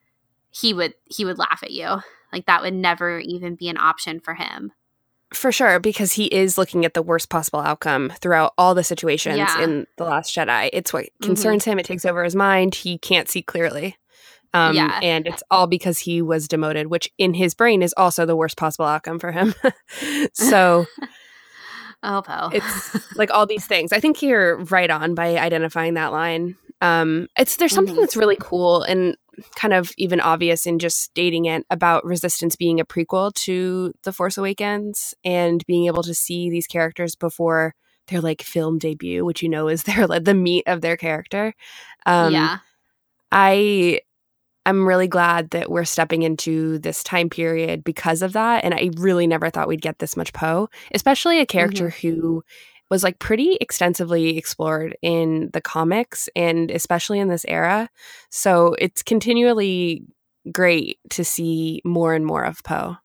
he 0.51 0.73
would 0.75 0.95
he 1.05 1.25
would 1.25 1.39
laugh 1.39 1.61
at 1.63 1.71
you. 1.73 1.99
Like 2.33 2.47
that 2.47 2.63
would 2.63 2.75
never 2.75 3.19
even 3.19 3.55
be 3.55 3.69
an 3.69 3.79
option 3.79 4.21
for 4.21 4.35
him. 4.35 4.73
For 5.35 5.53
sure, 5.53 5.79
because 5.79 6.13
he 6.13 6.25
is 6.27 6.57
looking 6.57 6.87
at 6.87 6.95
the 6.95 7.03
worst 7.03 7.29
possible 7.29 7.61
outcome 7.61 8.11
throughout 8.21 8.55
all 8.57 8.75
the 8.75 8.83
situations 8.85 9.37
Yeah. 9.37 9.47
Mm-hmm. 9.49 9.63
in 9.63 9.87
The 9.99 10.05
Last 10.05 10.35
Jedi. 10.35 10.71
It's 10.73 10.91
what 10.93 11.07
concerns 11.21 11.65
him. 11.65 11.79
It 11.79 11.85
takes 11.85 12.07
over 12.07 12.25
his 12.25 12.35
mind. 12.35 12.75
He 12.75 12.97
can't 12.97 13.29
see 13.29 13.43
clearly. 13.43 13.97
Um, 14.55 14.75
Yeah. 14.75 14.99
And 15.03 15.27
it's 15.27 15.43
all 15.51 15.67
because 15.67 15.99
he 15.99 16.23
was 16.23 16.49
demoted, 16.49 16.87
which 16.87 17.13
in 17.19 17.35
his 17.35 17.53
brain 17.53 17.83
is 17.83 17.93
also 17.99 18.25
the 18.25 18.37
worst 18.37 18.57
possible 18.57 18.87
outcome 18.87 19.19
for 19.19 19.31
him. 19.33 19.55
so 20.33 20.87
Oh, 22.03 22.23
Poe. 22.23 22.51
it's 22.53 23.17
like 23.17 23.31
all 23.31 23.47
these 23.47 23.67
things. 23.67 23.93
I 23.93 24.01
think 24.01 24.23
you're 24.23 24.59
right 24.65 24.91
on 24.91 25.15
by 25.15 25.37
identifying 25.37 25.95
that 25.95 26.13
line. 26.13 26.57
Um, 26.81 27.27
it's 27.37 27.57
there's 27.57 27.73
something 27.73 27.97
Mhm. 27.97 28.01
that's 28.01 28.17
really 28.17 28.37
cool 28.41 28.83
and 28.83 29.17
kind 29.57 29.75
of 29.75 29.91
even 29.99 30.21
obvious 30.21 30.67
in 30.67 30.79
just 30.79 31.01
stating 31.01 31.45
it 31.47 31.65
about 31.71 32.05
Resistance 32.05 32.55
being 32.57 32.79
a 32.81 32.85
prequel 32.85 33.33
to 33.35 33.93
The 34.05 34.13
Force 34.13 34.39
Awakens 34.39 35.15
and 35.25 35.65
being 35.67 35.87
able 35.87 36.03
to 36.05 36.15
see 36.15 36.51
these 36.51 36.67
characters 36.69 37.15
before 37.17 37.75
their 38.09 38.21
like 38.21 38.43
film 38.43 38.79
debut, 38.79 39.25
which 39.25 39.43
you 39.43 39.49
know 39.49 39.69
is 39.69 39.83
their 39.83 40.07
like 40.07 40.25
the 40.25 40.35
meat 40.35 40.65
of 40.69 40.81
their 40.81 40.97
character. 40.97 41.53
Um, 42.07 42.33
yeah. 42.33 42.59
I 43.33 44.01
I'm 44.67 44.87
really 44.87 45.09
glad 45.09 45.51
that 45.51 45.71
we're 45.71 45.85
stepping 45.85 46.23
into 46.23 46.79
this 46.79 47.03
time 47.03 47.31
period 47.31 47.85
because 47.85 48.23
of 48.23 48.35
that. 48.35 48.65
And 48.65 48.75
I 48.75 48.91
really 48.97 49.27
never 49.27 49.49
thought 49.51 49.69
we'd 49.69 49.81
get 49.81 49.99
this 49.99 50.17
much 50.17 50.33
Poe, 50.33 50.69
especially 50.93 51.41
a 51.41 51.47
character 51.47 51.89
mm-hmm. 51.89 52.09
who 52.09 52.45
was 52.91 53.03
like 53.03 53.19
pretty 53.19 53.57
extensively 53.61 54.37
explored 54.37 54.97
in 55.03 55.51
the 55.53 55.61
comics 55.61 56.29
and 56.35 56.71
especially 56.71 57.19
in 57.19 57.29
this 57.29 57.45
era. 57.47 57.89
So 58.31 58.75
it's 58.79 59.03
continually 59.03 60.05
great 60.53 60.99
to 61.11 61.25
see 61.25 61.83
more 61.85 62.15
and 62.15 62.25
more 62.25 62.45
of 62.45 62.63
Poe. 62.65 62.97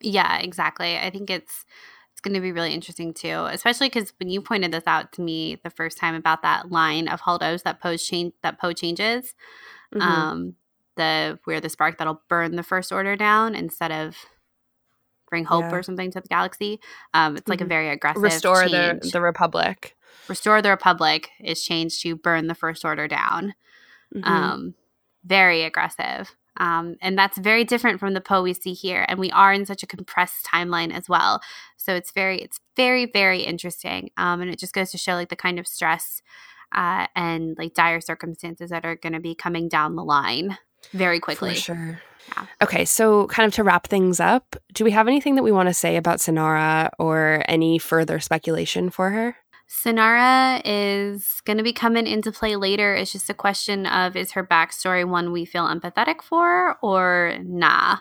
Yeah, 0.00 0.38
exactly. 0.38 0.96
I 0.98 1.10
think 1.10 1.30
it's 1.30 1.64
it's 2.12 2.20
going 2.20 2.34
to 2.34 2.40
be 2.40 2.52
really 2.52 2.72
interesting 2.72 3.12
too, 3.12 3.46
especially 3.50 3.88
because 3.88 4.12
when 4.20 4.30
you 4.30 4.40
pointed 4.40 4.70
this 4.70 4.84
out 4.86 5.12
to 5.12 5.22
me 5.22 5.58
the 5.64 5.70
first 5.70 5.98
time 5.98 6.14
about 6.14 6.42
that 6.42 6.70
line 6.70 7.08
of 7.08 7.20
Holdos 7.20 7.64
that 7.64 7.80
Poe 7.80 7.96
change 7.96 8.34
that 8.42 8.60
Poe 8.60 8.72
changes, 8.72 9.34
Mhm. 9.94 10.02
um, 10.02 10.54
the 10.96 11.38
where 11.44 11.60
the 11.60 11.68
spark 11.68 11.98
that'll 11.98 12.22
burn 12.28 12.56
the 12.56 12.62
First 12.62 12.92
Order 12.92 13.16
down 13.16 13.54
instead 13.54 13.90
of 13.92 14.16
bring 15.28 15.44
hope 15.44 15.62
Yeah. 15.64 15.74
or 15.76 15.82
something 15.82 16.10
to 16.12 16.20
the 16.20 16.28
galaxy. 16.28 16.80
Um, 17.12 17.36
it's 17.36 17.48
like 17.48 17.60
a 17.60 17.64
Mhm. 17.64 17.68
very 17.68 17.88
aggressive 17.90 18.22
Restore 18.22 18.64
the 18.68 18.98
change. 19.00 19.12
the 19.12 19.20
Republic. 19.20 19.96
Restore 20.28 20.62
the 20.62 20.70
Republic 20.70 21.30
is 21.40 21.64
changed 21.64 22.02
to 22.02 22.14
burn 22.16 22.46
the 22.46 22.54
First 22.54 22.84
Order 22.84 23.08
down. 23.08 23.54
Mhm. 24.14 24.26
um, 24.28 24.74
very 25.24 25.62
aggressive. 25.62 26.36
Um, 26.58 26.94
and 27.00 27.18
that's 27.18 27.36
very 27.38 27.64
different 27.64 27.98
from 27.98 28.14
the 28.14 28.20
Poe 28.20 28.42
we 28.42 28.54
see 28.54 28.74
here. 28.74 29.04
And 29.08 29.18
we 29.18 29.32
are 29.32 29.52
in 29.52 29.66
such 29.66 29.82
a 29.82 29.88
compressed 29.88 30.46
timeline 30.46 30.92
as 30.92 31.08
well. 31.08 31.40
So 31.76 31.94
it's 31.96 32.12
very, 32.12 32.38
it's 32.40 32.60
very, 32.76 33.06
very 33.06 33.40
interesting. 33.40 34.10
Um, 34.16 34.40
and 34.40 34.50
it 34.52 34.58
just 34.60 34.72
goes 34.72 34.92
to 34.92 34.98
show 34.98 35.14
like 35.14 35.30
the 35.30 35.36
kind 35.36 35.58
of 35.58 35.66
stress 35.66 36.22
uh, 36.72 37.06
and 37.14 37.56
like 37.58 37.74
dire 37.74 38.00
circumstances 38.00 38.70
that 38.70 38.84
are 38.84 38.96
going 38.96 39.12
to 39.12 39.20
be 39.20 39.34
coming 39.34 39.68
down 39.68 39.96
the 39.96 40.04
line 40.04 40.58
very 40.92 41.20
quickly. 41.20 41.54
For 41.54 41.60
sure. 41.60 42.02
Yeah. 42.28 42.46
Okay, 42.62 42.84
so 42.84 43.26
kind 43.26 43.46
of 43.46 43.54
to 43.54 43.64
wrap 43.64 43.86
things 43.86 44.18
up, 44.18 44.56
do 44.72 44.84
we 44.84 44.92
have 44.92 45.08
anything 45.08 45.34
that 45.34 45.42
we 45.42 45.52
want 45.52 45.68
to 45.68 45.74
say 45.74 45.96
about 45.96 46.18
Synara 46.18 46.90
or 46.98 47.42
any 47.48 47.78
further 47.78 48.18
speculation 48.18 48.88
for 48.90 49.10
her? 49.10 49.36
Synara 49.68 50.60
is 50.64 51.42
going 51.44 51.56
to 51.56 51.64
be 51.64 51.72
coming 51.72 52.06
into 52.06 52.30
play 52.30 52.56
later. 52.56 52.94
It's 52.94 53.12
just 53.12 53.30
a 53.30 53.34
question 53.34 53.86
of 53.86 54.16
is 54.16 54.32
her 54.32 54.46
backstory 54.46 55.06
one 55.06 55.32
we 55.32 55.44
feel 55.44 55.66
empathetic 55.66 56.22
for 56.22 56.76
or 56.82 57.36
nah? 57.42 57.98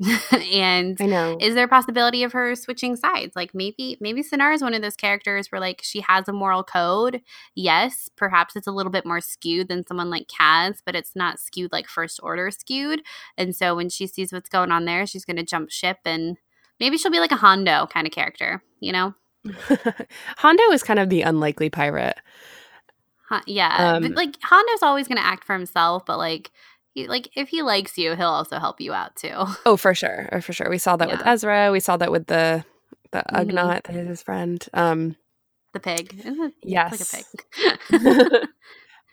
and 0.52 0.96
I 1.00 1.06
know. 1.06 1.38
is 1.40 1.54
there 1.54 1.66
a 1.66 1.68
possibility 1.68 2.24
of 2.24 2.32
her 2.32 2.56
switching 2.56 2.96
sides 2.96 3.36
like 3.36 3.54
maybe 3.54 3.96
maybe 4.00 4.24
Synara 4.24 4.54
is 4.54 4.62
one 4.62 4.74
of 4.74 4.82
those 4.82 4.96
characters 4.96 5.52
where 5.52 5.60
like 5.60 5.82
she 5.84 6.00
has 6.00 6.26
a 6.28 6.32
moral 6.32 6.64
code 6.64 7.20
yes 7.54 8.08
perhaps 8.16 8.56
it's 8.56 8.66
a 8.66 8.72
little 8.72 8.90
bit 8.90 9.06
more 9.06 9.20
skewed 9.20 9.68
than 9.68 9.86
someone 9.86 10.10
like 10.10 10.26
Kaz 10.26 10.78
but 10.84 10.96
it's 10.96 11.14
not 11.14 11.38
skewed 11.38 11.70
like 11.70 11.86
first 11.86 12.18
order 12.24 12.50
skewed 12.50 13.02
and 13.38 13.54
so 13.54 13.76
when 13.76 13.88
she 13.88 14.08
sees 14.08 14.32
what's 14.32 14.48
going 14.48 14.72
on 14.72 14.84
there 14.84 15.06
she's 15.06 15.24
going 15.24 15.36
to 15.36 15.44
jump 15.44 15.70
ship 15.70 15.98
and 16.04 16.38
maybe 16.80 16.98
she'll 16.98 17.12
be 17.12 17.20
like 17.20 17.32
a 17.32 17.36
Hondo 17.36 17.86
kind 17.86 18.06
of 18.06 18.12
character 18.12 18.64
you 18.80 18.90
know 18.90 19.14
Hondo 20.38 20.64
is 20.72 20.82
kind 20.82 20.98
of 20.98 21.08
the 21.08 21.22
unlikely 21.22 21.70
pirate. 21.70 22.18
Hon- 23.28 23.42
yeah 23.46 23.94
Um, 23.94 24.02
but 24.02 24.12
like 24.16 24.34
Hondo's 24.42 24.82
always 24.82 25.06
going 25.06 25.18
to 25.18 25.24
act 25.24 25.44
for 25.44 25.52
himself 25.54 26.04
but 26.04 26.18
like 26.18 26.50
he, 26.94 27.06
like 27.08 27.28
if 27.36 27.48
he 27.48 27.62
likes 27.62 27.98
you 27.98 28.14
he'll 28.14 28.28
also 28.28 28.58
help 28.58 28.80
you 28.80 28.92
out 28.94 29.14
too 29.16 29.44
Oh, 29.66 29.76
for 29.76 29.94
sure. 29.94 30.28
Oh, 30.32 30.40
for 30.40 30.52
sure. 30.52 30.70
We 30.70 30.78
saw 30.78 30.96
that 30.96 31.08
with 31.10 31.20
Ezra. 31.26 31.70
We 31.70 31.80
saw 31.80 31.96
that 31.98 32.10
with 32.10 32.26
the 32.28 32.64
the 33.12 33.22
Mhm. 33.32 33.50
Ugnaught 33.50 33.82
that 33.84 33.94
is 33.96 34.08
his 34.08 34.22
friend. 34.22 34.64
Um 34.72 35.16
the 35.72 35.80
pig 35.80 36.16
Yes. 36.62 36.92
like 36.92 37.00
a 37.00 38.04
pig 38.04 38.48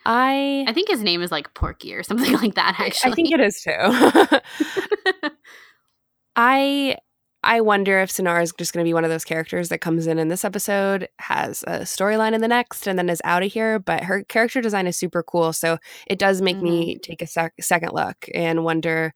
I 0.06 0.66
I 0.68 0.74
think 0.74 0.90
his 0.90 1.04
name 1.04 1.22
is 1.22 1.32
like 1.32 1.54
Porky 1.54 1.94
or 1.94 2.02
something 2.04 2.34
like 2.34 2.56
that. 2.56 2.76
Actually, 2.80 3.12
I 3.12 3.16
think 3.16 3.32
it 3.32 3.40
is 3.40 3.62
too. 3.62 5.30
I 6.36 6.98
I 7.44 7.62
wonder 7.62 8.00
if 8.00 8.12
Synara 8.12 8.44
is 8.44 8.54
just 8.56 8.72
going 8.72 8.84
to 8.84 8.88
be 8.88 8.94
one 8.94 9.04
of 9.04 9.10
those 9.10 9.26
characters 9.26 9.70
that 9.70 9.82
comes 9.82 10.06
in 10.06 10.20
in 10.20 10.28
this 10.28 10.46
episode, 10.46 11.10
has 11.18 11.64
a 11.64 11.80
storyline 11.80 12.34
in 12.34 12.42
the 12.42 12.48
next, 12.48 12.88
and 12.88 13.00
then 13.00 13.10
is 13.10 13.22
out 13.24 13.42
of 13.42 13.52
here. 13.52 13.80
But 13.80 14.04
her 14.04 14.24
character 14.24 14.62
design 14.62 14.86
is 14.86 14.96
super 14.96 15.24
cool, 15.24 15.52
so 15.52 15.80
it 16.08 16.20
does 16.20 16.42
make 16.42 16.58
me 16.58 17.00
take 17.00 17.22
a 17.22 17.28
sec- 17.28 17.54
second 17.60 17.94
look 17.94 18.28
and 18.34 18.64
wonder. 18.64 19.14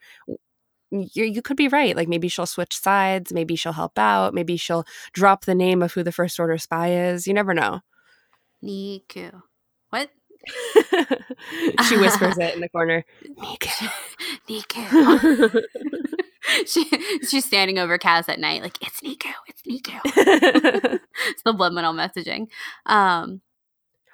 You, 0.91 1.25
you 1.25 1.41
could 1.41 1.57
be 1.57 1.67
right. 1.67 1.95
Like 1.95 2.07
maybe 2.07 2.27
she'll 2.27 2.45
switch 2.45 2.79
sides. 2.79 3.33
Maybe 3.33 3.55
she'll 3.55 3.73
help 3.73 3.97
out. 3.99 4.33
Maybe 4.33 4.55
she'll 4.57 4.85
drop 5.13 5.45
the 5.45 5.55
name 5.55 5.83
of 5.83 5.93
who 5.93 6.03
the 6.03 6.11
first 6.11 6.39
order 6.39 6.57
spy 6.57 6.93
is. 6.93 7.27
You 7.27 7.33
never 7.33 7.53
know. 7.53 7.81
Neeku. 8.63 9.41
What? 9.89 10.09
she 11.87 11.97
whispers 11.97 12.37
it 12.37 12.55
in 12.55 12.61
the 12.61 12.69
corner. 12.69 13.03
Neeku. 13.37 13.91
Neeku. 14.47 15.63
she, 16.67 16.85
she's 17.27 17.45
standing 17.45 17.79
over 17.79 17.97
Kaz 17.97 18.29
at 18.29 18.39
night, 18.39 18.61
like 18.61 18.77
it's 18.81 19.01
Neeku, 19.01 19.31
it's 19.47 19.61
Neeku. 19.63 19.99
it's 20.05 21.43
the 21.43 21.51
subliminal 21.51 21.93
messaging. 21.93 22.47
Um, 22.85 23.41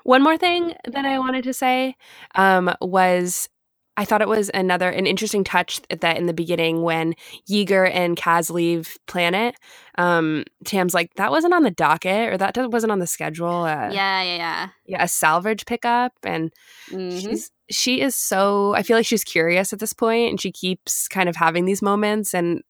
One 0.03 0.23
more 0.23 0.37
thing 0.37 0.73
that 0.85 1.05
I 1.05 1.19
wanted 1.19 1.43
to 1.45 1.53
say 1.53 1.95
um, 2.35 2.73
was 2.81 3.49
I 3.97 4.05
thought 4.05 4.21
it 4.21 4.27
was 4.27 4.49
another 4.53 4.89
an 4.89 5.05
interesting 5.05 5.43
touch 5.43 5.81
that 5.89 6.17
in 6.17 6.25
the 6.25 6.33
beginning 6.33 6.81
when 6.81 7.13
Yeager 7.49 7.89
and 7.93 8.15
Kaz 8.17 8.49
leave 8.49 8.97
planet, 9.05 9.55
um, 9.97 10.45
Tam's 10.65 10.93
like 10.93 11.13
that 11.15 11.29
wasn't 11.29 11.53
on 11.53 11.63
the 11.63 11.71
docket 11.71 12.33
or 12.33 12.37
that 12.37 12.55
wasn't 12.71 12.91
on 12.91 12.99
the 12.99 13.05
schedule. 13.07 13.63
Uh, 13.63 13.89
yeah, 13.91 14.21
yeah, 14.23 14.37
yeah. 14.37 14.67
yeah, 14.85 15.03
a 15.03 15.07
salvage 15.07 15.65
pickup, 15.65 16.13
and 16.23 16.51
Mhm. 16.89 17.21
she's 17.21 17.51
she 17.71 18.01
is 18.01 18.15
so. 18.15 18.75
I 18.75 18.83
feel 18.83 18.97
like 18.97 19.05
she's 19.05 19.23
curious 19.23 19.73
at 19.73 19.79
this 19.79 19.93
point, 19.93 20.29
and 20.29 20.41
she 20.41 20.51
keeps 20.51 21.07
kind 21.07 21.29
of 21.29 21.35
having 21.35 21.65
these 21.65 21.81
moments 21.81 22.33
and. 22.33 22.61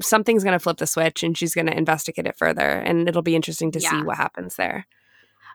Something's 0.00 0.42
going 0.42 0.54
to 0.54 0.58
flip 0.58 0.78
the 0.78 0.88
switch 0.88 1.22
and 1.22 1.38
she's 1.38 1.54
going 1.54 1.68
to 1.68 1.78
investigate 1.78 2.26
it 2.26 2.36
further. 2.36 2.68
And 2.68 3.08
it'll 3.08 3.22
be 3.22 3.36
interesting 3.36 3.70
to 3.70 3.80
see 3.80 4.02
what 4.02 4.16
happens 4.16 4.56
there. 4.56 4.88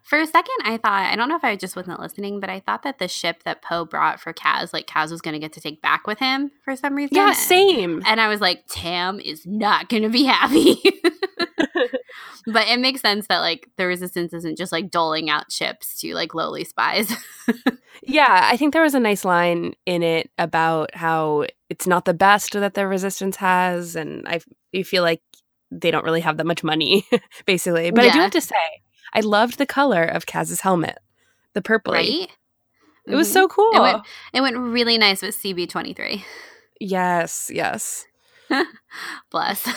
For 0.08 0.18
a 0.18 0.26
second, 0.26 0.56
I 0.64 0.78
thought, 0.78 1.12
I 1.12 1.18
don't 1.18 1.28
know 1.28 1.36
if 1.36 1.44
I 1.44 1.58
just 1.58 1.76
wasn't 1.76 2.00
listening, 2.00 2.40
but 2.40 2.50
I 2.50 2.62
thought 2.62 2.84
that 2.84 2.98
the 2.98 3.10
ship 3.10 3.44
that 3.44 3.62
Poe 3.62 3.84
brought 3.84 4.22
for 4.22 4.32
Kaz, 4.32 4.72
like 4.72 4.88
Kaz 4.88 5.12
was 5.12 5.20
going 5.20 5.34
to 5.34 5.40
get 5.40 5.52
to 5.54 5.60
take 5.60 5.82
back 5.82 6.08
with 6.08 6.20
him 6.20 6.50
for 6.64 6.78
some 6.78 6.96
reason. 6.96 7.18
Yeah, 7.18 7.34
same. 7.34 8.02
And 8.06 8.22
I 8.22 8.30
was 8.30 8.40
like, 8.40 8.64
Tam 8.70 9.20
is 9.20 9.46
not 9.46 9.90
going 9.90 10.04
to 10.04 10.10
be 10.10 10.24
happy. 10.24 10.82
but 12.46 12.68
it 12.68 12.80
makes 12.80 13.02
sense 13.02 13.28
that 13.28 13.40
like 13.40 13.70
the 13.78 13.86
resistance 13.88 14.34
isn't 14.34 14.58
just 14.58 14.72
like 14.72 14.90
doling 14.92 15.30
out 15.30 15.50
chips 15.50 16.00
to 16.02 16.14
like 16.16 16.34
lowly 16.34 16.64
spies. 16.64 17.12
Yeah, 18.04 18.42
I 18.52 18.56
think 18.58 18.72
there 18.72 18.84
was 18.84 18.94
a 18.94 19.00
nice 19.02 19.26
line 19.26 19.74
in 19.86 20.02
it 20.04 20.30
about 20.38 20.94
how 20.96 21.46
it's 21.70 21.88
not 21.88 22.06
the 22.06 22.14
best 22.14 22.54
that 22.54 22.74
the 22.76 22.88
resistance 22.88 23.36
has, 23.38 23.96
and 23.98 24.26
I, 24.28 24.40
I 24.74 24.84
feel 24.84 25.02
like 25.04 25.22
they 25.72 25.92
don't 25.92 26.06
really 26.06 26.22
have 26.22 26.38
that 26.38 26.46
much 26.46 26.64
money, 26.64 27.06
basically. 27.46 27.90
But 27.92 28.06
I 28.06 28.10
do 28.12 28.20
have 28.20 28.32
to 28.32 28.40
say, 28.40 28.56
I 29.14 29.22
loved 29.22 29.58
the 29.58 29.66
color 29.66 30.04
of 30.06 30.26
Kaz's 30.28 30.62
helmet, 30.62 31.00
the 31.54 31.62
purple. 31.62 31.94
Right? 31.94 32.30
It 33.08 33.16
was 33.16 33.28
Mhm. 33.28 33.34
so 33.34 33.48
cool. 33.50 33.74
It 33.74 33.82
went, 33.82 34.04
it 34.34 34.42
went 34.42 34.58
really 34.58 34.98
nice 34.98 35.22
with 35.24 35.36
CB23. 35.36 36.24
yes, 36.80 37.52
yes. 37.54 38.06
Bless. 39.32 39.68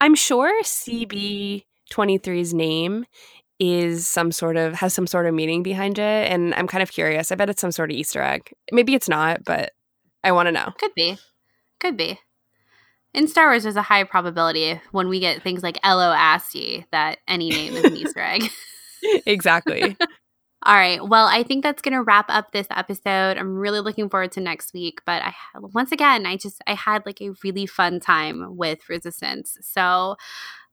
I'm 0.00 0.14
sure 0.14 0.62
CB23's 0.62 2.54
name 2.54 3.04
is 3.58 4.06
some 4.06 4.32
sort 4.32 4.56
of 4.56 4.74
has 4.74 4.94
some 4.94 5.06
sort 5.06 5.26
of 5.26 5.34
meaning 5.34 5.62
behind 5.62 5.98
it 5.98 6.32
and 6.32 6.54
I'm 6.54 6.66
kind 6.66 6.82
of 6.82 6.90
curious. 6.90 7.30
I 7.30 7.34
bet 7.34 7.50
it's 7.50 7.60
some 7.60 7.72
sort 7.72 7.90
of 7.90 7.96
easter 7.96 8.22
egg. 8.22 8.52
Maybe 8.72 8.94
it's 8.94 9.08
not, 9.08 9.44
but 9.44 9.72
I 10.24 10.32
want 10.32 10.46
to 10.46 10.52
know. 10.52 10.72
Could 10.78 10.94
be. 10.94 11.18
Could 11.78 11.96
be. 11.96 12.18
In 13.12 13.26
Star 13.28 13.48
Wars, 13.48 13.64
there's 13.64 13.76
a 13.76 13.82
high 13.82 14.04
probability 14.04 14.80
when 14.92 15.08
we 15.08 15.20
get 15.20 15.42
things 15.42 15.62
like 15.62 15.78
Asti 15.82 16.86
that 16.92 17.18
any 17.28 17.50
name 17.50 17.74
is 17.74 17.84
an 17.84 17.96
Easter 17.96 18.20
egg. 18.20 18.44
exactly. 19.26 19.96
All 20.62 20.74
right. 20.74 21.02
Well, 21.06 21.26
I 21.26 21.42
think 21.42 21.62
that's 21.62 21.80
going 21.80 21.94
to 21.94 22.02
wrap 22.02 22.26
up 22.28 22.52
this 22.52 22.66
episode. 22.70 23.38
I'm 23.38 23.56
really 23.56 23.80
looking 23.80 24.10
forward 24.10 24.32
to 24.32 24.40
next 24.40 24.74
week. 24.74 25.00
But 25.06 25.22
I, 25.22 25.34
once 25.58 25.90
again, 25.90 26.26
I 26.26 26.36
just 26.36 26.60
I 26.66 26.74
had 26.74 27.06
like 27.06 27.22
a 27.22 27.30
really 27.42 27.64
fun 27.64 27.98
time 27.98 28.56
with 28.58 28.86
Resistance. 28.88 29.56
So 29.62 30.16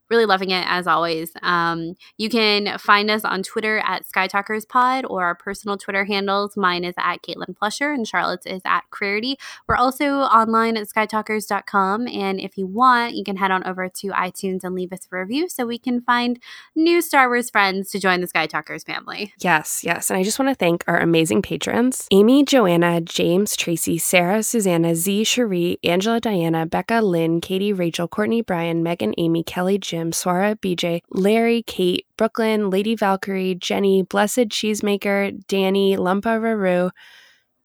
really 0.09 0.25
loving 0.25 0.51
it 0.51 0.65
as 0.67 0.87
always. 0.87 1.31
Um, 1.41 1.95
you 2.17 2.29
can 2.29 2.77
find 2.77 3.09
us 3.09 3.23
on 3.25 3.43
Twitter 3.43 3.79
at 3.79 4.03
SkyTalkersPod 4.05 5.05
or 5.09 5.23
our 5.23 5.35
personal 5.35 5.77
Twitter 5.77 6.05
handles. 6.05 6.55
Mine 6.57 6.83
is 6.83 6.95
at 6.97 7.21
Caitlin 7.21 7.55
Plusher 7.57 7.91
and 7.91 8.07
Charlotte's 8.07 8.45
is 8.45 8.61
at 8.65 8.83
Clarity. 8.89 9.37
We're 9.67 9.75
also 9.75 10.19
online 10.19 10.77
at 10.77 10.87
SkyTalkers.com. 10.87 12.07
And 12.07 12.39
if 12.39 12.57
you 12.57 12.65
want, 12.65 13.15
you 13.15 13.23
can 13.23 13.37
head 13.37 13.51
on 13.51 13.65
over 13.65 13.89
to 13.89 14.07
iTunes 14.09 14.63
and 14.63 14.75
leave 14.75 14.93
us 14.93 15.07
a 15.11 15.17
review 15.17 15.49
so 15.49 15.65
we 15.65 15.79
can 15.79 16.01
find 16.01 16.39
new 16.75 17.01
Star 17.01 17.27
Wars 17.27 17.49
friends 17.49 17.89
to 17.91 17.99
join 17.99 18.21
the 18.21 18.27
Sky 18.27 18.47
Talkers 18.47 18.83
family. 18.83 19.33
Yes, 19.39 19.83
yes. 19.83 20.09
And 20.09 20.17
I 20.17 20.23
just 20.23 20.39
want 20.39 20.49
to 20.49 20.55
thank 20.55 20.83
our 20.87 20.99
amazing 20.99 21.41
patrons 21.41 22.07
Amy, 22.11 22.43
Joanna, 22.43 23.01
James, 23.01 23.55
Tracy, 23.55 23.97
Sarah, 23.97 24.43
Susanna, 24.43 24.95
Z, 24.95 25.25
Cherie, 25.25 25.79
Angela, 25.83 26.19
Diana, 26.19 26.65
Becca, 26.65 27.01
Lynn, 27.01 27.41
Katie, 27.41 27.73
Rachel, 27.73 28.07
Courtney, 28.07 28.41
Brian, 28.41 28.83
Megan, 28.83 29.13
Amy, 29.17 29.43
Kelly, 29.43 29.77
Jim, 29.77 29.96
Swara, 30.11 30.55
BJ, 30.55 31.01
Larry, 31.11 31.63
Kate, 31.63 32.05
Brooklyn, 32.17 32.69
Lady 32.69 32.95
Valkyrie, 32.95 33.55
Jenny, 33.55 34.03
Blessed 34.03 34.49
Cheesemaker, 34.49 35.45
Danny, 35.47 35.95
Lumpa 35.97 36.39
Raru, 36.39 36.91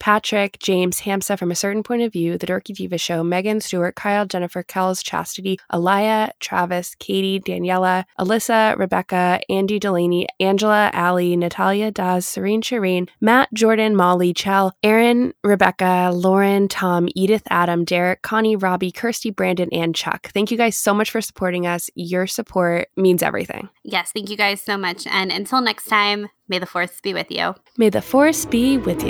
Patrick, 0.03 0.59
James, 0.59 1.03
Hamsa 1.03 1.39
from 1.39 1.53
a 1.53 1.55
certain 1.55 1.85
point 1.85 2.03
of 2.03 2.13
view, 2.13 2.37
The 2.37 2.49
Dorky 2.49 2.75
Diva 2.75 2.99
Show, 2.99 3.23
Megan, 3.23 3.61
Stewart, 3.61 3.95
Kyle, 3.95 4.27
Jennifer, 4.27 4.65
Kells, 4.65 5.01
Chastity, 5.01 5.61
Alaya, 5.73 6.33
Travis, 6.41 6.97
Katie, 6.97 7.39
Daniela, 7.39 8.03
Alyssa, 8.19 8.77
Rebecca, 8.77 9.41
Andy 9.49 9.79
Delaney, 9.79 10.27
Angela, 10.41 10.91
Allie, 10.93 11.37
Natalia, 11.37 11.93
Daz, 11.93 12.27
Serene, 12.27 12.63
Shireen, 12.63 13.09
Matt, 13.21 13.49
Jordan, 13.55 13.95
Molly, 13.95 14.35
Chell, 14.35 14.73
Aaron, 14.83 15.35
Rebecca, 15.45 16.11
Lauren, 16.13 16.67
Tom, 16.67 17.09
Edith, 17.15 17.45
Adam, 17.49 17.85
Derek, 17.85 18.23
Connie, 18.23 18.57
Robbie, 18.57 18.91
Kirsty, 18.91 19.31
Brandon, 19.31 19.69
and 19.71 19.95
Chuck. 19.95 20.33
Thank 20.35 20.51
you 20.51 20.57
guys 20.57 20.77
so 20.77 20.93
much 20.93 21.13
for 21.13 21.21
supporting 21.21 21.65
us. 21.65 21.91
Your 21.95 22.27
support 22.27 22.89
means 22.97 23.23
everything. 23.23 23.69
Yes, 23.85 24.11
thank 24.11 24.31
you 24.31 24.37
guys 24.37 24.61
so 24.61 24.77
much. 24.77 25.07
And 25.07 25.31
until 25.31 25.61
next 25.61 25.85
time, 25.85 26.27
may 26.49 26.59
the 26.59 26.67
force 26.67 27.01
be 27.01 27.15
with 27.15 27.31
you. 27.31 27.55
May 27.79 27.89
the 27.89 28.03
force 28.03 28.47
be 28.47 28.79
with 28.79 29.05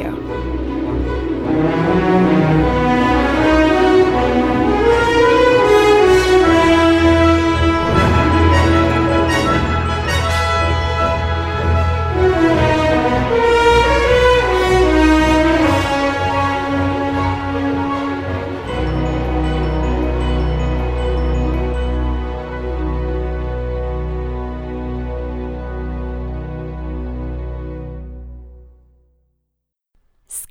you. 1.95 2.52